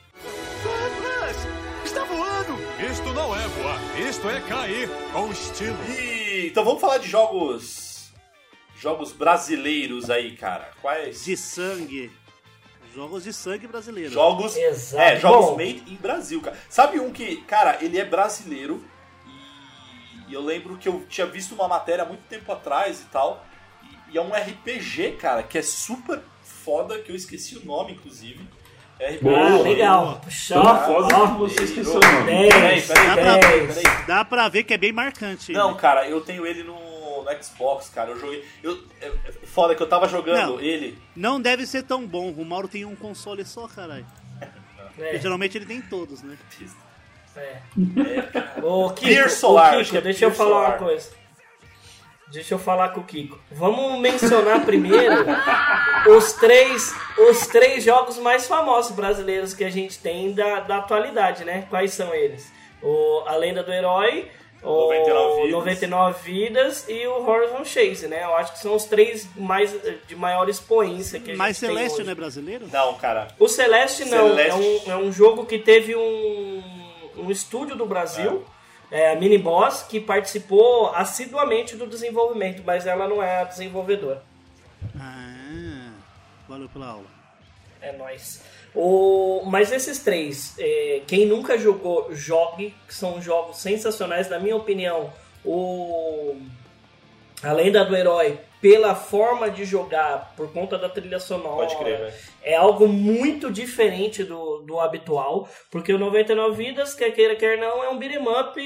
Está 1.86 2.03
voando! 2.03 2.58
Isto 2.91 3.14
não 3.14 3.36
é 3.36 3.47
voar, 3.47 3.80
isto 3.99 4.28
é 4.28 4.41
cair 4.41 4.89
com 5.14 5.32
estilo. 5.32 5.78
E, 5.88 6.47
então 6.47 6.66
vamos 6.66 6.82
falar 6.82 6.97
de 6.97 7.08
jogos. 7.08 7.87
Jogos 8.80 9.12
brasileiros 9.12 10.10
aí, 10.10 10.36
cara. 10.36 10.70
Quais? 10.82 11.26
De 11.26 11.36
sangue. 11.36 12.12
Jogos 12.94 13.24
de 13.24 13.34
sangue 13.34 13.68
brasileiro. 13.68 14.12
Jogos. 14.12 14.56
Exato. 14.56 15.02
É, 15.04 15.20
jogos 15.20 15.46
Bom. 15.48 15.58
made 15.58 15.84
em 15.88 15.96
Brasil, 15.96 16.42
cara. 16.42 16.58
Sabe 16.70 17.00
um 17.00 17.12
que, 17.12 17.38
cara, 17.44 17.78
ele 17.82 18.00
é 18.00 18.06
brasileiro. 18.06 18.84
E 20.28 20.34
eu 20.34 20.42
lembro 20.42 20.78
que 20.78 20.90
eu 20.90 21.06
tinha 21.08 21.26
visto 21.26 21.54
uma 21.56 21.68
matéria 21.68 22.04
há 22.04 22.08
muito 22.08 22.24
tempo 22.28 22.52
atrás 22.52 23.02
e 23.02 23.06
tal. 23.06 23.46
E, 24.12 24.18
é 24.18 24.22
um 24.22 24.32
RPG, 24.32 25.14
cara, 25.20 25.42
que 25.44 25.58
é 25.58 25.62
super 25.62 26.22
foda, 26.44 27.00
que 27.00 27.12
eu 27.12 27.16
esqueci 27.16 27.58
o 27.58 27.66
nome, 27.66 27.94
inclusive. 27.94 28.40
É 29.00 29.12
RPG. 29.12 29.30
Ah, 29.36 29.58
legal. 29.62 30.22
Tão 30.22 30.32
Só, 30.32 30.86
foda 30.86 31.18
ó, 31.18 31.28
que 31.34 31.38
você 31.40 31.64
esqueceu 31.64 31.98
o 31.98 32.00
nome. 32.00 32.26
10, 32.26 32.54
Peraí, 32.54 32.82
peraí, 32.82 33.06
Dá 33.06 33.16
pra, 33.16 33.38
dez. 33.38 33.76
peraí. 33.76 34.06
dá 34.08 34.26
pra 34.26 34.50
ver 34.50 34.64
que 34.64 34.74
é 34.74 34.78
bem 34.78 34.92
marcante. 34.92 35.52
Não, 35.54 35.70
ele. 35.72 35.80
cara, 35.80 36.10
eu 36.10 36.20
tenho 36.22 36.46
ele 36.46 36.64
no, 36.64 36.76
no 37.36 37.44
Xbox, 37.44 37.90
cara. 37.90 38.12
Eu 38.12 38.20
joguei. 38.20 38.46
Eu, 38.64 38.84
é, 39.02 39.08
é 39.08 39.32
foda 39.46 39.76
que 39.76 39.82
eu 39.84 39.88
tava 39.90 40.08
jogando 40.08 40.54
Não. 40.54 40.60
ele. 40.60 40.98
Não 41.16 41.40
deve 41.42 41.66
ser 41.66 41.84
tão 41.84 42.06
bom. 42.08 42.32
O 42.32 42.46
Mauro 42.46 42.68
tem 42.68 42.86
um 42.86 42.96
console 42.96 43.44
só, 43.46 43.68
caralho. 43.68 44.06
Porque 44.96 45.02
É, 45.16 45.20
geralmente 45.20 45.56
ele 45.58 45.66
tem 45.66 45.80
todos, 45.82 46.24
né? 46.24 46.38
é. 47.36 47.42
É, 47.42 48.22
cara. 48.34 48.66
Ô, 48.66 48.90
Kiko, 48.90 49.02
Clear 49.02 49.30
Solar, 49.30 49.84
Kiko 49.84 49.98
é 49.98 50.02
deixa 50.02 50.26
eu 50.26 50.32
falar 50.32 50.50
uma 50.58 50.64
Solar. 50.66 50.78
coisa. 50.80 51.10
Deixa 52.32 52.54
eu 52.56 52.60
falar 52.60 52.90
com 52.90 53.00
o 53.02 53.04
Kiko. 53.06 53.40
Vamos 53.52 54.02
mencionar 54.02 54.66
primeiro 54.66 55.24
os 56.18 56.34
três, 56.34 56.94
os 57.30 57.48
três 57.48 57.84
jogos 57.84 58.18
mais 58.18 58.46
famosos 58.48 58.92
brasileiros 58.94 59.54
que 59.54 59.64
a 59.64 59.70
gente 59.70 59.98
tem 60.00 60.34
da, 60.34 60.60
da 60.62 60.78
atualidade, 60.78 61.46
né? 61.46 61.66
Quais 61.70 61.94
são 61.94 62.14
eles? 62.14 62.52
O 62.82 63.24
A 63.28 63.36
Lenda 63.38 63.64
do 63.64 63.72
Herói, 63.72 64.30
o 64.64 64.88
99 64.88 65.36
Vidas. 65.36 65.51
99 65.51 66.32
Vidas 66.32 66.86
e 66.89 67.08
o 67.08 67.28
Horizon 67.28 67.64
Chase, 67.64 68.08
né? 68.08 68.24
Eu 68.24 68.36
acho 68.36 68.53
que 68.53 68.60
são 68.60 68.76
os 68.76 68.86
três 68.86 69.28
mais 69.36 69.76
de 70.08 70.16
maior 70.16 70.49
expoência 70.49 71.20
que 71.20 71.32
a 71.32 71.36
Mas 71.36 71.58
gente 71.58 71.68
tem 71.68 71.78
Celeste 71.78 72.03
não 72.03 72.12
é 72.12 72.16
brasileiro? 72.16 72.68
Não, 72.72 72.93
cara. 72.95 73.28
O 73.39 73.47
Celeste 73.47 74.05
não, 74.05 74.30
Celeste. 74.30 74.51
É, 74.51 74.55
um, 74.55 74.91
é 74.91 74.97
um 74.97 75.12
jogo 75.12 75.45
que 75.45 75.60
teve 75.60 75.95
um, 75.95 76.64
um 77.18 77.32
estúdio 77.32 77.76
do 77.76 77.86
Brasil, 77.86 78.45
é. 78.91 79.12
a 79.12 79.16
Mini 79.16 79.38
Boss, 79.38 79.84
que 79.84 79.99
participou 79.99 80.89
assiduamente 80.93 81.76
do 81.76 81.86
desenvolvimento, 81.86 82.64
mas 82.66 82.88
ela 82.88 83.08
não 83.08 83.22
é 83.22 83.41
a 83.41 83.43
desenvolvedora. 83.43 84.24
Ah, 84.99 85.91
valeu 86.47 86.68
pela 86.70 86.88
aula. 86.88 87.08
É 87.82 87.91
nóis. 87.91 88.41
O, 88.80 89.42
mas 89.44 89.72
esses 89.72 89.98
três, 89.98 90.54
é, 90.60 91.02
quem 91.08 91.26
nunca 91.26 91.58
jogou, 91.58 92.14
jogue, 92.14 92.76
que 92.88 92.94
são 92.94 93.20
jogos 93.20 93.58
sensacionais, 93.58 94.30
na 94.30 94.40
minha 94.40 94.56
opinião. 94.56 95.12
O 95.44 96.36
A 97.42 97.54
Lenda 97.54 97.84
do 97.84 97.96
Herói, 97.96 98.38
pela 98.62 98.94
forma 98.94 99.50
de 99.50 99.66
jogar, 99.66 100.34
por 100.38 100.54
conta 100.54 100.78
da 100.78 100.88
trilha 100.88 101.20
sonora, 101.20 101.76
crer, 101.76 101.98
velho. 101.98 102.14
é 102.44 102.56
algo 102.56 102.88
muito 102.88 103.52
diferente 103.52 104.24
do, 104.24 104.60
do 104.60 104.80
habitual, 104.80 105.50
porque 105.72 105.92
o 105.92 105.98
99 105.98 106.64
Vidas, 106.64 106.94
quer 106.94 107.10
queira, 107.10 107.36
quer 107.36 107.58
não, 107.58 107.84
é 107.84 107.90
um 107.90 107.98
beat'em 107.98 108.22
up 108.22 108.62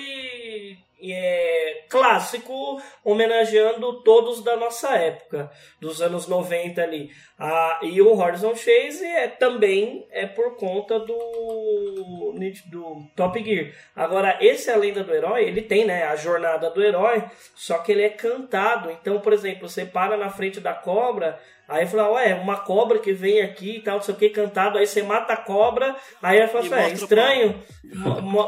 é 1.02 1.86
clássico, 1.90 2.82
homenageando 3.04 4.04
todos 4.04 4.44
da 4.44 4.56
nossa 4.56 4.96
época, 4.96 5.50
dos 5.80 6.02
anos 6.02 6.28
90 6.28 6.82
ali. 6.82 7.10
Ah, 7.40 7.80
e 7.82 8.02
o 8.02 8.16
Horizon 8.16 8.56
Chase 8.56 9.06
é, 9.06 9.28
também 9.28 10.06
é 10.12 10.28
por 10.28 10.56
conta 10.58 11.00
do, 11.00 12.36
do 12.68 13.08
Top 13.16 13.44
Gear. 13.44 13.72
Agora, 13.96 14.38
esse 14.42 14.70
A 14.70 14.76
Lenda 14.76 15.04
do 15.04 15.14
Herói, 15.14 15.46
ele 15.46 15.62
tem 15.62 15.86
né, 15.86 16.04
a 16.04 16.16
jornada 16.16 16.70
do 16.70 16.84
herói, 16.84 17.24
só 17.56 17.80
que 17.80 17.92
ele 17.92 18.04
é 18.04 18.10
cantado. 18.10 18.92
Então, 18.92 19.20
por 19.20 19.34
exemplo, 19.34 19.68
você 19.68 19.86
para 19.86 20.18
na 20.18 20.30
frente 20.30 20.60
da 20.60 20.74
cobra, 20.74 21.40
aí 21.72 21.88
fala, 21.88 22.12
ué, 22.12 22.36
uma 22.36 22.58
cobra 22.58 23.00
que 23.00 23.14
vem 23.14 23.42
aqui 23.42 23.78
e 23.78 23.82
tal, 23.82 23.96
não 23.96 24.04
sei 24.04 24.14
o 24.14 24.18
que, 24.18 24.30
cantado, 24.30 24.78
aí 24.78 24.86
você 24.86 25.02
mata 25.02 25.34
a 25.34 25.38
cobra, 25.38 25.96
aí 26.22 26.38
ela 26.38 26.48
fala, 26.48 26.66
assim, 26.66 26.74
é 26.76 26.94
estranho, 26.94 27.64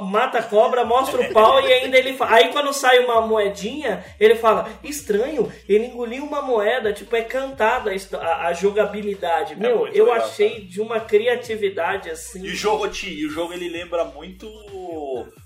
mata 0.01 0.39
a 0.39 0.43
cobra, 0.43 0.85
mostra 0.85 1.21
o 1.21 1.33
pau 1.33 1.59
e 1.61 1.71
ainda 1.71 1.97
ele 1.97 2.13
fala. 2.13 2.35
Aí 2.35 2.51
quando 2.51 2.73
sai 2.73 2.99
uma 2.99 3.21
moedinha, 3.21 4.03
ele 4.19 4.35
fala, 4.35 4.69
estranho, 4.83 5.51
ele 5.67 5.85
engoliu 5.87 6.23
uma 6.23 6.41
moeda, 6.41 6.93
tipo, 6.93 7.15
é 7.15 7.21
cantada 7.21 7.91
a 8.21 8.53
jogabilidade. 8.53 9.55
Meu, 9.55 9.87
É 9.87 9.91
eu 9.93 10.05
legal, 10.05 10.21
achei 10.21 10.49
cara. 10.51 10.61
de 10.65 10.81
uma 10.81 10.99
criatividade 10.99 12.09
assim. 12.09 12.43
E 12.43 12.51
o 12.51 12.55
jogo, 12.55 12.87
Ti, 12.87 13.09
e 13.09 13.25
o 13.25 13.29
jogo 13.29 13.53
ele 13.53 13.69
lembra 13.69 14.03
muito 14.05 14.47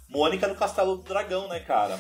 Mônica 0.10 0.48
no 0.48 0.56
Castelo 0.56 0.96
do 0.98 1.04
Dragão, 1.04 1.48
né, 1.48 1.60
cara? 1.60 1.98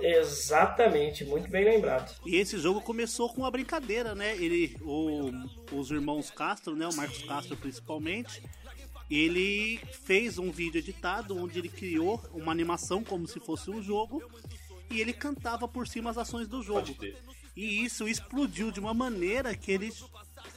Exatamente, 0.00 1.24
muito 1.24 1.48
bem 1.50 1.64
lembrado. 1.64 2.14
E 2.24 2.36
esse 2.36 2.58
jogo 2.58 2.80
começou 2.80 3.28
com 3.28 3.42
uma 3.42 3.50
brincadeira, 3.50 4.14
né? 4.14 4.36
Ele, 4.36 4.76
o, 4.82 5.30
os 5.72 5.90
irmãos 5.90 6.30
Castro, 6.30 6.74
né? 6.74 6.86
O 6.86 6.94
Marcos 6.94 7.22
Castro 7.22 7.56
principalmente, 7.56 8.42
ele 9.10 9.78
fez 10.04 10.38
um 10.38 10.50
vídeo 10.50 10.78
editado 10.78 11.36
onde 11.36 11.58
ele 11.58 11.68
criou 11.68 12.22
uma 12.32 12.52
animação 12.52 13.02
como 13.02 13.26
se 13.26 13.40
fosse 13.40 13.70
um 13.70 13.82
jogo 13.82 14.22
e 14.90 15.00
ele 15.00 15.12
cantava 15.12 15.68
por 15.68 15.86
cima 15.86 16.10
as 16.10 16.18
ações 16.18 16.48
do 16.48 16.62
jogo. 16.62 16.96
E 17.56 17.84
isso 17.84 18.08
explodiu 18.08 18.70
de 18.70 18.80
uma 18.80 18.94
maneira 18.94 19.54
que 19.54 19.72
ele 19.72 19.92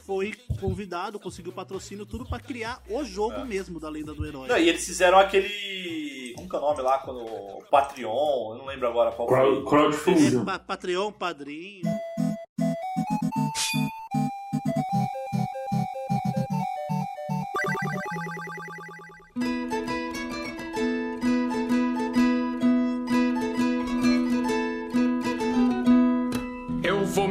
foi 0.06 0.34
convidado, 0.60 1.18
conseguiu 1.18 1.52
patrocínio, 1.52 2.04
tudo 2.06 2.26
pra 2.26 2.38
criar 2.38 2.82
o 2.90 3.04
jogo 3.04 3.44
mesmo 3.44 3.80
da 3.80 3.88
Lenda 3.88 4.12
do 4.14 4.26
Herói. 4.26 4.48
Não, 4.48 4.58
e 4.58 4.68
eles 4.68 4.84
fizeram 4.84 5.18
aquele. 5.18 6.32
Como 6.36 6.48
que 6.48 6.56
é 6.56 6.58
o 6.58 6.62
nome 6.62 6.82
lá? 6.82 6.98
Quando, 6.98 7.20
o 7.24 7.62
Patreon, 7.70 8.52
eu 8.52 8.58
não 8.58 8.66
lembro 8.66 8.86
agora 8.88 9.12
qual 9.12 9.26
Crowd- 9.28 9.62
foi. 9.62 9.64
crowdfunding. 9.70 10.40
É, 10.42 10.44
pa- 10.44 10.58
Patreon, 10.58 11.12
padrinho. 11.12 11.82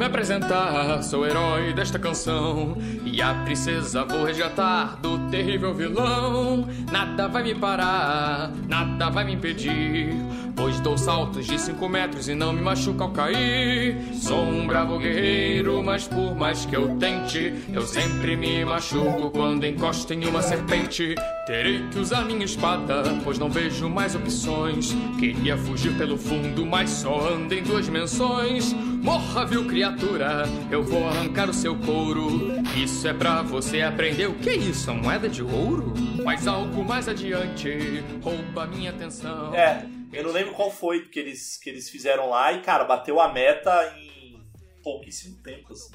Me 0.03 0.07
apresentar, 0.07 1.01
sou 1.01 1.21
o 1.21 1.25
herói 1.25 1.71
desta 1.71 1.97
canção. 1.97 2.75
E 3.05 3.21
a 3.21 3.33
princesa 3.45 4.03
vou 4.03 4.25
resgatar 4.25 4.97
do 5.01 5.17
terrível 5.29 5.73
vilão. 5.73 6.67
Nada 6.91 7.29
vai 7.29 7.41
me 7.41 7.55
parar, 7.55 8.51
nada 8.67 9.09
vai 9.09 9.23
me 9.23 9.33
impedir. 9.35 10.09
Pois 10.57 10.79
dou 10.81 10.97
saltos 10.97 11.45
de 11.45 11.57
5 11.57 11.87
metros 11.87 12.27
e 12.27 12.35
não 12.35 12.51
me 12.51 12.61
machuco 12.61 13.01
ao 13.01 13.11
cair. 13.11 13.97
Sou 14.13 14.43
um 14.43 14.67
bravo 14.67 14.99
guerreiro, 14.99 15.81
mas 15.81 16.05
por 16.05 16.35
mais 16.35 16.65
que 16.65 16.75
eu 16.75 16.97
tente, 16.97 17.53
eu 17.71 17.83
sempre 17.83 18.35
me 18.35 18.65
machuco 18.65 19.31
quando 19.31 19.65
encosto 19.65 20.13
em 20.13 20.25
uma 20.25 20.41
serpente. 20.41 21.15
Terei 21.45 21.81
que 21.89 21.99
usar 21.99 22.25
minha 22.25 22.43
espada, 22.43 23.03
pois 23.23 23.39
não 23.39 23.49
vejo 23.49 23.89
mais 23.89 24.15
opções. 24.15 24.93
Queria 25.17 25.57
fugir 25.57 25.97
pelo 25.97 26.17
fundo, 26.17 26.65
mas 26.65 26.89
só 26.89 27.29
ando 27.29 27.53
em 27.53 27.63
duas 27.63 27.85
dimensões. 27.85 28.75
Morra, 29.03 29.45
vil 29.45 29.67
criatura, 29.67 30.43
eu 30.71 30.81
vou 30.81 31.05
arrancar 31.05 31.49
o 31.49 31.53
seu 31.53 31.77
couro. 31.77 32.53
Isso 32.81 33.05
é 33.05 33.13
pra 33.13 33.41
você 33.41 33.81
aprender 33.81 34.27
o 34.27 34.39
que 34.39 34.49
é 34.49 34.55
isso, 34.55 34.89
a 34.89 34.93
moeda 34.93 35.27
de 35.27 35.43
ouro? 35.43 35.93
Mas 36.23 36.47
algo 36.47 36.85
mais 36.85 37.09
adiante 37.09 37.99
rouba 38.23 38.65
minha 38.65 38.91
atenção. 38.91 39.53
É, 39.53 39.85
eu 40.13 40.23
não 40.23 40.31
lembro 40.31 40.53
qual 40.53 40.71
foi 40.71 41.01
que 41.09 41.19
eles, 41.19 41.57
que 41.57 41.69
eles 41.69 41.89
fizeram 41.89 42.29
lá 42.29 42.53
e, 42.53 42.61
cara, 42.61 42.85
bateu 42.85 43.19
a 43.19 43.27
meta 43.27 43.93
em 43.97 44.41
pouquíssimo 44.81 45.35
tempo, 45.43 45.73
assim. 45.73 45.93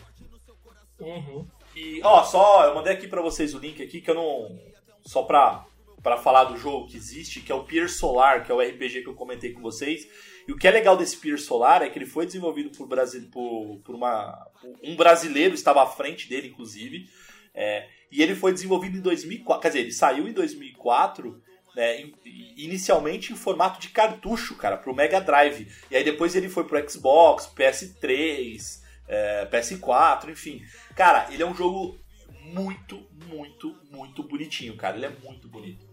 Uhum. 1.00 1.46
E, 1.74 2.02
ó, 2.04 2.22
só, 2.24 2.66
eu 2.66 2.74
mandei 2.74 2.92
aqui 2.92 3.08
pra 3.08 3.22
vocês 3.22 3.54
o 3.54 3.58
link 3.58 3.82
aqui 3.82 4.02
que 4.02 4.10
eu 4.10 4.14
não. 4.14 4.60
Só 5.02 5.22
pra, 5.22 5.64
pra 6.02 6.18
falar 6.18 6.44
do 6.44 6.58
jogo 6.58 6.86
que 6.86 6.98
existe, 6.98 7.40
que 7.40 7.50
é 7.50 7.54
o 7.54 7.64
Pier 7.64 7.88
Solar, 7.88 8.44
que 8.44 8.52
é 8.52 8.54
o 8.54 8.60
RPG 8.60 9.00
que 9.00 9.08
eu 9.08 9.14
comentei 9.14 9.54
com 9.54 9.62
vocês. 9.62 10.06
E 10.48 10.52
o 10.52 10.56
que 10.56 10.66
é 10.66 10.70
legal 10.70 10.96
desse 10.96 11.16
Pier 11.18 11.38
Solar 11.38 11.82
é 11.82 11.90
que 11.90 11.98
ele 11.98 12.06
foi 12.06 12.24
desenvolvido 12.26 12.70
por, 12.76 12.88
Brasil, 12.88 13.28
por, 13.30 13.80
por 13.84 13.94
uma. 13.94 14.46
Um 14.82 14.96
brasileiro 14.96 15.54
estava 15.54 15.82
à 15.82 15.86
frente 15.86 16.26
dele, 16.28 16.48
inclusive. 16.48 17.06
É, 17.54 17.86
e 18.10 18.22
ele 18.22 18.34
foi 18.34 18.52
desenvolvido 18.52 18.96
em 18.96 19.00
2004. 19.02 19.60
Quer 19.60 19.68
dizer, 19.68 19.80
ele 19.80 19.92
saiu 19.92 20.26
em 20.26 20.32
2004. 20.32 21.42
né, 21.76 22.00
in- 22.00 22.12
inicialmente 22.56 23.32
em 23.32 23.36
formato 23.36 23.78
de 23.78 23.88
cartucho, 23.90 24.56
cara, 24.56 24.76
pro 24.76 24.94
Mega 24.94 25.20
Drive. 25.20 25.68
E 25.90 25.96
aí 25.96 26.02
depois 26.02 26.34
ele 26.34 26.48
foi 26.48 26.64
pro 26.64 26.90
Xbox, 26.90 27.46
PS3, 27.54 28.80
é, 29.06 29.46
PS4, 29.46 30.30
enfim. 30.30 30.62
Cara, 30.96 31.28
ele 31.32 31.42
é 31.42 31.46
um 31.46 31.54
jogo 31.54 31.98
muito, 32.42 33.06
muito, 33.26 33.76
muito 33.90 34.22
bonitinho, 34.22 34.76
cara. 34.76 34.96
Ele 34.96 35.06
é 35.06 35.12
muito 35.22 35.46
bonito. 35.48 35.86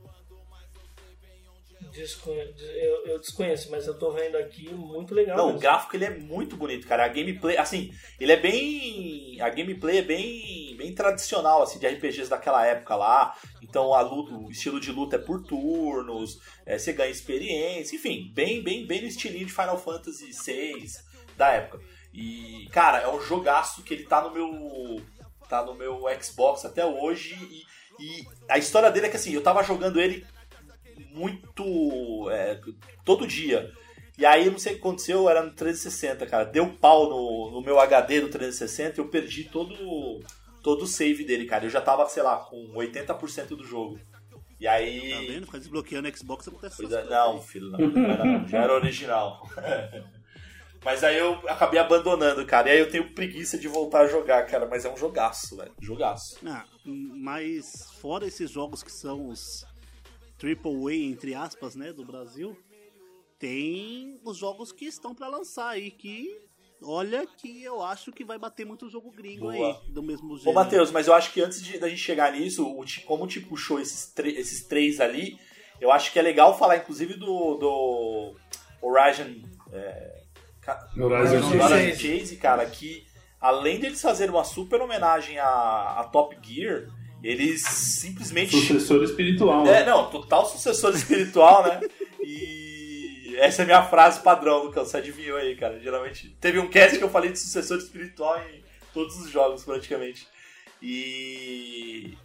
Eu, 2.58 3.06
eu 3.06 3.20
desconheço, 3.20 3.72
mas 3.72 3.88
eu 3.88 3.98
tô 3.98 4.12
vendo 4.12 4.36
aqui 4.38 4.74
muito 4.74 5.14
legal. 5.14 5.38
Não, 5.38 5.46
o 5.46 5.48
mesmo. 5.48 5.62
gráfico 5.62 5.96
ele 5.96 6.06
é 6.06 6.10
muito 6.10 6.58
bonito, 6.58 6.88
cara. 6.88 7.06
A 7.06 7.08
gameplay, 7.08 7.58
assim, 7.58 7.94
ele 8.20 8.32
é 8.32 8.38
bem. 8.38 9.40
A 9.40 9.50
gameplay 9.50 10.00
é 10.00 10.02
bem, 10.02 10.76
bem 10.78 10.94
tradicional, 10.94 11.62
assim, 11.62 11.80
de 11.80 11.88
RPGs 11.88 12.30
daquela 12.30 12.66
época 12.66 12.96
lá. 12.96 13.36
Então 13.62 13.94
a 13.94 14.02
luta, 14.02 14.34
o 14.34 14.52
estilo 14.52 14.80
de 14.80 14.92
luta 14.92 15.16
é 15.16 15.20
por 15.20 15.44
turnos, 15.44 16.40
é, 16.66 16.78
você 16.78 16.94
ganha 16.94 17.10
experiência, 17.10 17.96
enfim, 17.96 18.32
bem, 18.34 18.62
bem, 18.62 18.86
bem 18.86 19.02
no 19.02 19.08
estilinho 19.08 19.46
de 19.46 19.54
Final 19.54 19.78
Fantasy 19.78 20.32
VI 20.32 20.88
da 21.38 21.50
época. 21.50 21.82
E, 22.14 22.70
cara, 22.72 23.00
é 23.00 23.10
um 23.10 23.22
jogaço 23.22 23.84
que 23.84 23.94
ele 23.94 24.06
tá 24.06 24.22
no 24.22 24.32
meu. 24.32 25.02
tá 25.50 25.64
no 25.64 25.74
meu 25.74 26.04
Xbox 26.22 26.64
até 26.64 26.86
hoje. 26.86 27.36
E, 27.36 27.64
e 28.04 28.28
a 28.48 28.58
história 28.58 28.90
dele 28.90 29.08
é 29.08 29.10
que 29.10 29.18
assim, 29.18 29.34
eu 29.34 29.44
tava 29.44 29.64
jogando 29.64 30.00
ele 30.00 30.26
muito. 31.12 32.30
é, 32.32 32.60
todo 33.04 33.28
dia. 33.28 33.72
E 34.18 34.26
aí, 34.26 34.50
não 34.50 34.58
sei 34.58 34.74
o 34.74 34.76
que 34.76 34.82
aconteceu, 34.82 35.30
era 35.30 35.44
no 35.44 35.52
360, 35.52 36.26
cara. 36.26 36.46
Deu 36.46 36.68
pau 36.74 37.10
no, 37.10 37.52
no 37.52 37.62
meu 37.62 37.80
HD 37.80 38.22
do 38.22 38.30
360 38.30 39.00
e 39.00 39.04
eu 39.04 39.10
perdi 39.10 39.44
todo, 39.46 39.76
todo 40.64 40.84
o 40.84 40.88
save 40.88 41.26
dele, 41.26 41.46
cara. 41.46 41.66
Eu 41.66 41.70
já 41.70 41.82
tava, 41.82 42.08
sei 42.08 42.24
lá, 42.24 42.38
com 42.38 42.74
80% 42.76 43.48
do 43.50 43.64
jogo. 43.66 44.00
E 44.60 44.64
Tá 44.66 44.72
aí. 44.72 45.28
vendo? 45.28 45.46
Ficar 45.48 45.58
desbloqueando 45.58 46.08
o 46.08 46.18
Xbox 46.18 46.48
acontece 46.48 46.78
Pois 46.78 46.92
essas 46.92 47.06
é, 47.06 47.08
coisas. 47.10 47.26
não, 47.34 47.42
filho, 47.42 47.70
não, 47.72 47.80
não. 47.80 48.48
Já 48.48 48.64
era 48.64 48.74
original. 48.74 49.46
Mas 50.84 51.04
aí 51.04 51.18
eu 51.18 51.34
acabei 51.50 51.80
abandonando, 51.80 52.46
cara. 52.46 52.70
E 52.70 52.74
aí 52.74 52.80
eu 52.80 52.90
tenho 52.90 53.12
preguiça 53.14 53.58
de 53.58 53.68
voltar 53.68 54.02
a 54.02 54.08
jogar, 54.08 54.46
cara. 54.46 54.68
Mas 54.68 54.86
é 54.86 54.90
um 54.90 54.96
jogaço, 54.96 55.58
velho. 55.58 55.74
Jogaço. 55.82 56.38
Ah, 56.46 56.64
mas 56.86 57.90
fora 58.00 58.28
esses 58.28 58.52
jogos 58.52 58.84
que 58.84 58.92
são 58.92 59.28
os 59.30 59.65
AAA, 60.46 60.94
entre 60.94 61.34
aspas, 61.34 61.76
né, 61.76 61.92
do 61.92 62.06
Brasil, 62.06 62.58
tem 63.40 64.20
os 64.24 64.38
jogos 64.38 64.72
que 64.72 64.86
estão 64.86 65.16
pra 65.16 65.28
lançar 65.28 65.70
aí, 65.70 65.92
que 65.92 66.38
olha 66.84 67.26
que 67.26 67.64
eu 67.64 67.82
acho 67.82 68.12
que 68.12 68.24
vai 68.24 68.38
bater 68.38 68.66
muito 68.66 68.90
jogo 68.90 69.12
gringo 69.12 69.52
Boa. 69.52 69.82
aí, 69.84 69.92
do 69.92 70.04
mesmo 70.04 70.34
Ô, 70.34 70.38
jeito. 70.38 70.54
Matheus, 70.54 70.92
mas 70.92 71.08
eu 71.08 71.14
acho 71.14 71.32
que 71.34 71.42
antes 71.42 71.62
de, 71.62 71.78
da 71.78 71.90
gente 71.90 72.02
chegar 72.02 72.32
nisso, 72.32 72.66
o, 72.66 72.84
como 73.06 73.28
te 73.28 73.40
puxou 73.40 73.80
esses, 73.80 74.14
esses 74.18 74.66
três 74.66 75.00
ali, 75.00 75.40
eu 75.80 75.92
acho 75.92 76.12
que 76.12 76.20
é 76.20 76.22
legal 76.22 76.58
falar, 76.58 76.78
inclusive, 76.78 77.16
do, 77.16 77.56
do 77.56 78.36
Horizon. 78.82 79.42
É, 79.72 80.24
Horizon 80.98 81.48
Horizon 81.48 81.68
Chase. 81.68 81.96
Chase, 81.96 82.38
cara, 82.38 82.66
que 82.66 83.06
além 83.40 83.80
deles 83.80 84.02
fazerem 84.02 84.34
uma 84.34 84.44
super 84.44 84.82
homenagem 84.82 85.38
a, 85.38 86.00
a 86.00 86.04
Top 86.06 86.36
Gear, 86.42 86.88
eles 87.28 87.62
simplesmente. 87.62 88.52
Sucessor 88.60 89.04
espiritual. 89.04 89.64
né? 89.66 89.82
É, 89.82 89.86
não, 89.86 90.10
total 90.10 90.46
sucessor 90.46 90.94
espiritual, 90.96 91.64
né? 91.64 91.82
E 92.24 93.36
essa 93.40 93.62
é 93.62 93.64
a 93.64 93.66
minha 93.66 93.84
frase 93.84 94.20
padrão, 94.22 94.64
Lucão. 94.64 94.86
Você 94.86 94.98
adivinhou 94.98 95.38
aí, 95.38 95.56
cara. 95.56 95.80
Geralmente. 95.80 96.30
Teve 96.40 96.60
um 96.60 96.68
cast 96.70 96.98
que 96.98 97.04
eu 97.04 97.10
falei 97.10 97.32
de 97.32 97.40
sucessor 97.40 97.78
espiritual 97.78 98.40
em 98.50 98.64
todos 98.94 99.18
os 99.18 99.30
jogos, 99.30 99.64
praticamente. 99.64 100.28
E. 100.82 102.18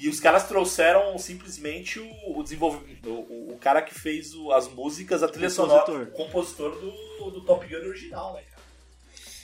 E 0.00 0.08
os 0.08 0.20
caras 0.20 0.46
trouxeram 0.46 1.18
simplesmente 1.18 1.98
o, 1.98 2.38
o 2.38 2.42
desenvolvimento. 2.44 3.08
O, 3.10 3.54
o 3.54 3.58
cara 3.58 3.82
que 3.82 3.92
fez 3.92 4.32
o- 4.32 4.52
as 4.52 4.68
músicas, 4.68 5.24
a 5.24 5.28
trilha 5.28 5.50
sonora. 5.50 5.80
Compositor. 5.84 6.02
O 6.08 6.10
compositor 6.12 6.70
do, 6.80 7.30
do 7.32 7.40
Top 7.44 7.66
Gear 7.66 7.82
original, 7.82 8.34
né? 8.34 8.42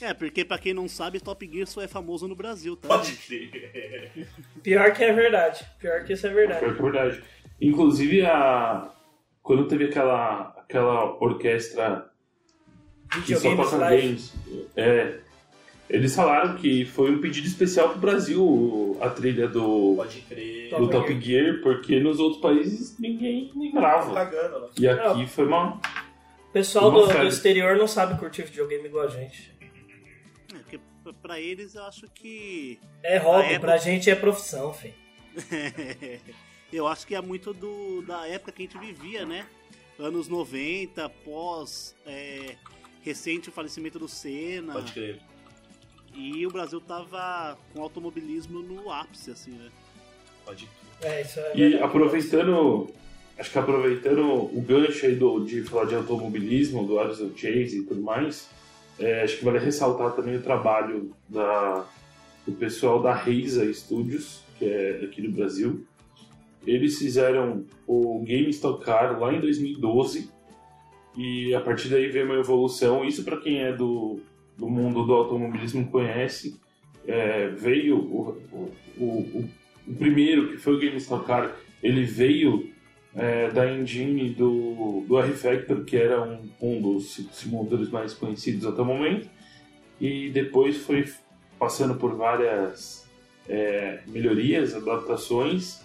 É, 0.01 0.13
porque 0.13 0.43
pra 0.43 0.57
quem 0.57 0.73
não 0.73 0.87
sabe, 0.87 1.19
Top 1.19 1.49
Gear 1.51 1.67
só 1.67 1.81
é 1.81 1.87
famoso 1.87 2.27
no 2.27 2.35
Brasil, 2.35 2.75
tá? 2.75 2.87
Pode 2.87 3.13
crer. 3.13 4.27
Pior 4.61 4.91
que 4.93 5.03
é 5.03 5.13
verdade. 5.13 5.65
Pior 5.79 6.03
que 6.03 6.13
isso 6.13 6.27
é 6.27 6.33
verdade. 6.33 6.59
Foi 6.59 6.73
verdade. 6.73 7.23
Inclusive, 7.61 8.25
a... 8.25 8.89
quando 9.41 9.67
teve 9.67 9.85
aquela, 9.85 10.53
aquela 10.57 11.15
orquestra 11.21 12.09
que 13.25 13.35
só 13.35 13.55
toca 13.55 13.77
games, 13.77 14.33
é, 14.75 15.19
eles 15.89 16.15
falaram 16.15 16.55
que 16.55 16.83
foi 16.83 17.11
um 17.11 17.21
pedido 17.21 17.47
especial 17.47 17.89
pro 17.89 17.99
Brasil 17.99 18.97
a 18.99 19.09
trilha 19.09 19.47
do, 19.47 19.95
do 20.77 20.89
Top 20.89 21.21
Gear, 21.21 21.61
porque 21.61 21.99
nos 21.99 22.19
outros 22.19 22.41
países 22.41 22.97
ninguém 22.99 23.51
lembrava. 23.55 24.11
né? 24.25 24.69
E 24.79 24.87
aqui 24.87 25.27
foi 25.27 25.45
uma. 25.45 25.79
O 26.49 26.51
pessoal 26.55 26.89
Uma 26.89 27.07
do, 27.07 27.19
do 27.19 27.27
exterior 27.27 27.77
não 27.77 27.87
sabe 27.87 28.17
curtir 28.17 28.43
videogame 28.43 28.85
igual 28.85 29.05
a 29.05 29.09
gente. 29.09 29.53
Pra 31.13 31.39
eles 31.39 31.75
eu 31.75 31.83
acho 31.83 32.07
que. 32.09 32.79
É 33.03 33.17
hobby, 33.17 33.43
A 33.43 33.51
época- 33.51 33.59
pra 33.59 33.77
gente 33.77 34.09
é 34.09 34.15
profissão, 34.15 34.73
filho. 34.73 34.93
eu 36.71 36.87
acho 36.87 37.05
que 37.05 37.15
é 37.15 37.21
muito 37.21 37.53
do, 37.53 38.01
da 38.03 38.27
época 38.27 38.51
que 38.51 38.63
a 38.63 38.65
gente 38.65 38.77
vivia, 38.77 39.25
né? 39.25 39.45
Anos 39.97 40.27
90, 40.27 41.07
pós 41.23 41.95
é, 42.05 42.55
recente 43.03 43.49
o 43.49 43.51
falecimento 43.51 43.97
do 43.97 44.07
Senna. 44.07 44.73
Pode 44.73 44.91
crer. 44.91 45.19
E 46.13 46.45
o 46.45 46.49
Brasil 46.51 46.79
tava 46.81 47.57
com 47.73 47.81
automobilismo 47.81 48.59
no 48.59 48.91
ápice, 48.91 49.31
assim, 49.31 49.51
né? 49.51 49.69
Pode 50.45 50.67
crer. 50.99 51.11
É, 51.11 51.21
isso 51.21 51.39
é 51.39 51.51
E 51.55 51.59
verdade. 51.59 51.83
aproveitando 51.83 52.89
acho 53.37 53.51
que 53.51 53.57
aproveitando 53.59 54.21
o 54.31 54.61
gancho 54.61 55.05
aí 55.05 55.13
do, 55.15 55.43
de 55.45 55.61
falar 55.63 55.85
de 55.85 55.95
automobilismo, 55.95 56.85
do 56.87 56.93
Horizon 56.95 57.35
Chase 57.35 57.79
e 57.79 57.83
tudo 57.83 58.01
mais, 58.01 58.49
é, 58.99 59.23
acho 59.23 59.37
que 59.37 59.45
vale 59.45 59.59
ressaltar 59.59 60.11
também 60.13 60.35
o 60.35 60.41
trabalho 60.41 61.11
do 61.29 62.53
pessoal 62.53 63.01
da 63.01 63.13
Reisa 63.13 63.71
Studios, 63.73 64.41
que 64.57 64.65
é 64.65 65.01
aqui 65.03 65.21
do 65.21 65.31
Brasil. 65.31 65.85
Eles 66.65 66.97
fizeram 66.97 67.65
o 67.85 68.23
Game 68.23 68.49
Stock 68.49 68.83
Car 68.83 69.19
lá 69.19 69.33
em 69.33 69.39
2012 69.39 70.29
e 71.15 71.53
a 71.53 71.61
partir 71.61 71.89
daí 71.89 72.07
veio 72.09 72.25
uma 72.25 72.35
evolução. 72.35 73.05
Isso 73.05 73.23
para 73.23 73.37
quem 73.37 73.61
é 73.61 73.71
do, 73.71 74.19
do 74.57 74.67
mundo 74.67 75.05
do 75.05 75.13
automobilismo 75.13 75.89
conhece. 75.89 76.59
É, 77.07 77.47
veio 77.49 77.97
o, 77.97 78.41
o, 78.51 79.03
o, 79.03 79.49
o 79.87 79.95
primeiro, 79.95 80.49
que 80.49 80.57
foi 80.57 80.73
o 80.73 80.79
Game 80.79 80.97
Stock 80.97 81.25
Car, 81.25 81.55
ele 81.83 82.03
veio 82.03 82.71
é, 83.15 83.49
da 83.49 83.71
engine 83.71 84.29
do, 84.31 85.05
do 85.07 85.17
R-Factor, 85.17 85.85
que 85.85 85.95
era 85.95 86.21
um, 86.21 86.49
um 86.61 86.81
dos 86.81 87.15
simuladores 87.31 87.89
mais 87.89 88.13
conhecidos 88.13 88.65
até 88.65 88.81
o 88.81 88.85
momento, 88.85 89.29
e 89.99 90.29
depois 90.29 90.77
foi 90.77 91.09
passando 91.57 91.95
por 91.95 92.15
várias 92.15 93.09
é, 93.47 94.01
melhorias, 94.07 94.75
adaptações. 94.75 95.81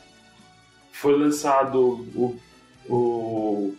Foi 0.90 1.16
lançado 1.16 2.04
o, 2.14 2.36
o 2.88 3.74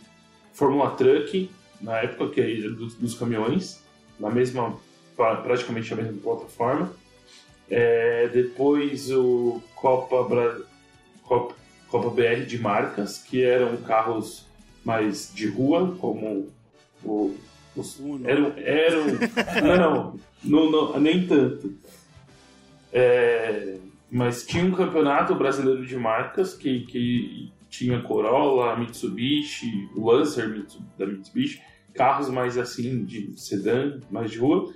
Fórmula 0.54 0.92
Truck, 0.92 1.52
na 1.82 1.98
época 2.00 2.30
que 2.30 2.42
é 2.42 2.70
dos, 2.70 2.96
dos 2.96 3.16
caminhões, 3.16 3.84
na 4.18 4.30
mesma, 4.30 4.80
praticamente 5.16 5.92
a 5.94 5.98
mesma 5.98 6.22
plataforma. 6.22 6.94
É, 7.70 8.30
depois 8.30 9.12
o 9.12 9.62
Copa, 9.76 10.24
Bra... 10.24 10.58
Copa 11.24 11.61
Copa 11.92 12.10
BR 12.10 12.46
de 12.48 12.58
marcas, 12.58 13.18
que 13.18 13.44
eram 13.44 13.76
carros 13.78 14.46
mais 14.84 15.30
de 15.36 15.48
rua, 15.48 15.94
como 16.00 16.48
o, 17.04 17.36
os, 17.76 18.00
eram, 18.24 18.54
eram 18.56 19.06
não, 19.62 20.20
não, 20.42 20.72
não, 20.72 21.00
nem 21.02 21.28
tanto. 21.28 21.76
É, 22.94 23.76
mas 24.10 24.46
tinha 24.46 24.64
um 24.64 24.72
campeonato 24.72 25.36
brasileiro 25.36 25.86
de 25.86 25.98
marcas 25.98 26.54
que, 26.54 26.86
que 26.86 27.52
tinha 27.70 28.02
Corolla, 28.02 28.78
Mitsubishi, 28.78 29.90
Lancer 29.94 30.66
da 30.98 31.06
Mitsubishi, 31.06 31.62
carros 31.94 32.30
mais 32.30 32.58
assim 32.58 33.04
de 33.04 33.38
sedã, 33.38 34.00
mais 34.10 34.32
de 34.32 34.40
rua. 34.40 34.74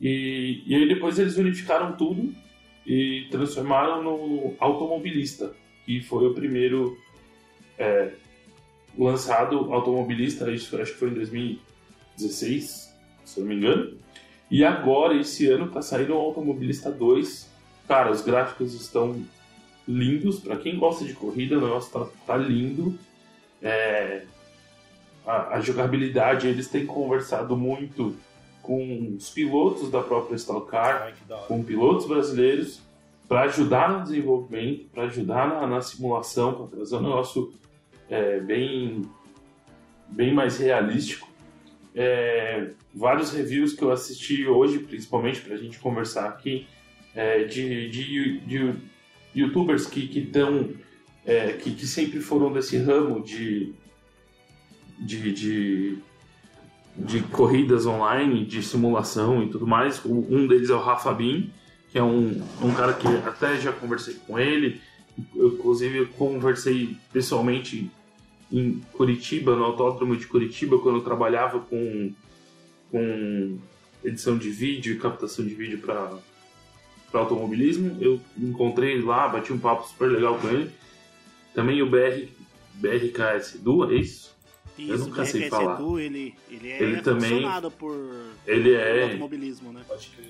E, 0.00 0.62
e 0.64 0.76
aí 0.76 0.86
depois 0.86 1.18
eles 1.18 1.36
unificaram 1.36 1.96
tudo 1.96 2.32
e 2.86 3.26
transformaram 3.32 4.00
no 4.00 4.54
automobilista 4.60 5.52
que 5.86 6.02
foi 6.02 6.26
o 6.26 6.34
primeiro 6.34 6.98
é, 7.78 8.10
lançado 8.98 9.72
automobilista, 9.72 10.50
isso 10.50 10.76
acho 10.80 10.92
que 10.92 10.98
foi 10.98 11.10
em 11.10 11.14
2016, 11.14 12.92
se 13.24 13.40
eu 13.40 13.44
não 13.44 13.48
me 13.48 13.56
engano. 13.56 13.96
E 14.50 14.64
agora, 14.64 15.16
esse 15.16 15.46
ano, 15.48 15.68
tá 15.68 15.82
saindo 15.82 16.14
o 16.14 16.18
Automobilista 16.18 16.90
2. 16.90 17.50
Cara, 17.88 18.12
os 18.12 18.22
gráficos 18.22 18.74
estão 18.74 19.24
lindos. 19.86 20.38
Para 20.38 20.56
quem 20.56 20.78
gosta 20.78 21.04
de 21.04 21.14
corrida, 21.14 21.58
o 21.58 21.60
negócio 21.60 21.92
tá, 21.92 22.06
tá 22.26 22.36
lindo. 22.36 22.96
É, 23.60 24.22
a, 25.26 25.56
a, 25.56 25.60
jogabilidade, 25.60 26.46
eles 26.46 26.68
têm 26.68 26.86
conversado 26.86 27.56
muito 27.56 28.16
com 28.62 29.14
os 29.16 29.30
pilotos 29.30 29.90
da 29.90 30.00
própria 30.00 30.36
Stock 30.36 30.70
Car, 30.70 31.12
com 31.48 31.62
pilotos 31.62 32.06
brasileiros 32.06 32.85
para 33.28 33.42
ajudar 33.42 33.92
no 33.92 34.04
desenvolvimento, 34.04 34.86
para 34.92 35.04
ajudar 35.04 35.48
na, 35.48 35.66
na 35.66 35.80
simulação, 35.80 36.54
para 36.54 36.66
trazer 36.66 36.96
um 36.96 37.02
negócio 37.02 37.52
é, 38.08 38.40
bem, 38.40 39.02
bem 40.08 40.32
mais 40.32 40.58
realístico. 40.58 41.28
É, 41.94 42.70
vários 42.94 43.32
reviews 43.32 43.72
que 43.72 43.82
eu 43.82 43.90
assisti 43.90 44.46
hoje, 44.46 44.78
principalmente 44.78 45.40
para 45.40 45.54
a 45.54 45.58
gente 45.58 45.78
conversar 45.78 46.28
aqui, 46.28 46.66
é, 47.14 47.44
de, 47.44 47.88
de, 47.88 48.40
de, 48.40 48.74
youtubers 49.34 49.86
que, 49.86 50.06
que, 50.06 50.22
tão, 50.22 50.70
é, 51.24 51.52
que, 51.54 51.72
que 51.72 51.86
sempre 51.86 52.20
foram 52.20 52.52
desse 52.52 52.76
ramo 52.76 53.22
de, 53.22 53.74
de, 54.98 55.32
de, 55.32 55.98
de 56.96 57.20
corridas 57.22 57.86
online, 57.86 58.44
de 58.44 58.62
simulação 58.62 59.42
e 59.42 59.48
tudo 59.48 59.66
mais. 59.66 60.04
Um 60.04 60.46
deles 60.46 60.70
é 60.70 60.74
o 60.74 60.78
Rafa 60.78 61.12
Bin, 61.12 61.50
que 61.90 61.98
é 61.98 62.02
um, 62.02 62.42
um 62.62 62.74
cara 62.74 62.92
que 62.92 63.06
até 63.06 63.58
já 63.60 63.72
conversei 63.72 64.14
com 64.26 64.38
ele, 64.38 64.80
eu, 65.34 65.48
inclusive 65.48 65.98
eu 65.98 66.08
conversei 66.08 66.96
pessoalmente 67.12 67.90
em 68.52 68.80
Curitiba, 68.92 69.56
no 69.56 69.64
Autódromo 69.64 70.16
de 70.16 70.26
Curitiba, 70.26 70.78
quando 70.78 70.96
eu 70.96 71.02
trabalhava 71.02 71.58
com, 71.60 72.12
com 72.90 73.58
edição 74.04 74.38
de 74.38 74.50
vídeo 74.50 74.94
e 74.94 74.98
captação 74.98 75.44
de 75.44 75.54
vídeo 75.54 75.78
para 75.78 76.18
automobilismo. 77.12 77.96
Eu 78.00 78.20
encontrei 78.38 79.00
lá, 79.00 79.26
bati 79.28 79.52
um 79.52 79.58
papo 79.58 79.88
super 79.88 80.10
legal 80.10 80.38
com 80.38 80.48
ele. 80.48 80.70
Também 81.54 81.82
o 81.82 81.88
BR, 81.88 82.28
BRKS 82.74 83.56
Edu, 83.56 83.90
é 83.90 83.96
isso? 83.96 84.35
Isso, 84.78 84.92
eu 84.92 84.98
nunca 84.98 85.24
sei 85.24 85.48
falar. 85.48 85.80
Edu, 85.80 85.98
ele, 85.98 86.34
ele 86.50 86.70
é 86.70 86.82
ele 86.82 87.02
também, 87.02 87.42
por, 87.78 87.96
ele 88.46 88.74
é, 88.74 89.04
automobilismo, 89.04 89.72
né? 89.72 89.82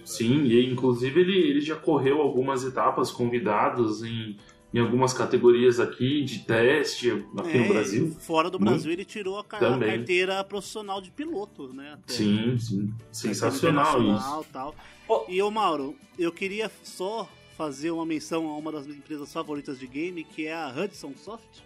Sim, 0.04 0.44
e 0.44 0.64
inclusive 0.70 1.20
ele, 1.20 1.36
ele 1.36 1.60
já 1.60 1.74
correu 1.74 2.20
algumas 2.20 2.64
etapas 2.64 3.10
convidados 3.10 4.04
em, 4.04 4.36
em 4.72 4.78
algumas 4.78 5.12
categorias 5.12 5.80
aqui 5.80 6.22
de 6.22 6.40
teste 6.40 7.10
aqui 7.36 7.56
é, 7.56 7.58
no 7.58 7.68
Brasil. 7.68 8.16
Fora 8.20 8.48
do 8.48 8.58
Brasil 8.58 8.92
ele 8.92 9.04
tirou 9.04 9.38
a, 9.38 9.44
carteira 9.44 10.42
profissional 10.44 11.00
de 11.00 11.10
piloto, 11.10 11.72
né? 11.74 11.94
Até. 11.94 12.14
Sim, 12.14 12.56
sim. 12.58 12.94
Sensacional 13.10 14.00
isso. 14.00 14.46
Tal. 14.52 14.74
Oh. 15.08 15.24
E 15.28 15.42
o 15.42 15.50
Mauro, 15.50 15.96
eu 16.18 16.30
queria 16.30 16.70
só 16.84 17.28
fazer 17.56 17.90
uma 17.90 18.06
menção 18.06 18.48
a 18.48 18.56
uma 18.56 18.70
das 18.70 18.86
minhas 18.86 18.98
empresas 18.98 19.32
favoritas 19.32 19.78
de 19.78 19.86
game, 19.86 20.22
que 20.22 20.46
é 20.46 20.54
a 20.54 20.68
Hudson 20.68 21.14
Soft 21.16 21.65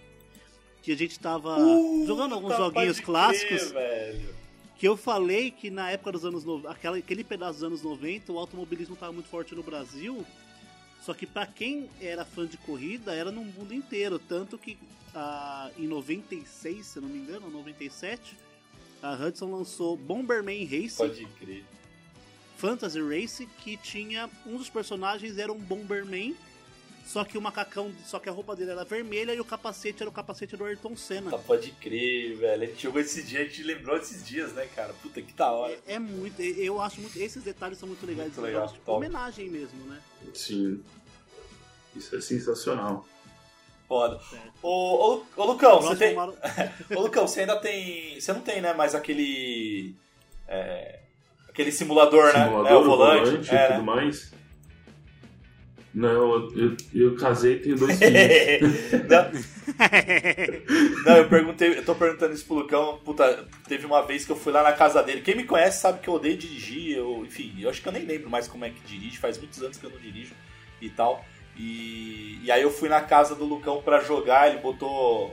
que 0.83 0.93
a 0.93 0.97
gente 0.97 1.18
tava 1.18 1.59
uh, 1.59 2.07
jogando 2.07 2.35
alguns 2.35 2.57
joguinhos 2.57 3.01
clássicos. 3.01 3.72
Que 4.78 4.89
eu 4.89 4.97
falei 4.97 5.51
que 5.51 5.68
na 5.70 5.91
época 5.91 6.12
dos 6.12 6.24
anos 6.24 6.43
no... 6.43 6.66
aquela, 6.66 6.97
aquele 6.97 7.22
pedaço 7.22 7.55
dos 7.55 7.64
anos 7.64 7.83
90, 7.83 8.33
o 8.33 8.39
automobilismo 8.39 8.95
estava 8.95 9.12
muito 9.12 9.28
forte 9.28 9.55
no 9.55 9.62
Brasil. 9.62 10.24
Só 11.03 11.12
que 11.12 11.26
para 11.26 11.47
quem 11.47 11.89
era 12.01 12.24
fã 12.24 12.47
de 12.47 12.57
corrida, 12.57 13.14
era 13.14 13.31
no 13.31 13.45
mundo 13.45 13.74
inteiro. 13.74 14.18
Tanto 14.18 14.57
que 14.57 14.78
ah, 15.14 15.70
em 15.78 15.87
96, 15.87 16.87
se 16.87 17.01
não 17.01 17.09
me 17.09 17.18
engano, 17.18 17.51
97, 17.51 18.37
a 19.03 19.14
Hudson 19.14 19.51
lançou 19.51 19.97
Bomberman 19.97 20.64
Race. 20.64 20.97
Pode 20.97 21.26
crer. 21.39 21.64
Fantasy 22.57 23.01
Race, 23.01 23.47
que 23.62 23.76
tinha. 23.78 24.31
Um 24.47 24.57
dos 24.57 24.68
personagens 24.68 25.39
era 25.39 25.53
um 25.53 25.59
Bomberman 25.59 26.35
só 27.11 27.25
que 27.25 27.37
o 27.37 27.43
macacão, 27.43 27.91
só 28.07 28.21
que 28.21 28.29
a 28.29 28.33
roupa 28.33 28.55
dele 28.55 28.71
era 28.71 28.85
vermelha 28.85 29.35
e 29.35 29.41
o 29.41 29.45
capacete 29.45 30.01
era 30.01 30.09
o 30.09 30.13
capacete 30.13 30.57
do 30.57 30.65
Ayrton 30.65 30.95
Senna. 30.95 31.33
Tá, 31.33 31.39
pode 31.39 31.73
crer, 31.73 32.37
velho. 32.37 32.63
A 32.63 32.67
gente 32.67 32.85
jogou 32.85 33.01
esse 33.01 33.21
dia, 33.25 33.41
a 33.41 33.43
gente 33.43 33.65
lembrou 33.65 33.99
desses 33.99 34.25
dias, 34.25 34.53
né, 34.53 34.65
cara? 34.77 34.95
Puta 35.03 35.21
que 35.21 35.33
da 35.33 35.51
hora. 35.51 35.77
É, 35.89 35.95
é 35.95 35.99
muito, 35.99 36.41
eu 36.41 36.81
acho 36.81 37.01
muito. 37.01 37.21
Esses 37.21 37.43
detalhes 37.43 37.79
são 37.79 37.89
muito 37.89 38.07
legais. 38.07 38.29
Muito 38.29 38.41
legal, 38.41 38.69
tipo, 38.69 38.93
homenagem 38.93 39.51
mesmo, 39.51 39.85
né? 39.87 40.01
Sim. 40.33 40.85
Isso 41.97 42.15
é 42.15 42.21
sensacional. 42.21 43.05
Foda. 43.89 44.21
Ô, 44.63 44.69
ô, 44.69 45.23
ô, 45.37 45.45
Lucão, 45.47 45.83
você 45.83 45.97
tem. 45.97 46.17
ô, 46.97 47.01
Lucão, 47.01 47.27
você 47.27 47.41
ainda 47.41 47.57
tem. 47.57 48.21
Você 48.21 48.33
não 48.33 48.41
tem, 48.41 48.61
né, 48.61 48.73
mais 48.73 48.95
aquele. 48.95 49.97
É... 50.47 51.01
Aquele 51.49 51.73
simulador, 51.73 52.31
simulador 52.31 52.63
né? 52.63 52.71
É, 52.71 52.75
o 52.77 52.85
volante. 52.85 53.31
volante 53.31 53.51
é, 53.53 53.65
e 53.65 53.73
tudo 53.73 53.83
mais. 53.83 54.39
Não, 55.93 56.49
eu, 56.57 56.76
eu 56.95 57.16
casei 57.16 57.55
e 57.55 57.59
tenho 57.61 57.76
dois 57.76 57.99
filhos. 57.99 58.93
não. 59.09 59.30
não, 61.05 61.16
eu 61.16 61.28
perguntei, 61.28 61.78
eu 61.78 61.84
tô 61.84 61.95
perguntando 61.95 62.32
isso 62.32 62.47
pro 62.47 62.57
Lucão. 62.57 63.01
Puta, 63.05 63.49
teve 63.66 63.86
uma 63.86 64.03
vez 64.03 64.24
que 64.24 64.30
eu 64.30 64.36
fui 64.36 64.53
lá 64.53 64.62
na 64.62 64.72
casa 64.72 65.03
dele. 65.03 65.20
Quem 65.20 65.36
me 65.36 65.45
conhece 65.45 65.80
sabe 65.80 66.01
que 66.01 66.09
eu 66.09 66.14
odeio 66.14 66.36
dirigir. 66.36 66.97
Eu, 66.97 67.24
enfim, 67.24 67.55
eu 67.59 67.68
acho 67.68 67.82
que 67.82 67.88
eu 67.88 67.93
nem 67.93 68.05
lembro 68.05 68.30
mais 68.30 68.47
como 68.47 68.64
é 68.64 68.70
que 68.70 68.80
dirige. 68.86 69.18
Faz 69.18 69.36
muitos 69.36 69.61
anos 69.62 69.76
que 69.76 69.84
eu 69.84 69.91
não 69.91 69.99
dirijo 69.99 70.34
e 70.80 70.88
tal. 70.88 71.24
E, 71.57 72.38
e 72.45 72.51
aí 72.53 72.62
eu 72.62 72.70
fui 72.70 72.88
na 72.88 73.01
casa 73.01 73.34
do 73.34 73.45
Lucão 73.45 73.82
pra 73.82 74.01
jogar. 74.01 74.49
Ele 74.49 74.61
botou 74.61 75.28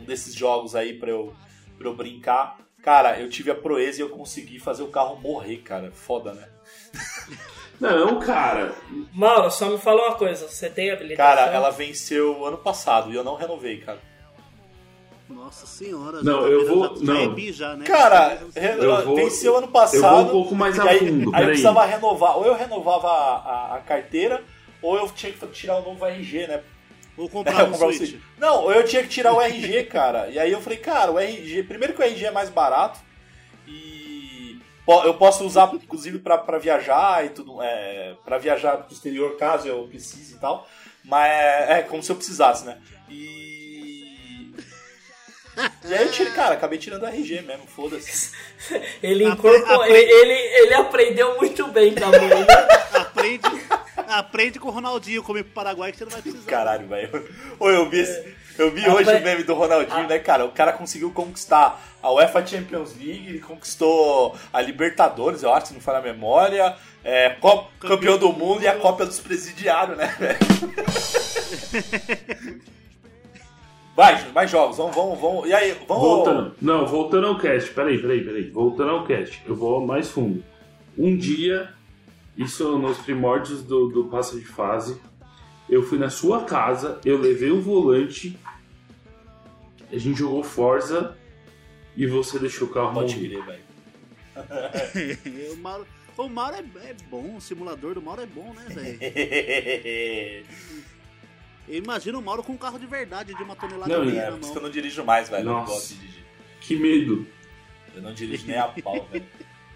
um 0.00 0.04
desses 0.04 0.34
jogos 0.34 0.74
aí 0.74 0.94
pra 0.94 1.10
eu, 1.10 1.34
pra 1.76 1.86
eu 1.86 1.94
brincar. 1.94 2.58
Cara, 2.82 3.20
eu 3.20 3.28
tive 3.28 3.50
a 3.50 3.54
proeza 3.54 3.98
e 3.98 4.02
eu 4.02 4.08
consegui 4.08 4.58
fazer 4.58 4.82
o 4.82 4.88
carro 4.88 5.20
morrer, 5.20 5.58
cara. 5.58 5.90
Foda, 5.92 6.32
né? 6.32 6.48
Não, 7.80 8.18
cara. 8.18 8.74
Mauro, 9.12 9.50
só 9.50 9.70
me 9.70 9.78
fala 9.78 10.08
uma 10.08 10.16
coisa. 10.16 10.48
Você 10.48 10.68
tem 10.68 10.90
habilitação? 10.90 11.36
Cara, 11.36 11.52
ela 11.52 11.70
venceu 11.70 12.44
ano 12.44 12.58
passado 12.58 13.12
e 13.12 13.14
eu 13.14 13.22
não 13.22 13.36
renovei, 13.36 13.78
cara. 13.78 14.00
Nossa 15.28 15.66
senhora. 15.66 16.22
Não, 16.22 16.46
eu 16.46 16.66
vou. 16.66 16.96
Não. 17.02 17.38
Já, 17.52 17.76
né? 17.76 17.84
Cara, 17.84 18.40
eu 18.54 19.04
vou, 19.04 19.16
venceu 19.16 19.56
ano 19.56 19.68
passado. 19.68 20.04
Eu 20.04 20.10
vou 20.10 20.20
um 20.20 20.28
pouco 20.30 20.54
mais 20.54 20.78
a 20.78 20.84
aí, 20.84 20.98
fundo. 20.98 21.34
Aí 21.34 21.42
eu 21.42 21.48
precisava 21.48 21.84
renovar. 21.84 22.38
Ou 22.38 22.46
eu 22.46 22.54
renovava 22.54 23.08
a, 23.08 23.36
a, 23.36 23.76
a, 23.76 23.80
carteira, 23.80 24.42
ou 24.80 24.96
eu 24.96 25.08
tinha 25.10 25.30
que 25.30 25.46
tirar 25.48 25.76
o 25.76 25.80
um 25.80 25.84
novo 25.84 26.06
RG, 26.06 26.46
né? 26.46 26.62
Ou 27.16 27.26
É, 27.28 27.28
comprar 27.28 27.64
um 27.64 27.72
comprar 27.72 27.88
um 27.88 27.92
Switch. 27.92 28.10
Switch. 28.10 28.22
Não, 28.38 28.72
eu 28.72 28.84
tinha 28.84 29.02
que 29.02 29.08
tirar 29.08 29.34
o 29.34 29.40
RG, 29.40 29.84
cara. 29.92 30.28
E 30.28 30.38
aí 30.38 30.50
eu 30.50 30.62
falei, 30.62 30.78
cara, 30.78 31.12
o 31.12 31.18
RG. 31.18 31.64
Primeiro 31.64 31.92
que 31.92 32.00
o 32.00 32.04
RG 32.04 32.26
é 32.26 32.30
mais 32.30 32.48
barato. 32.48 32.98
E. 33.66 33.97
Eu 35.04 35.14
posso 35.14 35.44
usar, 35.44 35.70
inclusive, 35.74 36.18
pra, 36.18 36.38
pra 36.38 36.58
viajar 36.58 37.24
e 37.24 37.28
tudo. 37.30 37.62
É, 37.62 38.14
pra 38.24 38.38
viajar 38.38 38.76
pro 38.78 38.92
exterior, 38.94 39.36
caso 39.36 39.68
eu 39.68 39.86
precise 39.88 40.34
e 40.34 40.38
tal. 40.38 40.66
Mas 41.04 41.30
é, 41.30 41.78
é 41.78 41.82
como 41.82 42.02
se 42.02 42.10
eu 42.10 42.16
precisasse, 42.16 42.64
né? 42.64 42.78
E. 43.10 44.52
E 45.84 45.92
aí 45.92 46.04
eu 46.06 46.12
tirei, 46.12 46.32
cara, 46.32 46.54
acabei 46.54 46.78
tirando 46.78 47.02
o 47.02 47.06
RG 47.06 47.40
mesmo, 47.42 47.66
foda-se. 47.66 48.30
Ele, 49.02 49.24
incorporou, 49.24 49.82
apre- 49.82 49.92
ele, 49.92 50.32
ele 50.32 50.74
aprendeu 50.74 51.36
muito 51.36 51.66
bem 51.68 51.94
com 51.94 52.04
a 52.04 52.08
mãe, 52.10 52.28
né? 52.28 52.46
Aprende, 52.94 53.42
aprende 54.06 54.60
com 54.60 54.68
o 54.68 54.70
Ronaldinho 54.70 55.22
comer 55.22 55.42
pro 55.42 55.54
Paraguai 55.54 55.90
que 55.90 55.98
você 55.98 56.04
não 56.04 56.12
vai 56.12 56.22
precisar. 56.22 56.46
Caralho, 56.48 56.86
velho. 56.86 57.28
Ô, 57.58 57.68
eu 57.70 57.90
vi, 57.90 58.00
esse- 58.00 58.36
eu 58.58 58.70
vi 58.70 58.84
A 58.84 58.94
hoje 58.94 59.10
o 59.14 59.22
meme 59.22 59.42
do 59.44 59.54
Ronaldinho, 59.54 60.06
né, 60.08 60.18
cara? 60.18 60.44
O 60.44 60.50
cara 60.52 60.72
conseguiu 60.72 61.10
conquistar 61.10 61.80
a 62.02 62.12
UEFA 62.12 62.46
Champions 62.46 62.94
League, 62.96 63.28
ele 63.28 63.40
conquistou 63.40 64.36
a 64.52 64.60
Libertadores, 64.60 65.42
eu 65.42 65.52
acho, 65.52 65.68
se 65.68 65.74
não 65.74 65.80
falha 65.80 65.98
a 65.98 66.02
memória, 66.02 66.76
é, 67.04 67.30
Copa- 67.30 67.70
campeão, 67.80 68.18
do 68.18 68.32
mundo 68.32 68.62
e 68.62 68.68
a 68.68 68.76
Copa 68.76 69.06
dos 69.06 69.20
Presidiários, 69.20 69.96
né, 69.96 70.14
velho? 70.18 70.38
Vai, 73.96 74.16
Júnior, 74.16 74.32
mais 74.32 74.48
jogos, 74.50 74.76
vamos, 74.76 74.94
vamos, 74.94 75.20
vamos. 75.20 75.48
E 75.48 75.52
aí, 75.52 75.72
vamos. 75.88 76.02
Voltando. 76.02 76.54
Não, 76.62 76.86
voltando 76.86 77.26
ao 77.26 77.36
cast. 77.36 77.70
Peraí, 77.72 78.00
peraí, 78.00 78.22
peraí. 78.24 78.48
Voltando 78.48 78.90
ao 78.90 79.04
cast. 79.04 79.42
Eu 79.44 79.56
vou 79.56 79.84
mais 79.84 80.08
fundo. 80.08 80.44
Um 80.96 81.16
dia, 81.16 81.68
isso 82.36 82.78
nos 82.78 82.96
primórdios 82.98 83.60
do, 83.64 83.88
do 83.88 84.04
passo 84.04 84.38
de 84.38 84.44
fase, 84.44 85.00
eu 85.68 85.82
fui 85.82 85.98
na 85.98 86.10
sua 86.10 86.44
casa, 86.44 87.00
eu 87.04 87.18
levei 87.18 87.50
o 87.50 87.60
volante, 87.60 88.38
a 89.92 89.98
gente 89.98 90.18
jogou 90.18 90.42
Forza 90.44 91.16
e 91.96 92.06
você 92.06 92.38
deixou 92.38 92.68
o 92.68 92.70
carro 92.70 92.92
Pode 92.94 93.14
morrer. 93.16 93.28
crer, 93.28 93.44
velho. 93.44 93.68
o 95.52 95.56
Mauro, 95.56 95.86
o 96.16 96.28
Mauro 96.28 96.56
é, 96.56 96.88
é 96.90 96.94
bom, 97.10 97.36
o 97.36 97.40
simulador 97.40 97.94
do 97.94 98.02
Mauro 98.02 98.22
é 98.22 98.26
bom, 98.26 98.52
né, 98.54 98.64
velho? 98.68 100.46
Imagina 101.68 102.18
o 102.18 102.22
Mauro 102.22 102.42
com 102.42 102.52
um 102.52 102.56
carro 102.56 102.78
de 102.78 102.86
verdade, 102.86 103.34
de 103.34 103.42
uma 103.42 103.54
tonelada 103.54 103.92
Não, 103.94 104.04
e 104.04 104.12
meia 104.12 104.20
É, 104.22 104.24
na 104.30 104.32
por 104.32 104.38
isso 104.38 104.44
mão. 104.46 104.52
que 104.52 104.58
eu 104.58 104.62
não 104.62 104.70
dirijo 104.70 105.04
mais, 105.04 105.28
velho. 105.28 105.42
Eu 105.42 105.44
não 105.46 105.52
Nossa. 105.60 105.72
gosto 105.72 105.88
de 105.88 105.96
dirigir. 106.00 106.24
Que 106.60 106.76
medo. 106.76 107.26
Eu 107.94 108.02
não 108.02 108.14
dirijo 108.14 108.46
nem 108.46 108.56
a 108.56 108.68
pau, 108.68 109.06
velho. 109.12 109.26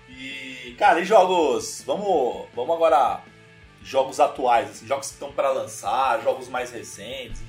E, 0.09 0.75
cara, 0.79 1.01
e 1.01 1.05
jogos? 1.05 1.83
Vamos, 1.87 2.47
vamos 2.55 2.75
agora. 2.77 3.23
Jogos 3.83 4.21
atuais, 4.21 4.71
assim, 4.71 4.87
jogos 4.87 5.09
que 5.09 5.15
estão 5.15 5.33
pra 5.33 5.51
lançar, 5.51 6.23
jogos 6.23 6.49
mais 6.49 6.71
recentes. 6.71 7.43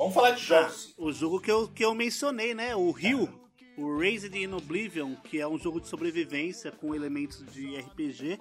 Vamos 0.00 0.14
falar 0.14 0.30
de 0.30 0.42
jogos. 0.42 0.94
O 0.96 1.12
jogo 1.12 1.38
que 1.38 1.50
eu, 1.50 1.68
que 1.68 1.84
eu 1.84 1.94
mencionei, 1.94 2.54
né? 2.54 2.74
O 2.74 2.90
Rio, 2.90 3.28
o 3.76 3.98
Raised 3.98 4.34
in 4.34 4.54
Oblivion, 4.54 5.14
que 5.14 5.38
é 5.38 5.46
um 5.46 5.58
jogo 5.58 5.78
de 5.78 5.88
sobrevivência 5.88 6.72
com 6.72 6.94
elementos 6.94 7.44
de 7.52 7.76
RPG, 7.76 8.40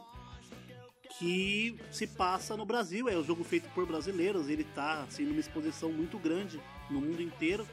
que 1.17 1.77
se 1.91 2.07
passa 2.07 2.55
no 2.55 2.65
Brasil. 2.65 3.09
É 3.09 3.17
um 3.17 3.23
jogo 3.25 3.43
feito 3.43 3.67
por 3.73 3.85
brasileiros. 3.85 4.47
Ele 4.47 4.63
tá 4.63 5.01
assim, 5.01 5.25
numa 5.25 5.41
exposição 5.41 5.91
muito 5.91 6.17
grande 6.17 6.61
no 6.89 7.01
mundo 7.01 7.21
inteiro. 7.21 7.67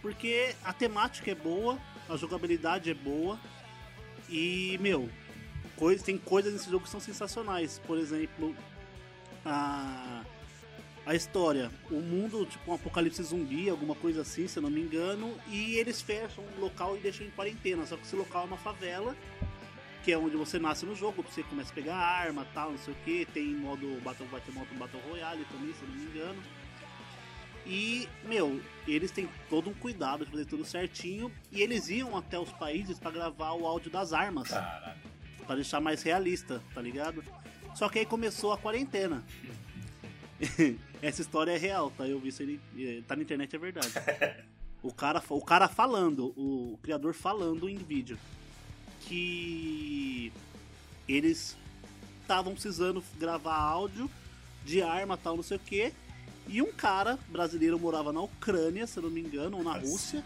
Porque 0.00 0.54
a 0.64 0.72
temática 0.72 1.30
é 1.30 1.34
boa, 1.34 1.78
a 2.08 2.16
jogabilidade 2.16 2.90
é 2.90 2.94
boa. 2.94 3.38
E, 4.30 4.78
meu, 4.80 5.10
coisa, 5.76 6.02
tem 6.02 6.16
coisas 6.16 6.54
nesse 6.54 6.70
jogo 6.70 6.84
que 6.84 6.90
são 6.90 7.00
sensacionais. 7.00 7.78
Por 7.80 7.98
exemplo, 7.98 8.56
a, 9.44 10.24
a 11.04 11.14
história. 11.14 11.70
O 11.90 12.00
mundo, 12.00 12.46
tipo 12.46 12.70
um 12.70 12.74
apocalipse 12.74 13.22
zumbi, 13.22 13.68
alguma 13.68 13.94
coisa 13.94 14.22
assim, 14.22 14.46
se 14.46 14.58
eu 14.58 14.62
não 14.62 14.70
me 14.70 14.80
engano. 14.80 15.36
E 15.48 15.74
eles 15.76 16.00
fecham 16.00 16.44
um 16.56 16.60
local 16.60 16.96
e 16.96 17.00
deixam 17.00 17.26
em 17.26 17.30
quarentena. 17.30 17.86
Só 17.86 17.96
que 17.96 18.02
esse 18.04 18.16
local 18.16 18.42
é 18.42 18.46
uma 18.46 18.56
favela, 18.56 19.16
que 20.04 20.12
é 20.12 20.18
onde 20.18 20.36
você 20.36 20.58
nasce 20.58 20.86
no 20.86 20.94
jogo. 20.94 21.24
Você 21.28 21.42
começa 21.42 21.70
a 21.70 21.74
pegar 21.74 21.96
arma 21.96 22.46
tal, 22.54 22.70
não 22.70 22.78
sei 22.78 22.94
o 22.94 22.96
que. 23.04 23.26
Tem 23.26 23.46
modo 23.46 24.00
Battle, 24.02 24.28
ter 24.44 24.52
modo 24.52 24.74
Battle 24.78 25.02
Royale 25.08 25.44
também, 25.46 25.72
se 25.72 25.82
eu 25.82 25.88
não 25.88 25.96
me 25.96 26.04
engano. 26.04 26.42
E, 27.64 28.08
meu, 28.24 28.60
eles 28.88 29.12
têm 29.12 29.28
todo 29.48 29.70
um 29.70 29.74
cuidado 29.74 30.24
de 30.24 30.30
fazer 30.30 30.46
tudo 30.46 30.64
certinho. 30.64 31.30
E 31.50 31.62
eles 31.62 31.88
iam 31.88 32.16
até 32.16 32.38
os 32.38 32.52
países 32.52 32.98
pra 32.98 33.10
gravar 33.10 33.52
o 33.52 33.66
áudio 33.66 33.90
das 33.90 34.12
armas. 34.12 34.48
Caralho. 34.48 35.00
Pra 35.46 35.56
deixar 35.56 35.80
mais 35.80 36.02
realista, 36.02 36.62
tá 36.72 36.80
ligado? 36.80 37.24
Só 37.74 37.88
que 37.88 37.98
aí 37.98 38.06
começou 38.06 38.52
a 38.52 38.58
quarentena. 38.58 39.24
Essa 41.00 41.22
história 41.22 41.52
é 41.52 41.58
real, 41.58 41.90
tá? 41.90 42.06
Eu 42.06 42.20
vi 42.20 42.28
isso 42.28 42.42
ele. 42.42 42.60
Tá 43.06 43.16
na 43.16 43.22
internet, 43.22 43.54
é 43.54 43.58
verdade. 43.58 43.92
O 44.82 44.92
cara, 44.92 45.22
o 45.28 45.40
cara 45.40 45.68
falando, 45.68 46.32
o 46.36 46.78
criador 46.82 47.14
falando 47.14 47.68
em 47.68 47.76
vídeo. 47.76 48.18
Que 49.00 50.32
eles 51.08 51.56
estavam 52.20 52.52
precisando 52.52 53.02
gravar 53.18 53.56
áudio 53.56 54.10
de 54.64 54.80
arma 54.82 55.16
tal, 55.16 55.36
não 55.36 55.42
sei 55.42 55.56
o 55.56 55.60
que. 55.60 55.92
E 56.48 56.62
um 56.62 56.72
cara 56.72 57.18
brasileiro 57.28 57.78
morava 57.78 58.12
na 58.12 58.20
Ucrânia, 58.20 58.86
se 58.86 58.98
eu 58.98 59.04
não 59.04 59.10
me 59.10 59.20
engano, 59.20 59.58
ou 59.58 59.64
na 59.64 59.74
Rússia. 59.74 60.24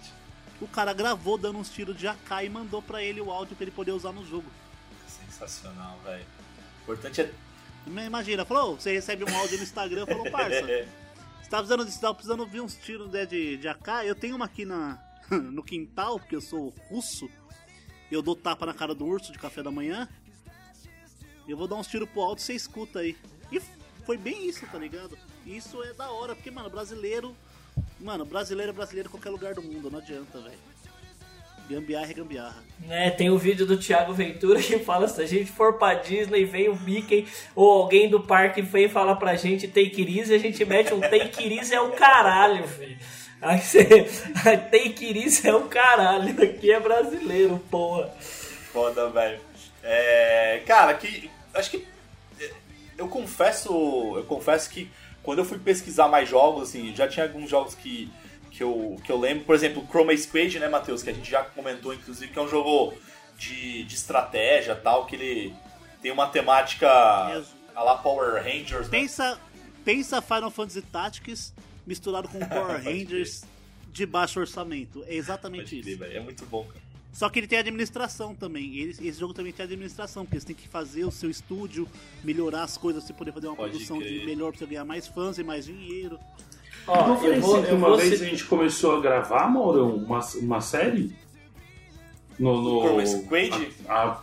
O 0.61 0.67
cara 0.67 0.95
gravou 0.95 1.37
dando 1.37 1.59
uns 1.59 1.71
tiros 1.71 1.97
de 1.97 2.09
AK 2.09 2.45
e 2.45 2.49
mandou 2.49 2.81
pra 2.81 3.03
ele 3.03 3.21
o 3.21 3.31
áudio 3.31 3.55
pra 3.57 3.64
ele 3.64 3.71
poder 3.71 3.93
usar 3.93 4.12
no 4.12 4.25
jogo. 4.27 4.51
Sensacional, 5.07 5.99
velho. 6.05 6.25
O 6.25 6.83
importante 6.83 7.21
é. 7.21 7.33
Imagina, 7.87 8.45
falou, 8.45 8.78
você 8.78 8.93
recebe 8.93 9.24
um 9.24 9.37
áudio 9.37 9.59
no 9.59 9.62
Instagram, 9.62 10.07
falou, 10.07 10.30
parça, 10.30 10.62
você 11.41 11.51
tá 11.51 11.59
precisando, 11.59 11.84
você 11.84 12.01
tá 12.01 12.12
precisando 12.12 12.41
ouvir 12.41 12.61
uns 12.61 12.74
tiros 12.74 13.11
né, 13.11 13.24
de, 13.24 13.57
de 13.57 13.68
AK? 13.68 14.05
Eu 14.05 14.14
tenho 14.14 14.34
uma 14.34 14.47
aqui 14.47 14.64
na, 14.64 14.99
no 15.30 15.62
quintal, 15.62 16.18
porque 16.18 16.34
eu 16.34 16.41
sou 16.41 16.74
russo, 16.91 17.30
eu 18.11 18.20
dou 18.20 18.34
tapa 18.34 18.66
na 18.66 18.74
cara 18.74 18.95
do 18.95 19.07
urso 19.07 19.32
de 19.32 19.39
café 19.39 19.62
da 19.62 19.70
manhã, 19.70 20.09
eu 21.49 21.57
vou 21.57 21.68
dar 21.68 21.76
uns 21.76 21.87
tiros 21.87 22.09
pro 22.09 22.22
alto 22.22 22.41
e 22.41 22.43
você 22.43 22.55
escuta 22.55 22.99
aí. 22.99 23.16
E 23.53 23.61
foi 24.05 24.16
bem 24.16 24.49
isso, 24.49 24.66
tá 24.66 24.78
ligado? 24.78 25.16
Isso 25.47 25.80
é 25.84 25.93
da 25.93 26.11
hora, 26.11 26.34
porque, 26.34 26.51
mano, 26.51 26.68
brasileiro, 26.68 27.37
mano, 28.01 28.24
brasileiro 28.24 28.70
é 28.70 28.74
brasileiro 28.74 29.09
em 29.09 29.12
qualquer 29.12 29.30
lugar 29.30 29.55
do 29.55 29.62
mundo, 29.62 29.91
não 29.91 30.01
adianta, 30.01 30.41
velho. 30.41 30.59
Gambiarra 31.69 32.11
é 32.11 32.14
gambiarra. 32.14 32.64
É, 32.89 33.11
tem 33.11 33.29
o 33.31 33.39
vídeo 33.39 33.67
do 33.67 33.77
Thiago 33.77 34.12
Ventura 34.12 34.61
que 34.62 34.79
fala 34.79 35.09
se 35.09 35.21
a 35.21 35.27
gente 35.27 35.51
for 35.51 35.75
pra 35.75 35.95
Disney 35.95 36.45
vem 36.45 36.69
o 36.69 36.77
Mickey 36.81 37.27
ou 37.55 37.83
alguém 37.83 38.09
do 38.09 38.21
parque 38.21 38.62
vem 38.62 38.89
falar 38.89 39.17
pra 39.17 39.35
gente 39.35 39.67
take 39.67 40.01
it 40.01 40.19
easy, 40.19 40.35
a 40.35 40.39
gente 40.39 40.64
mete 40.64 40.95
um 40.95 41.01
take 41.01 41.43
it 41.43 41.59
easy 41.59 41.75
é 41.75 41.81
o 41.81 41.91
caralho, 41.91 42.67
filho. 42.69 42.97
Aí 43.43 43.61
você. 43.61 43.85
Take 44.71 45.07
it 45.07 45.19
easy 45.19 45.49
é 45.49 45.55
o 45.55 45.64
caralho. 45.69 46.43
Aqui 46.43 46.73
é 46.73 46.81
brasileiro, 46.81 47.59
porra. 47.71 48.09
Foda, 48.73 49.09
velho. 49.11 49.41
É, 49.83 50.62
cara, 50.67 50.95
que. 50.95 51.31
Acho 51.55 51.71
que. 51.71 51.87
é, 52.41 52.51
Eu 52.97 53.09
confesso. 53.09 53.71
Eu 54.17 54.25
confesso 54.25 54.71
que 54.71 54.91
quando 55.23 55.39
eu 55.41 55.45
fui 55.45 55.59
pesquisar 55.59 56.09
mais 56.09 56.29
jogos, 56.29 56.69
assim, 56.69 56.95
já 56.95 57.07
tinha 57.09 57.27
alguns 57.27 57.51
jogos 57.51 57.75
que, 57.75 58.11
que, 58.57 58.63
eu, 58.63 58.97
que 59.05 59.11
eu 59.13 59.19
lembro. 59.19 59.45
Por 59.45 59.55
exemplo, 59.55 59.87
Chroma 59.89 60.17
Squad, 60.17 60.59
né, 60.59 60.69
Matheus? 60.69 61.03
Que 61.03 61.11
a 61.11 61.13
gente 61.13 61.31
já 61.31 61.43
comentou, 61.45 61.93
inclusive, 61.93 62.33
que 62.33 62.39
é 62.39 62.43
um 62.43 62.49
jogo 62.49 62.95
de, 63.39 63.85
de 63.85 63.95
estratégia 63.95 64.75
tal, 64.75 65.07
que 65.07 65.15
ele 65.17 65.55
tem 66.01 66.11
uma 66.11 66.27
temática 66.29 66.89
a 66.89 67.83
la 67.83 67.97
Power 67.99 68.43
Rangers. 68.43 68.89
né? 68.89 68.99
Pensa, 69.01 69.39
pensa 69.85 70.23
Final 70.23 70.51
Fantasy 70.51 70.83
Tactics 70.83 71.53
misturado 71.87 72.29
com 72.29 72.39
Power 72.49 72.83
Rangers 72.83 73.45
de 73.93 74.07
baixo 74.07 74.41
orçamento. 74.41 75.05
É 75.07 75.15
exatamente 75.15 75.65
Pode 75.77 75.83
crer, 75.83 75.91
isso. 75.93 75.99
velho, 75.99 76.17
É 76.17 76.21
muito 76.21 76.45
bom, 76.47 76.65
cara. 76.65 76.87
Só 77.13 77.31
que 77.31 77.39
ele 77.39 77.47
tem 77.47 77.59
administração 77.59 78.35
também. 78.35 78.77
Ele- 78.77 78.91
esse 78.91 79.19
jogo 79.19 79.33
também 79.33 79.51
tem 79.53 79.65
administração, 79.65 80.25
porque 80.27 80.39
você 80.39 80.47
tem 80.49 80.57
que 80.57 80.69
fazer 80.69 81.05
o 81.05 81.11
seu 81.11 81.31
estúdio, 81.31 81.89
melhorar 82.23 82.63
as 82.65 82.77
coisas 82.77 83.03
pra 83.05 83.09
você 83.09 83.19
poder 83.19 83.33
fazer 83.33 83.47
uma 83.47 83.57
Pode 83.57 83.71
produção 83.71 83.99
de 83.99 84.05
crer. 84.05 84.27
melhor 84.27 84.51
pra 84.51 84.59
você 84.59 84.67
ganhar 84.67 84.85
mais 84.85 85.07
fãs 85.07 85.39
e 85.39 85.43
mais 85.45 85.65
dinheiro. 85.65 86.19
Ó, 86.89 87.07
não 87.09 87.18
foi 87.18 87.37
eu 87.37 87.41
vou, 87.41 87.57
assim 87.57 87.64
que 87.66 87.72
eu 87.72 87.76
uma 87.76 87.89
vou 87.89 87.99
vez 87.99 88.18
ci- 88.18 88.24
a 88.24 88.28
gente 88.28 88.45
começou 88.45 88.97
a 88.97 89.01
gravar, 89.01 89.49
Maurão, 89.51 89.97
uma, 89.97 90.20
uma 90.41 90.61
série? 90.61 91.14
No, 92.39 92.61
no, 92.61 92.80
Chroma 92.82 93.07
Squad? 93.07 93.68
a- 93.89 94.20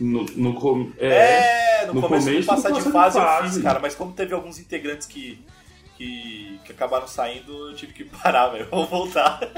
no, 0.00 0.24
no, 0.36 0.54
com- 0.54 0.92
É, 0.98 1.86
no, 1.86 1.94
no 1.94 2.02
começo, 2.02 2.26
começo 2.26 2.46
passar 2.46 2.70
de 2.72 2.82
de 2.82 2.90
fase 2.92 3.18
eu 3.18 3.22
Fase. 3.24 3.54
fiz, 3.54 3.62
cara, 3.62 3.78
mas 3.80 3.94
como 3.94 4.12
teve 4.12 4.34
alguns 4.34 4.58
integrantes 4.58 5.06
que, 5.06 5.42
que, 5.96 6.60
que 6.64 6.72
acabaram 6.72 7.06
saindo, 7.08 7.70
eu 7.70 7.74
tive 7.74 7.92
que 7.94 8.04
parar, 8.04 8.48
velho. 8.48 8.68
Vou 8.70 8.86
voltar. 8.86 9.40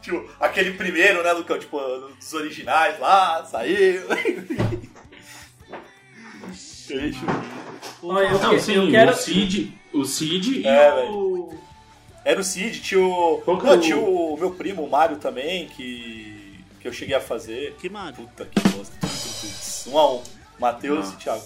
tipo, 0.00 0.28
aquele 0.38 0.72
primeiro, 0.74 1.22
né, 1.22 1.32
Lucão? 1.32 1.58
Tipo, 1.58 1.78
dos 2.18 2.32
originais 2.34 2.98
lá, 3.00 3.44
saiu. 3.44 4.02
Deixa 6.88 7.18
Olha, 8.02 8.26
eu, 8.28 8.38
Não, 8.38 8.50
que- 8.50 8.60
sim, 8.60 8.74
eu 8.74 8.90
quero. 8.90 9.10
o 9.12 9.14
Cid, 9.14 9.78
o 9.92 10.04
Cid 10.04 10.66
É, 10.66 11.06
e 11.06 11.08
o... 11.10 11.54
Era 12.24 12.40
o 12.40 12.44
Cid, 12.44 12.80
tinha 12.80 13.00
o. 13.00 13.42
Não, 13.46 13.72
é 13.72 13.76
o- 13.76 13.80
tinha 13.80 13.98
o 13.98 14.36
meu 14.38 14.50
primo, 14.52 14.82
o 14.84 14.90
Mário 14.90 15.16
também, 15.16 15.66
que. 15.68 16.58
que 16.80 16.88
eu 16.88 16.92
cheguei 16.92 17.14
a 17.14 17.20
fazer. 17.20 17.74
Que 17.80 17.88
Mário? 17.88 18.16
Puta 18.16 18.46
que 18.46 18.68
bosta. 18.70 18.94
Um 19.90 19.98
a 19.98 20.12
um. 20.14 20.22
Matheus 20.58 21.12
e. 21.12 21.16
Thiago. 21.16 21.42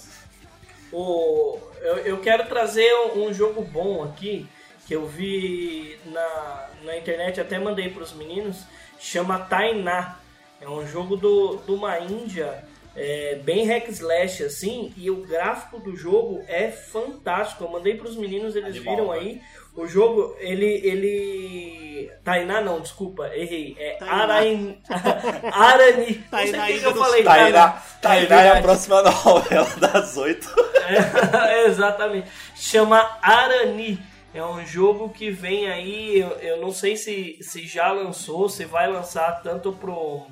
O, 0.92 1.58
eu, 1.82 1.96
eu 1.98 2.20
quero 2.20 2.46
trazer 2.48 2.90
um 3.16 3.32
jogo 3.34 3.62
bom 3.62 4.02
aqui, 4.04 4.46
que 4.86 4.94
eu 4.94 5.06
vi 5.06 5.98
na, 6.06 6.68
na 6.84 6.96
internet, 6.96 7.40
até 7.40 7.58
mandei 7.58 7.90
para 7.90 8.02
os 8.04 8.12
meninos, 8.12 8.58
chama 8.98 9.38
Tainá. 9.38 10.16
É 10.60 10.68
um 10.68 10.86
jogo 10.86 11.16
do, 11.16 11.56
de 11.64 11.70
uma 11.72 11.98
Índia 12.00 12.64
é, 12.98 13.36
bem 13.36 13.64
hack 13.64 13.88
slash 13.88 14.42
assim, 14.42 14.92
e 14.96 15.08
o 15.08 15.24
gráfico 15.24 15.78
do 15.78 15.96
jogo 15.96 16.42
é 16.48 16.68
fantástico. 16.68 17.62
Eu 17.62 17.70
mandei 17.70 17.94
para 17.94 18.08
os 18.08 18.16
meninos, 18.16 18.56
eles 18.56 18.76
Animal, 18.76 18.96
viram 18.96 19.12
né? 19.12 19.18
aí. 19.18 19.40
O 19.76 19.86
jogo, 19.86 20.34
ele. 20.40 20.66
ele... 20.84 22.10
Tainá 22.24 22.60
não, 22.60 22.80
desculpa, 22.80 23.28
errei. 23.28 23.76
É 23.78 23.92
Tainá. 23.92 24.14
Arain... 24.24 24.82
Arani. 25.52 26.14
Tainá 26.28 26.66
que 26.66 26.82
eu 26.82 26.94
falei. 26.96 27.22
Tainá. 27.22 27.82
Tainá 28.02 28.42
é 28.42 28.58
a 28.58 28.62
próxima 28.62 29.02
novela 29.02 29.68
das 29.80 30.16
oito. 30.16 30.48
É, 30.88 31.66
exatamente. 31.70 32.28
Chama 32.56 33.18
Arani. 33.22 34.00
É 34.34 34.44
um 34.44 34.66
jogo 34.66 35.08
que 35.10 35.30
vem 35.30 35.70
aí, 35.70 36.18
eu, 36.18 36.30
eu 36.40 36.60
não 36.60 36.70
sei 36.70 36.96
se, 36.96 37.38
se 37.40 37.66
já 37.66 37.90
lançou, 37.90 38.48
se 38.48 38.64
vai 38.64 38.86
lançar 38.86 39.42
tanto 39.42 39.72
pro, 39.72 40.26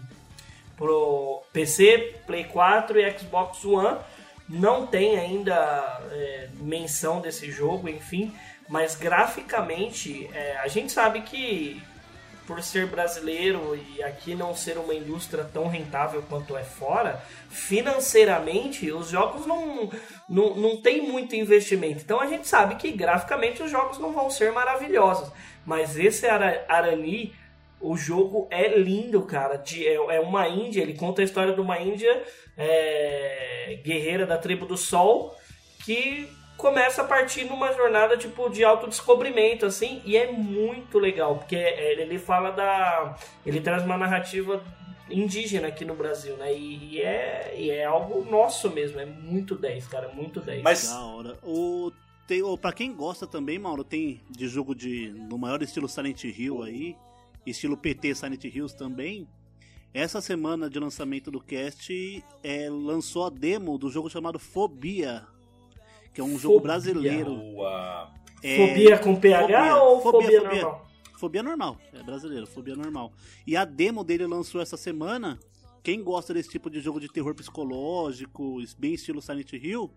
pro 0.77 1.43
PC, 1.53 2.16
Play 2.27 2.45
4 2.45 3.01
e 3.01 3.18
Xbox 3.18 3.64
One. 3.64 3.99
Não 4.49 4.87
tem 4.87 5.18
ainda 5.18 6.01
é, 6.12 6.49
menção 6.55 7.20
desse 7.20 7.51
jogo, 7.51 7.89
enfim. 7.89 8.33
Mas 8.68 8.95
graficamente, 8.95 10.29
é, 10.33 10.57
a 10.59 10.68
gente 10.68 10.93
sabe 10.93 11.22
que 11.22 11.83
por 12.47 12.62
ser 12.62 12.87
brasileiro 12.87 13.77
e 13.97 14.03
aqui 14.05 14.35
não 14.35 14.55
ser 14.55 14.79
uma 14.79 14.95
indústria 14.95 15.43
tão 15.45 15.66
rentável 15.66 16.22
quanto 16.29 16.57
é 16.57 16.62
fora, 16.62 17.20
financeiramente 17.51 18.91
os 18.93 19.09
jogos 19.09 19.47
não, 19.47 19.91
não, 20.29 20.55
não 20.55 20.77
tem 20.81 21.03
muito 21.03 21.35
investimento. 21.35 22.03
Então 22.05 22.20
a 22.20 22.27
gente 22.27 22.47
sabe 22.47 22.77
que 22.77 22.93
graficamente 22.93 23.62
os 23.62 23.70
jogos 23.70 23.99
não 23.99 24.12
vão 24.12 24.31
ser 24.31 24.53
maravilhosos. 24.53 25.31
Mas 25.64 25.97
esse 25.97 26.27
Ara- 26.27 26.64
Arani, 26.68 27.35
o 27.81 27.97
jogo 27.97 28.47
é 28.51 28.68
lindo, 28.77 29.22
cara. 29.22 29.57
De, 29.57 29.87
é, 29.87 29.95
é 29.95 30.20
uma 30.20 30.49
Índia, 30.49 30.83
ele 30.83 30.95
conta 30.95 31.20
a 31.20 31.24
história 31.24 31.55
de 31.55 31.61
uma 31.61 31.79
Índia 31.81 32.22
é, 32.57 33.79
guerreira 33.85 34.27
da 34.27 34.39
tribo 34.39 34.66
do 34.66 34.77
Sol 34.77 35.37
que 35.85 36.29
começa 36.57 37.03
a 37.03 37.05
partir 37.05 37.45
numa 37.45 37.72
jornada 37.72 38.16
tipo 38.16 38.49
de 38.49 38.64
autodescobrimento 38.64 39.66
assim 39.66 40.01
e 40.07 40.16
é 40.16 40.33
muito 40.33 40.99
legal 40.99 41.37
porque 41.37 41.55
é, 41.55 42.01
ele 42.01 42.18
fala 42.18 42.51
da 42.51 43.14
ele 43.45 43.61
traz 43.61 43.85
uma 43.85 43.99
narrativa 43.99 44.64
indígena 45.11 45.68
aqui 45.68 45.85
no 45.85 45.95
Brasil 45.95 46.35
né 46.39 46.57
e, 46.57 46.95
e 46.95 47.03
é, 47.03 47.55
e 47.59 47.70
é 47.70 47.85
algo 47.85 48.24
nosso 48.24 48.70
mesmo 48.70 48.99
é 48.99 49.05
muito 49.05 49.55
10 49.55 49.87
cara 49.87 50.09
muito 50.09 50.41
10 50.41 50.62
Mas 50.62 50.89
Da 50.89 51.05
hora. 51.05 51.39
O, 51.43 51.93
tem, 52.27 52.43
o, 52.43 52.59
pra 52.59 52.72
quem 52.72 52.93
gosta 52.93 53.27
também, 53.27 53.59
Mauro, 53.59 53.85
tem 53.85 54.20
de 54.29 54.49
jogo 54.49 54.74
de 54.74 55.11
no 55.11 55.39
maior 55.39 55.62
estilo 55.62 55.89
Silent 55.89 56.24
Hill 56.24 56.62
aí, 56.62 56.97
estilo 57.47 57.76
PT 57.76 58.14
Silent 58.14 58.44
Hills 58.44 58.76
também. 58.76 59.28
Essa 59.94 60.20
semana 60.20 60.68
de 60.68 60.78
lançamento 60.78 61.30
do 61.30 61.40
cast 61.40 62.22
é, 62.42 62.68
lançou 62.68 63.24
a 63.24 63.30
demo 63.30 63.78
do 63.78 63.90
jogo 63.90 64.11
chamado 64.11 64.38
Fobia, 64.38 65.26
que 66.12 66.20
é 66.20 66.24
um 66.24 66.38
jogo 66.38 66.57
Fobia. 66.57 66.61
brasileiro. 66.61 67.34
boa. 67.34 68.12
É, 68.42 68.57
fobia 68.68 68.99
com 68.99 69.16
PH 69.16 69.47
fobia, 69.47 69.76
ou 69.76 70.01
fobia, 70.03 70.20
fobia, 70.22 70.40
fobia. 70.40 70.62
normal 70.62 70.86
Fobia 71.16 71.42
normal, 71.42 71.78
é 71.94 72.03
brasileiro, 72.03 72.47
fobia 72.47 72.76
normal. 72.76 73.11
E 73.47 73.57
a 73.57 73.64
demo 73.64 74.05
dele 74.05 74.26
lançou 74.26 74.61
essa 74.61 74.76
semana. 74.76 75.38
Quem 75.82 76.03
gosta 76.03 76.34
desse 76.34 76.51
tipo 76.51 76.68
de 76.68 76.80
jogo 76.80 77.01
de 77.01 77.09
terror 77.09 77.34
psicológico, 77.34 78.59
bem 78.78 78.94
estilo 78.94 79.22
Silent 79.22 79.53
Hill, 79.53 79.90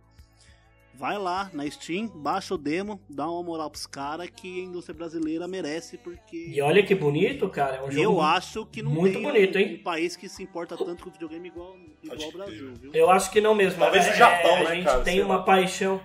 vai 1.00 1.18
lá 1.18 1.50
na 1.54 1.66
Steam, 1.70 2.08
baixa 2.08 2.54
o 2.54 2.58
demo, 2.58 3.00
dá 3.10 3.26
uma 3.30 3.42
moral 3.42 3.70
pros 3.70 3.88
caras 3.88 4.30
que 4.30 4.60
a 4.62 4.64
indústria 4.66 4.94
brasileira 4.94 5.48
merece, 5.48 5.98
porque 5.98 6.36
e 6.50 6.62
olha 6.62 6.84
que 6.86 6.94
bonito 6.94 7.48
cara 7.48 7.78
é 7.78 7.82
um 7.84 7.90
jogo 7.90 8.04
eu 8.04 8.22
acho 8.22 8.66
que 8.66 8.84
não 8.84 8.92
muito 8.92 9.14
tem 9.14 9.24
bonito, 9.24 9.58
um, 9.58 9.62
hein? 9.62 9.78
um 9.80 9.84
país 9.84 10.16
que 10.18 10.28
se 10.28 10.44
importa 10.44 10.76
tanto 10.76 11.04
com 11.06 11.10
videogame 11.10 11.48
igual, 11.48 11.76
igual 12.04 12.30
o 12.30 12.32
Brasil, 12.34 12.74
viu? 12.76 12.92
eu 12.94 13.10
acho 13.10 13.32
que 13.32 13.40
não 13.40 13.56
mesmo 13.56 13.80
Talvez 13.80 14.06
É, 14.08 14.12
o 14.12 14.16
Japão, 14.16 14.56
a 14.58 14.64
né, 14.66 14.76
gente 14.76 14.84
cara, 14.86 15.02
tem 15.02 15.22
uma 15.24 15.38
lá. 15.38 15.44
paixão 15.44 16.02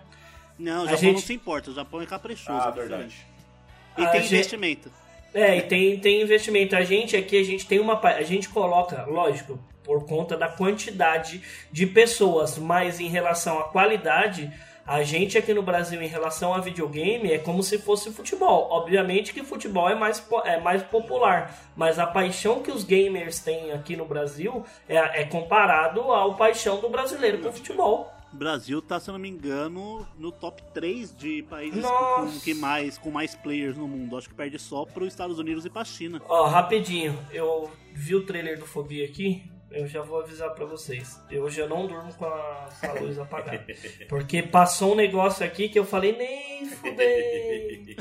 Não, 0.57 0.83
o 0.83 0.83
A 0.83 0.91
Japão 0.93 0.99
gente- 0.99 1.13
não 1.15 1.21
se 1.23 1.35
importa, 1.35 1.71
o 1.71 1.75
Japão 1.75 2.01
é 2.01 2.07
caprichoso. 2.07 2.57
Ah, 2.57 2.69
é 2.73 2.79
verdade. 2.81 3.27
E 3.99 4.03
A 4.05 4.07
tem 4.11 4.21
gente- 4.23 4.35
investimento. 4.35 4.91
É, 5.35 5.57
e 5.59 5.63
tem, 5.63 5.99
tem 5.99 6.23
investimento. 6.23 6.77
A 6.77 6.85
gente 6.85 7.17
aqui, 7.17 7.37
a 7.37 7.43
gente 7.43 7.67
tem 7.67 7.81
uma. 7.81 7.99
A 7.99 8.23
gente 8.23 8.49
coloca, 8.49 9.05
lógico, 9.07 9.59
por 9.83 10.07
conta 10.07 10.37
da 10.37 10.47
quantidade 10.47 11.43
de 11.73 11.87
pessoas, 11.89 12.57
mas 12.57 13.01
em 13.01 13.09
relação 13.09 13.59
à 13.59 13.65
qualidade, 13.65 14.49
a 14.87 15.03
gente 15.03 15.39
aqui 15.39 15.55
no 15.55 15.63
Brasil, 15.63 16.01
em 16.03 16.07
relação 16.07 16.53
a 16.53 16.61
videogame, 16.61 17.33
é 17.33 17.39
como 17.39 17.63
se 17.63 17.79
fosse 17.79 18.13
futebol. 18.13 18.69
Obviamente 18.71 19.33
que 19.33 19.43
futebol 19.43 19.89
é 19.89 19.95
mais, 19.95 20.25
é 20.45 20.61
mais 20.61 20.83
popular, 20.83 21.59
mas 21.75 21.99
a 21.99 22.07
paixão 22.07 22.63
que 22.63 22.71
os 22.71 22.85
gamers 22.85 23.41
têm 23.41 23.73
aqui 23.73 23.97
no 23.97 24.05
Brasil 24.05 24.65
é, 24.89 25.23
é 25.23 25.25
comparado 25.25 26.01
ao 26.01 26.35
paixão 26.35 26.81
do 26.81 26.89
brasileiro 26.89 27.39
com 27.39 27.53
futebol. 27.53 28.13
O 28.35 28.37
Brasil 28.37 28.83
tá, 28.83 28.99
se 28.99 29.09
eu 29.09 29.13
não 29.13 29.21
me 29.21 29.29
engano, 29.29 30.05
no 30.19 30.33
top 30.33 30.61
3 30.75 31.17
de 31.17 31.45
países 31.45 31.85
com, 31.85 32.41
que 32.43 32.53
mais, 32.53 32.99
com 32.99 33.09
mais 33.09 33.35
players 33.37 33.77
no 33.77 33.87
mundo. 33.87 34.19
Acho 34.19 34.29
que 34.29 34.35
perde 34.35 34.59
só 34.59 34.85
para 34.85 35.05
os 35.05 35.09
Estados 35.09 35.39
Unidos 35.39 35.65
e 35.65 35.71
para 35.71 35.85
China. 35.85 36.21
Ó, 36.29 36.47
rapidinho, 36.47 37.17
eu 37.33 37.71
vi 37.93 38.17
o 38.17 38.27
trailer 38.27 38.59
do 38.59 38.67
Fobia 38.67 39.05
aqui, 39.07 39.45
eu 39.75 39.87
já 39.87 40.01
vou 40.03 40.21
avisar 40.21 40.51
pra 40.55 40.65
vocês. 40.65 41.21
Eu 41.31 41.49
já 41.51 41.67
não 41.67 41.87
durmo 41.87 42.13
com 42.15 42.25
a, 42.27 42.69
com 42.81 42.87
a 42.87 42.93
luz 43.01 43.19
apagada. 43.19 43.65
Porque 44.09 44.43
passou 44.43 44.93
um 44.93 44.97
negócio 44.97 45.45
aqui 45.45 45.69
que 45.69 45.79
eu 45.79 45.85
falei, 45.85 46.17
nem 46.17 46.65
fudei. 46.67 47.97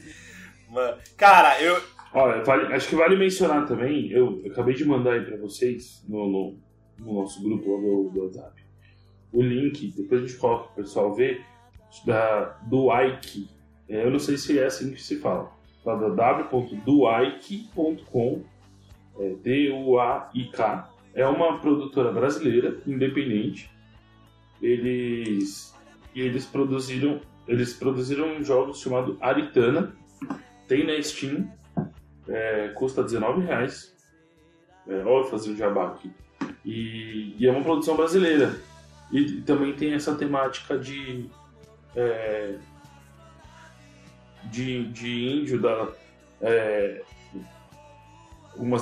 Mano, 0.70 0.98
Cara, 1.16 1.60
eu. 1.62 1.80
Olha, 2.12 2.42
vale- 2.42 2.72
acho 2.74 2.88
que 2.88 2.96
vale 2.96 3.16
mencionar 3.16 3.66
também, 3.66 4.10
eu 4.10 4.42
acabei 4.50 4.74
de 4.74 4.84
mandar 4.84 5.12
aí 5.14 5.24
pra 5.24 5.36
vocês 5.36 6.02
no, 6.08 6.26
no- 6.26 6.58
no 6.98 7.14
nosso 7.20 7.42
grupo 7.42 7.70
lá 7.74 7.80
do, 7.80 8.10
do 8.10 8.24
WhatsApp 8.24 8.58
o 9.30 9.42
link, 9.42 9.92
depois 9.94 10.22
a 10.22 10.26
gente 10.26 10.38
coloca 10.38 10.68
pro 10.72 10.82
pessoal 10.82 11.14
ver, 11.14 11.44
da, 12.06 12.44
do 12.66 12.88
Ike. 12.90 13.50
É, 13.86 14.02
eu 14.04 14.10
não 14.10 14.18
sei 14.18 14.38
se 14.38 14.58
é 14.58 14.64
assim 14.64 14.90
que 14.94 15.02
se 15.02 15.18
fala. 15.20 15.52
Tá 15.84 15.94
da 15.94 16.08
w.duike.com 16.08 18.42
é, 19.20 19.34
D-U-A-I-K. 19.42 20.90
É 21.18 21.26
uma 21.26 21.58
produtora 21.58 22.12
brasileira, 22.12 22.78
independente. 22.86 23.68
Eles, 24.62 25.74
e 26.14 26.20
eles 26.20 26.46
produziram 26.46 27.20
eles 27.48 27.72
produziram 27.72 28.36
um 28.36 28.44
jogo 28.44 28.72
chamado 28.72 29.16
Aritana. 29.20 29.92
Tem 30.68 30.86
na 30.86 31.02
Steam. 31.02 31.50
É, 32.28 32.68
custa 32.68 33.00
R$19,00. 33.00 33.90
É, 34.86 35.02
ó, 35.04 35.20
eu 35.20 35.24
fazer 35.24 35.50
o 35.50 35.56
jabá 35.56 35.88
aqui. 35.88 36.08
E, 36.64 37.34
e 37.36 37.48
é 37.48 37.50
uma 37.50 37.64
produção 37.64 37.96
brasileira. 37.96 38.54
E 39.10 39.40
também 39.40 39.72
tem 39.72 39.94
essa 39.94 40.14
temática 40.14 40.78
de. 40.78 41.28
é, 41.96 42.58
de, 44.44 44.84
de 44.92 45.26
índio, 45.26 45.60
da, 45.60 45.88
é, 46.40 47.02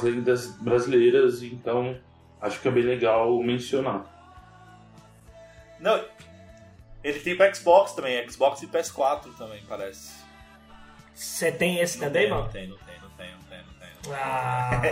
lendas 0.03 0.49
brasileiras, 0.61 1.43
então 1.43 1.97
acho 2.41 2.61
que 2.61 2.69
é 2.69 2.71
bem 2.71 2.83
legal 2.83 3.33
mencionar. 3.43 4.05
Não. 5.81 6.03
Ele 7.05 7.21
tem 7.21 7.37
pra 7.37 7.53
Xbox 7.55 7.93
também, 7.93 8.29
Xbox 8.29 8.63
e 8.63 8.67
PS4 8.67 9.37
também, 9.37 9.63
parece. 9.69 10.13
Você 11.15 11.53
tem 11.53 11.79
esse 11.81 11.99
Não 11.99 12.09
também, 12.09 12.23
tem, 12.23 12.31
mano? 12.31 12.43
Não 12.45 12.51
tem, 12.51 12.69
não 12.69 12.77
tem, 12.79 13.01
não 13.01 13.11
tem, 13.11 13.31
não 13.33 13.41
tem, 13.49 13.63
não 13.63 14.03
tem. 14.03 14.13
Ah, 14.13 14.83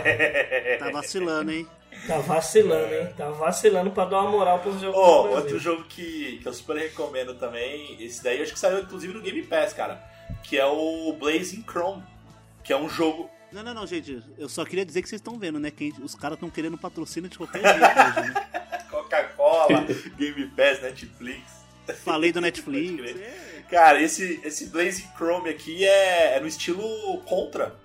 Tá 0.79 0.91
vacilando, 0.91 1.51
hein? 1.51 1.67
tá 2.07 2.17
vacilando, 2.19 2.93
hein? 2.93 3.13
Tá 3.17 3.29
vacilando 3.29 3.91
pra 3.91 4.05
dar 4.05 4.21
uma 4.21 4.31
moral 4.31 4.59
pros 4.59 4.79
jogos 4.79 4.97
Oh, 4.97 5.27
outro 5.35 5.59
jogo 5.59 5.83
que, 5.85 6.39
que 6.41 6.47
eu 6.47 6.53
super 6.53 6.77
recomendo 6.77 7.35
também, 7.35 8.01
esse 8.01 8.23
daí 8.23 8.37
eu 8.37 8.43
acho 8.43 8.53
que 8.53 8.59
saiu 8.59 8.79
inclusive 8.79 9.13
no 9.13 9.21
Game 9.21 9.43
Pass, 9.43 9.73
cara, 9.73 10.01
que 10.43 10.57
é 10.57 10.65
o 10.65 11.13
Blazing 11.19 11.63
Chrome, 11.63 12.03
que 12.63 12.71
é 12.73 12.77
um 12.77 12.89
jogo... 12.89 13.29
Não, 13.55 13.63
não, 13.63 13.73
não, 13.73 13.87
gente. 13.87 14.21
Eu 14.37 14.49
só 14.49 14.65
queria 14.65 14.85
dizer 14.85 15.01
que 15.01 15.07
vocês 15.07 15.19
estão 15.21 15.39
vendo, 15.39 15.57
né? 15.59 15.71
Que 15.71 15.93
os 16.01 16.13
caras 16.13 16.35
estão 16.35 16.49
querendo 16.49 16.77
patrocínio 16.77 17.29
de 17.29 17.37
qualquer 17.37 17.61
jeito 17.61 18.19
hoje, 18.19 18.29
né? 18.33 18.47
Coca-Cola, 18.91 19.85
Game 20.17 20.47
Pass, 20.49 20.81
Netflix. 20.81 21.63
Falei 22.03 22.33
do 22.33 22.41
Netflix. 22.41 23.15
é. 23.15 23.63
Cara, 23.69 24.01
esse, 24.01 24.41
esse 24.43 24.67
Blazing 24.67 25.07
Chrome 25.15 25.49
aqui 25.49 25.85
é, 25.85 26.35
é 26.35 26.39
no 26.41 26.47
estilo 26.47 26.83
Contra. 27.21 27.79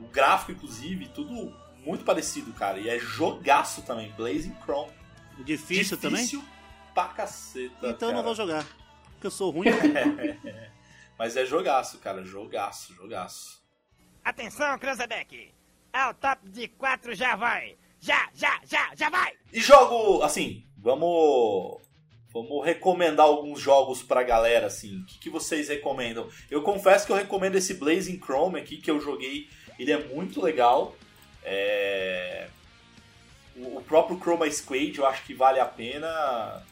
O 0.00 0.08
gráfico, 0.08 0.50
inclusive, 0.52 1.06
tudo 1.08 1.54
muito 1.84 2.04
parecido, 2.04 2.52
cara. 2.52 2.78
E 2.78 2.88
é 2.88 2.98
jogaço 2.98 3.82
também, 3.82 4.10
Blazing 4.16 4.56
Chrome. 4.64 4.90
Difícil, 5.44 5.96
também? 5.96 6.24
Difícil 6.24 6.44
pra 6.92 7.04
caceta, 7.08 7.90
Então 7.90 8.08
eu 8.08 8.14
não 8.14 8.22
cara. 8.22 8.22
vou 8.22 8.34
jogar. 8.34 8.66
Porque 9.12 9.28
eu 9.28 9.30
sou 9.30 9.50
ruim. 9.50 9.68
Mas 11.16 11.36
é 11.36 11.46
jogaço, 11.46 11.98
cara. 11.98 12.24
Jogaço, 12.24 12.92
jogaço. 12.94 13.64
Atenção, 14.26 14.76
Cranzebeck! 14.76 15.54
Ao 15.92 16.12
top 16.12 16.50
de 16.50 16.66
quatro 16.66 17.14
já 17.14 17.36
vai! 17.36 17.76
Já, 18.00 18.28
já, 18.34 18.60
já, 18.68 18.92
já 18.96 19.08
vai! 19.08 19.32
E 19.52 19.60
jogo, 19.60 20.20
assim, 20.20 20.66
vamos. 20.76 21.80
Vamos 22.32 22.64
recomendar 22.64 23.24
alguns 23.24 23.60
jogos 23.60 24.02
pra 24.02 24.24
galera, 24.24 24.66
assim. 24.66 24.98
O 24.98 25.06
que, 25.06 25.20
que 25.20 25.30
vocês 25.30 25.68
recomendam? 25.68 26.28
Eu 26.50 26.60
confesso 26.62 27.06
que 27.06 27.12
eu 27.12 27.16
recomendo 27.16 27.54
esse 27.54 27.74
Blazing 27.74 28.18
Chrome 28.18 28.58
aqui, 28.58 28.78
que 28.78 28.90
eu 28.90 29.00
joguei. 29.00 29.48
Ele 29.78 29.92
é 29.92 30.04
muito 30.08 30.42
legal. 30.42 30.96
É... 31.44 32.48
O 33.54 33.78
o 33.78 33.82
próprio 33.82 34.18
Chroma 34.18 34.50
Squad 34.50 34.98
eu 34.98 35.06
acho 35.06 35.22
que 35.22 35.34
vale 35.34 35.60
a 35.60 35.66
pena. 35.66 36.66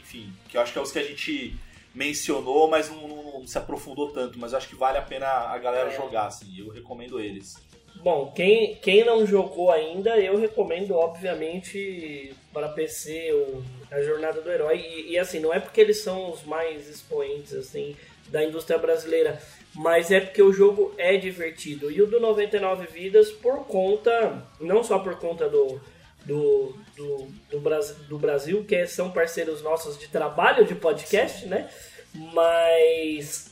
Enfim, 0.00 0.32
que 0.48 0.56
eu 0.56 0.62
acho 0.62 0.72
que 0.72 0.78
é 0.78 0.82
os 0.82 0.90
que 0.90 0.98
a 0.98 1.04
gente 1.04 1.58
mencionou, 1.94 2.68
mas 2.68 2.88
não, 2.90 3.08
não- 3.08 3.32
não 3.40 3.46
se 3.46 3.58
aprofundou 3.58 4.10
tanto. 4.12 4.38
Mas 4.38 4.54
acho 4.54 4.68
que 4.68 4.74
vale 4.76 4.98
a 4.98 5.02
pena 5.02 5.26
a 5.26 5.58
galera 5.58 5.90
jogar, 5.90 6.26
assim. 6.26 6.46
Eu 6.58 6.68
recomendo 6.70 7.20
eles. 7.20 7.56
Bom, 8.02 8.32
quem, 8.34 8.76
quem 8.76 9.04
não 9.04 9.26
jogou 9.26 9.72
ainda, 9.72 10.16
eu 10.18 10.38
recomendo, 10.38 10.94
obviamente, 10.94 12.32
para 12.52 12.68
PC 12.68 13.32
o, 13.32 13.64
a 13.90 14.00
Jornada 14.02 14.40
do 14.40 14.50
Herói. 14.50 14.78
E, 14.78 15.12
e, 15.12 15.18
assim, 15.18 15.40
não 15.40 15.52
é 15.52 15.58
porque 15.58 15.80
eles 15.80 16.00
são 16.02 16.30
os 16.30 16.44
mais 16.44 16.88
expoentes 16.88 17.52
assim 17.54 17.96
da 18.28 18.44
indústria 18.44 18.78
brasileira, 18.78 19.40
mas 19.74 20.10
é 20.10 20.20
porque 20.20 20.42
o 20.42 20.52
jogo 20.52 20.94
é 20.98 21.16
divertido. 21.16 21.90
E 21.90 22.00
o 22.02 22.06
do 22.06 22.20
99 22.20 22.86
Vidas, 22.86 23.30
por 23.32 23.64
conta, 23.66 24.44
não 24.60 24.84
só 24.84 24.98
por 24.98 25.16
conta 25.18 25.48
do, 25.48 25.80
do, 26.26 26.76
do, 26.98 27.28
do, 27.50 27.60
Brasil, 27.60 27.94
do 28.08 28.18
Brasil, 28.18 28.64
que 28.64 28.86
são 28.86 29.10
parceiros 29.10 29.62
nossos 29.62 29.96
de 29.98 30.08
trabalho 30.08 30.66
de 30.66 30.74
podcast, 30.74 31.46
né? 31.46 31.70
Mas 32.14 33.50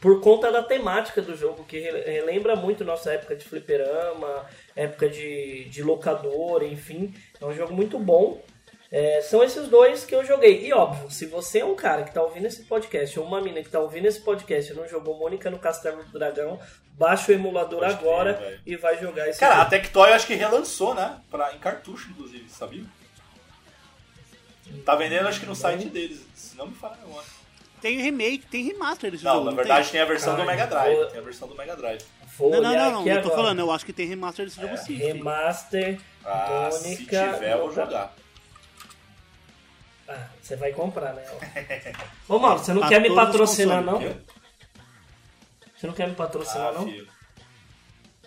por 0.00 0.20
conta 0.20 0.52
da 0.52 0.62
temática 0.62 1.20
do 1.20 1.36
jogo, 1.36 1.64
que 1.64 1.78
re- 1.80 2.02
relembra 2.02 2.54
muito 2.54 2.84
nossa 2.84 3.12
época 3.12 3.34
de 3.34 3.44
fliperama, 3.44 4.46
época 4.76 5.08
de, 5.08 5.64
de 5.64 5.82
locador, 5.82 6.62
enfim. 6.62 7.12
É 7.40 7.44
um 7.44 7.52
jogo 7.52 7.74
muito 7.74 7.98
bom. 7.98 8.40
É, 8.90 9.20
são 9.20 9.44
esses 9.44 9.68
dois 9.68 10.04
que 10.04 10.14
eu 10.14 10.24
joguei. 10.24 10.66
E 10.66 10.72
óbvio, 10.72 11.10
se 11.10 11.26
você 11.26 11.58
é 11.58 11.64
um 11.64 11.74
cara 11.74 12.04
que 12.04 12.12
tá 12.12 12.22
ouvindo 12.22 12.46
esse 12.46 12.62
podcast, 12.64 13.18
ou 13.20 13.26
uma 13.26 13.40
mina 13.40 13.62
que 13.62 13.68
tá 13.68 13.78
ouvindo 13.80 14.06
esse 14.06 14.20
podcast 14.20 14.72
e 14.72 14.74
não 14.76 14.88
jogou 14.88 15.18
Mônica 15.18 15.50
no 15.50 15.58
Castelo 15.58 16.02
do 16.04 16.18
Dragão, 16.18 16.58
baixa 16.92 17.30
o 17.30 17.34
emulador 17.34 17.80
Pode 17.80 17.92
agora 17.92 18.32
velho. 18.32 18.60
e 18.64 18.76
vai 18.76 18.96
jogar 18.98 19.28
esse 19.28 19.38
Cara, 19.38 19.54
a 19.54 19.58
jogo. 19.58 19.70
Tectoy 19.70 20.08
eu 20.10 20.14
acho 20.14 20.26
que 20.26 20.34
relançou, 20.34 20.94
né? 20.94 21.20
Pra, 21.30 21.54
em 21.54 21.58
cartucho, 21.58 22.10
inclusive, 22.10 22.48
sabia? 22.48 22.84
Tá 24.84 24.94
vendendo 24.94 25.28
acho 25.28 25.40
que 25.40 25.46
no 25.46 25.54
site 25.54 25.86
deles, 25.88 26.20
se 26.34 26.56
não 26.56 26.66
me 26.66 26.74
falha 26.74 26.94
a 27.02 27.06
memória. 27.06 27.28
Tem 27.80 27.96
remake, 28.00 28.46
tem 28.46 28.64
remaster 28.64 29.10
desse 29.10 29.24
Não, 29.24 29.34
jogo. 29.34 29.44
na 29.50 29.52
verdade 29.56 29.82
tem? 29.84 29.92
tem 29.92 30.00
a 30.00 30.04
versão 30.04 30.34
do 30.34 30.40
Ai, 30.42 30.46
Mega 30.48 30.66
Drive. 30.66 30.96
vou- 30.96 31.06
Tem 31.06 31.20
a 31.20 31.22
versão 31.22 31.48
do 31.48 31.54
Mega 31.54 31.76
Drive. 31.76 32.02
Vou 32.36 32.50
Não, 32.50 32.60
não, 32.60 32.72
não, 32.74 32.90
não. 32.92 33.06
Eu 33.06 33.14
tô 33.22 33.28
agora. 33.28 33.36
falando, 33.36 33.58
eu 33.60 33.70
acho 33.70 33.86
que 33.86 33.92
tem 33.92 34.06
remaster 34.06 34.44
desse 34.46 34.58
É, 34.58 34.62
jogo 34.62 34.76
sim. 34.76 34.94
Remaster, 34.96 36.00
Ah, 36.24 36.68
se 36.72 36.84
Mônica. 36.88 37.32
tiver, 37.34 37.52
eu 37.52 37.58
vou 37.58 37.72
jogar. 37.72 38.14
Ah, 40.08 40.26
você 40.40 40.56
vai 40.56 40.72
comprar, 40.72 41.12
né? 41.14 41.22
Ô, 42.28 42.38
Mauro, 42.38 42.58
você 42.58 42.72
não 42.72 42.88
quer 42.88 43.00
me 43.00 43.14
patrocinar, 43.14 43.82
não? 43.84 43.98
Você 45.76 45.86
não 45.86 45.94
quer 45.94 46.08
me 46.08 46.14
patrocinar, 46.14 46.68
Ah, 46.68 46.72
não? 46.72 46.84
filho. 46.86 47.06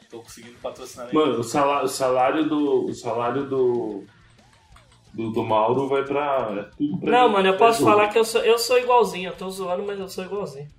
Tô 0.09 0.19
conseguindo 0.19 0.57
patrocinar 0.59 1.13
Mano, 1.13 1.39
o 1.39 1.43
salário, 1.43 1.85
o 1.85 1.89
salário 1.89 2.49
do. 2.49 2.85
O 2.85 2.93
salário 2.93 3.49
do. 3.49 4.03
Do, 5.13 5.29
do 5.31 5.43
Mauro 5.43 5.87
vai 5.89 6.03
pra. 6.05 6.53
é 6.57 6.75
tudo 6.77 6.97
pra 6.99 7.11
Não, 7.11 7.29
mano, 7.29 7.47
eu 7.49 7.57
posso 7.57 7.83
falar 7.83 8.07
que 8.09 8.17
eu 8.19 8.23
sou, 8.23 8.41
eu 8.41 8.57
sou 8.59 8.77
igualzinho. 8.77 9.29
Eu 9.31 9.35
tô 9.35 9.49
zoando, 9.49 9.83
mas 9.83 9.99
eu 9.99 10.07
sou 10.07 10.23
igualzinho. 10.23 10.69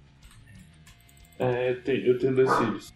É, 1.39 1.75
tem- 1.75 2.05
eu 2.07 2.19
tenho 2.19 2.35
dois 2.35 2.51
filhos. 2.57 2.95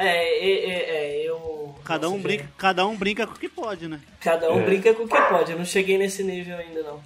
É, 0.00 0.48
é, 0.48 0.70
é, 0.70 0.90
é, 1.24 1.28
eu. 1.28 1.74
Cada 1.84 2.08
um, 2.08 2.20
brinca, 2.20 2.48
cada 2.56 2.86
um 2.86 2.96
brinca 2.96 3.26
com 3.26 3.32
o 3.34 3.38
que 3.38 3.48
pode, 3.48 3.88
né? 3.88 4.00
Cada 4.20 4.52
um 4.52 4.60
É. 4.60 4.64
brinca 4.64 4.94
com 4.94 5.04
o 5.04 5.08
que 5.08 5.20
pode. 5.22 5.52
Eu 5.52 5.58
não 5.58 5.64
cheguei 5.64 5.96
nesse 5.98 6.22
nível 6.22 6.56
ainda, 6.56 6.82
não. 6.82 7.02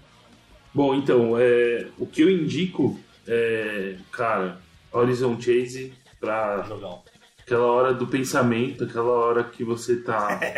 Bom, 0.74 0.94
então, 0.94 1.38
é, 1.38 1.86
o 1.98 2.06
que 2.06 2.22
eu 2.22 2.30
indico 2.30 2.98
é, 3.26 3.96
cara, 4.10 4.58
Horizon 4.92 5.40
Chase 5.40 5.92
pra 6.18 6.62
Jogão. 6.62 7.02
aquela 7.40 7.66
hora 7.66 7.94
do 7.94 8.06
pensamento, 8.06 8.84
aquela 8.84 9.12
hora 9.12 9.44
que 9.44 9.62
você 9.64 9.96
tá. 10.02 10.38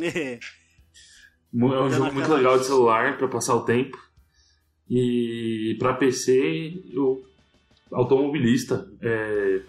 É. 0.00 0.34
É 0.34 0.38
um 1.56 1.88
Tá 1.88 1.88
jogo 1.96 2.12
muito 2.12 2.34
legal 2.34 2.58
de 2.58 2.66
celular 2.66 3.16
pra 3.16 3.28
passar 3.28 3.54
o 3.54 3.64
tempo. 3.64 3.96
E 4.90 5.76
pra 5.78 5.94
PC, 5.94 6.82
o 6.96 7.22
Automobilista 7.92 8.88
é, 9.00 9.60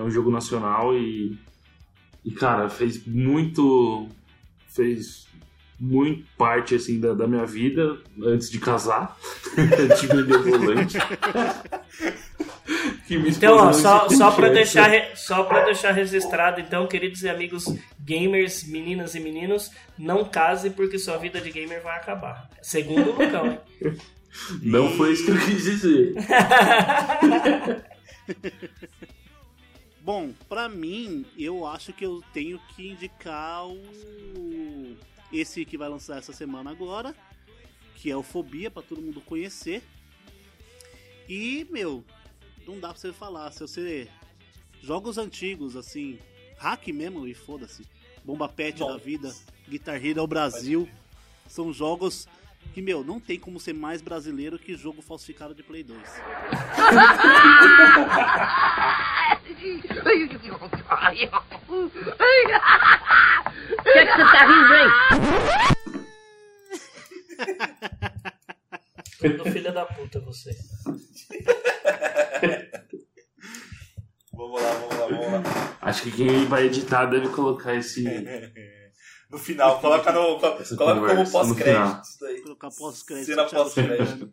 é 0.00 0.04
um 0.04 0.10
jogo 0.10 0.30
nacional 0.30 0.96
e, 0.96 1.38
e 2.24 2.30
cara, 2.30 2.68
fez 2.68 3.06
muito 3.06 4.08
fez 4.68 5.28
muito 5.78 6.26
parte 6.36 6.74
assim 6.74 7.00
da, 7.00 7.14
da 7.14 7.26
minha 7.26 7.46
vida 7.46 7.98
antes 8.22 8.50
de 8.50 8.58
casar, 8.58 9.16
antes 9.56 10.00
de 10.00 10.06
vender 10.06 10.38
volante. 10.38 10.98
Então, 13.10 13.56
ó, 13.56 13.72
só, 13.72 14.08
só, 14.08 14.30
pra 14.30 14.48
conhece. 14.48 14.74
deixar, 14.76 15.16
só 15.16 15.42
pra 15.42 15.64
deixar 15.64 15.90
registrado, 15.90 16.60
então, 16.60 16.86
queridos 16.86 17.22
e 17.22 17.28
amigos 17.28 17.64
gamers, 17.98 18.62
meninas 18.62 19.16
e 19.16 19.20
meninos, 19.20 19.68
não 19.98 20.24
case 20.24 20.70
porque 20.70 20.96
sua 20.96 21.16
vida 21.16 21.40
de 21.40 21.50
gamer 21.50 21.82
vai 21.82 21.96
acabar. 21.96 22.48
Segundo 22.62 23.10
o 23.10 23.20
Lucão, 23.20 23.46
hein? 23.46 23.58
Não 24.62 24.90
foi 24.96 25.12
isso 25.12 25.24
que 25.24 25.32
eu 25.32 25.38
quis 25.40 25.64
dizer. 25.64 26.14
Bom, 30.12 30.34
pra 30.48 30.68
mim, 30.68 31.24
eu 31.38 31.64
acho 31.64 31.92
que 31.92 32.04
eu 32.04 32.20
tenho 32.32 32.60
que 32.74 32.88
indicar 32.88 33.64
o 33.64 34.96
esse 35.32 35.64
que 35.64 35.78
vai 35.78 35.88
lançar 35.88 36.18
essa 36.18 36.32
semana 36.32 36.68
agora, 36.68 37.14
que 37.94 38.10
é 38.10 38.16
o 38.16 38.22
Fobia 38.24 38.72
pra 38.72 38.82
todo 38.82 39.00
mundo 39.00 39.20
conhecer. 39.20 39.84
E, 41.28 41.64
meu, 41.70 42.04
não 42.66 42.80
dá 42.80 42.88
pra 42.88 42.98
você 42.98 43.12
falar, 43.12 43.52
se 43.52 43.60
você 43.60 44.08
jogos 44.82 45.16
antigos 45.16 45.76
assim, 45.76 46.18
hack 46.58 46.88
mesmo 46.88 47.24
e 47.28 47.32
foda-se. 47.32 47.86
Bomba 48.24 48.48
Pet 48.48 48.80
da 48.80 48.96
vida, 48.96 49.32
Guitar 49.68 50.04
Hero 50.04 50.22
ao 50.22 50.26
Brasil, 50.26 50.88
são 51.46 51.72
jogos 51.72 52.26
que, 52.72 52.80
meu, 52.80 53.02
não 53.02 53.18
tem 53.18 53.38
como 53.38 53.58
ser 53.58 53.72
mais 53.72 54.00
brasileiro 54.00 54.58
que 54.58 54.76
jogo 54.76 55.02
falsificado 55.02 55.54
de 55.54 55.62
Play 55.62 55.82
2. 55.82 55.98
O 63.78 63.82
que, 63.82 63.98
é 63.98 64.06
que 64.06 64.12
você 64.12 64.24
tá 64.24 64.46
rindo, 64.46 64.74
hein? 64.74 64.90
Do 69.36 69.44
filho 69.50 69.72
da 69.72 69.84
puta, 69.84 70.20
você. 70.20 70.50
Vamos 74.32 74.62
lá, 74.62 74.72
vamos 74.72 74.96
lá, 74.96 75.06
vamos 75.06 75.32
lá. 75.32 75.42
Acho 75.82 76.02
que 76.04 76.12
quem 76.12 76.46
vai 76.46 76.66
editar 76.66 77.06
deve 77.06 77.28
colocar 77.28 77.74
esse. 77.74 78.04
No 79.30 79.38
final, 79.38 79.80
coloca, 79.80 80.12
no, 80.12 80.40
coloca 80.40 81.06
como 81.14 81.30
pós-crédito. 81.30 82.02
isso 82.02 82.18
daí. 82.20 82.40
Colocar 82.40 82.70
pós-crédito. 82.70 83.26
Cena 83.26 83.44
pós-crédito. 83.44 84.32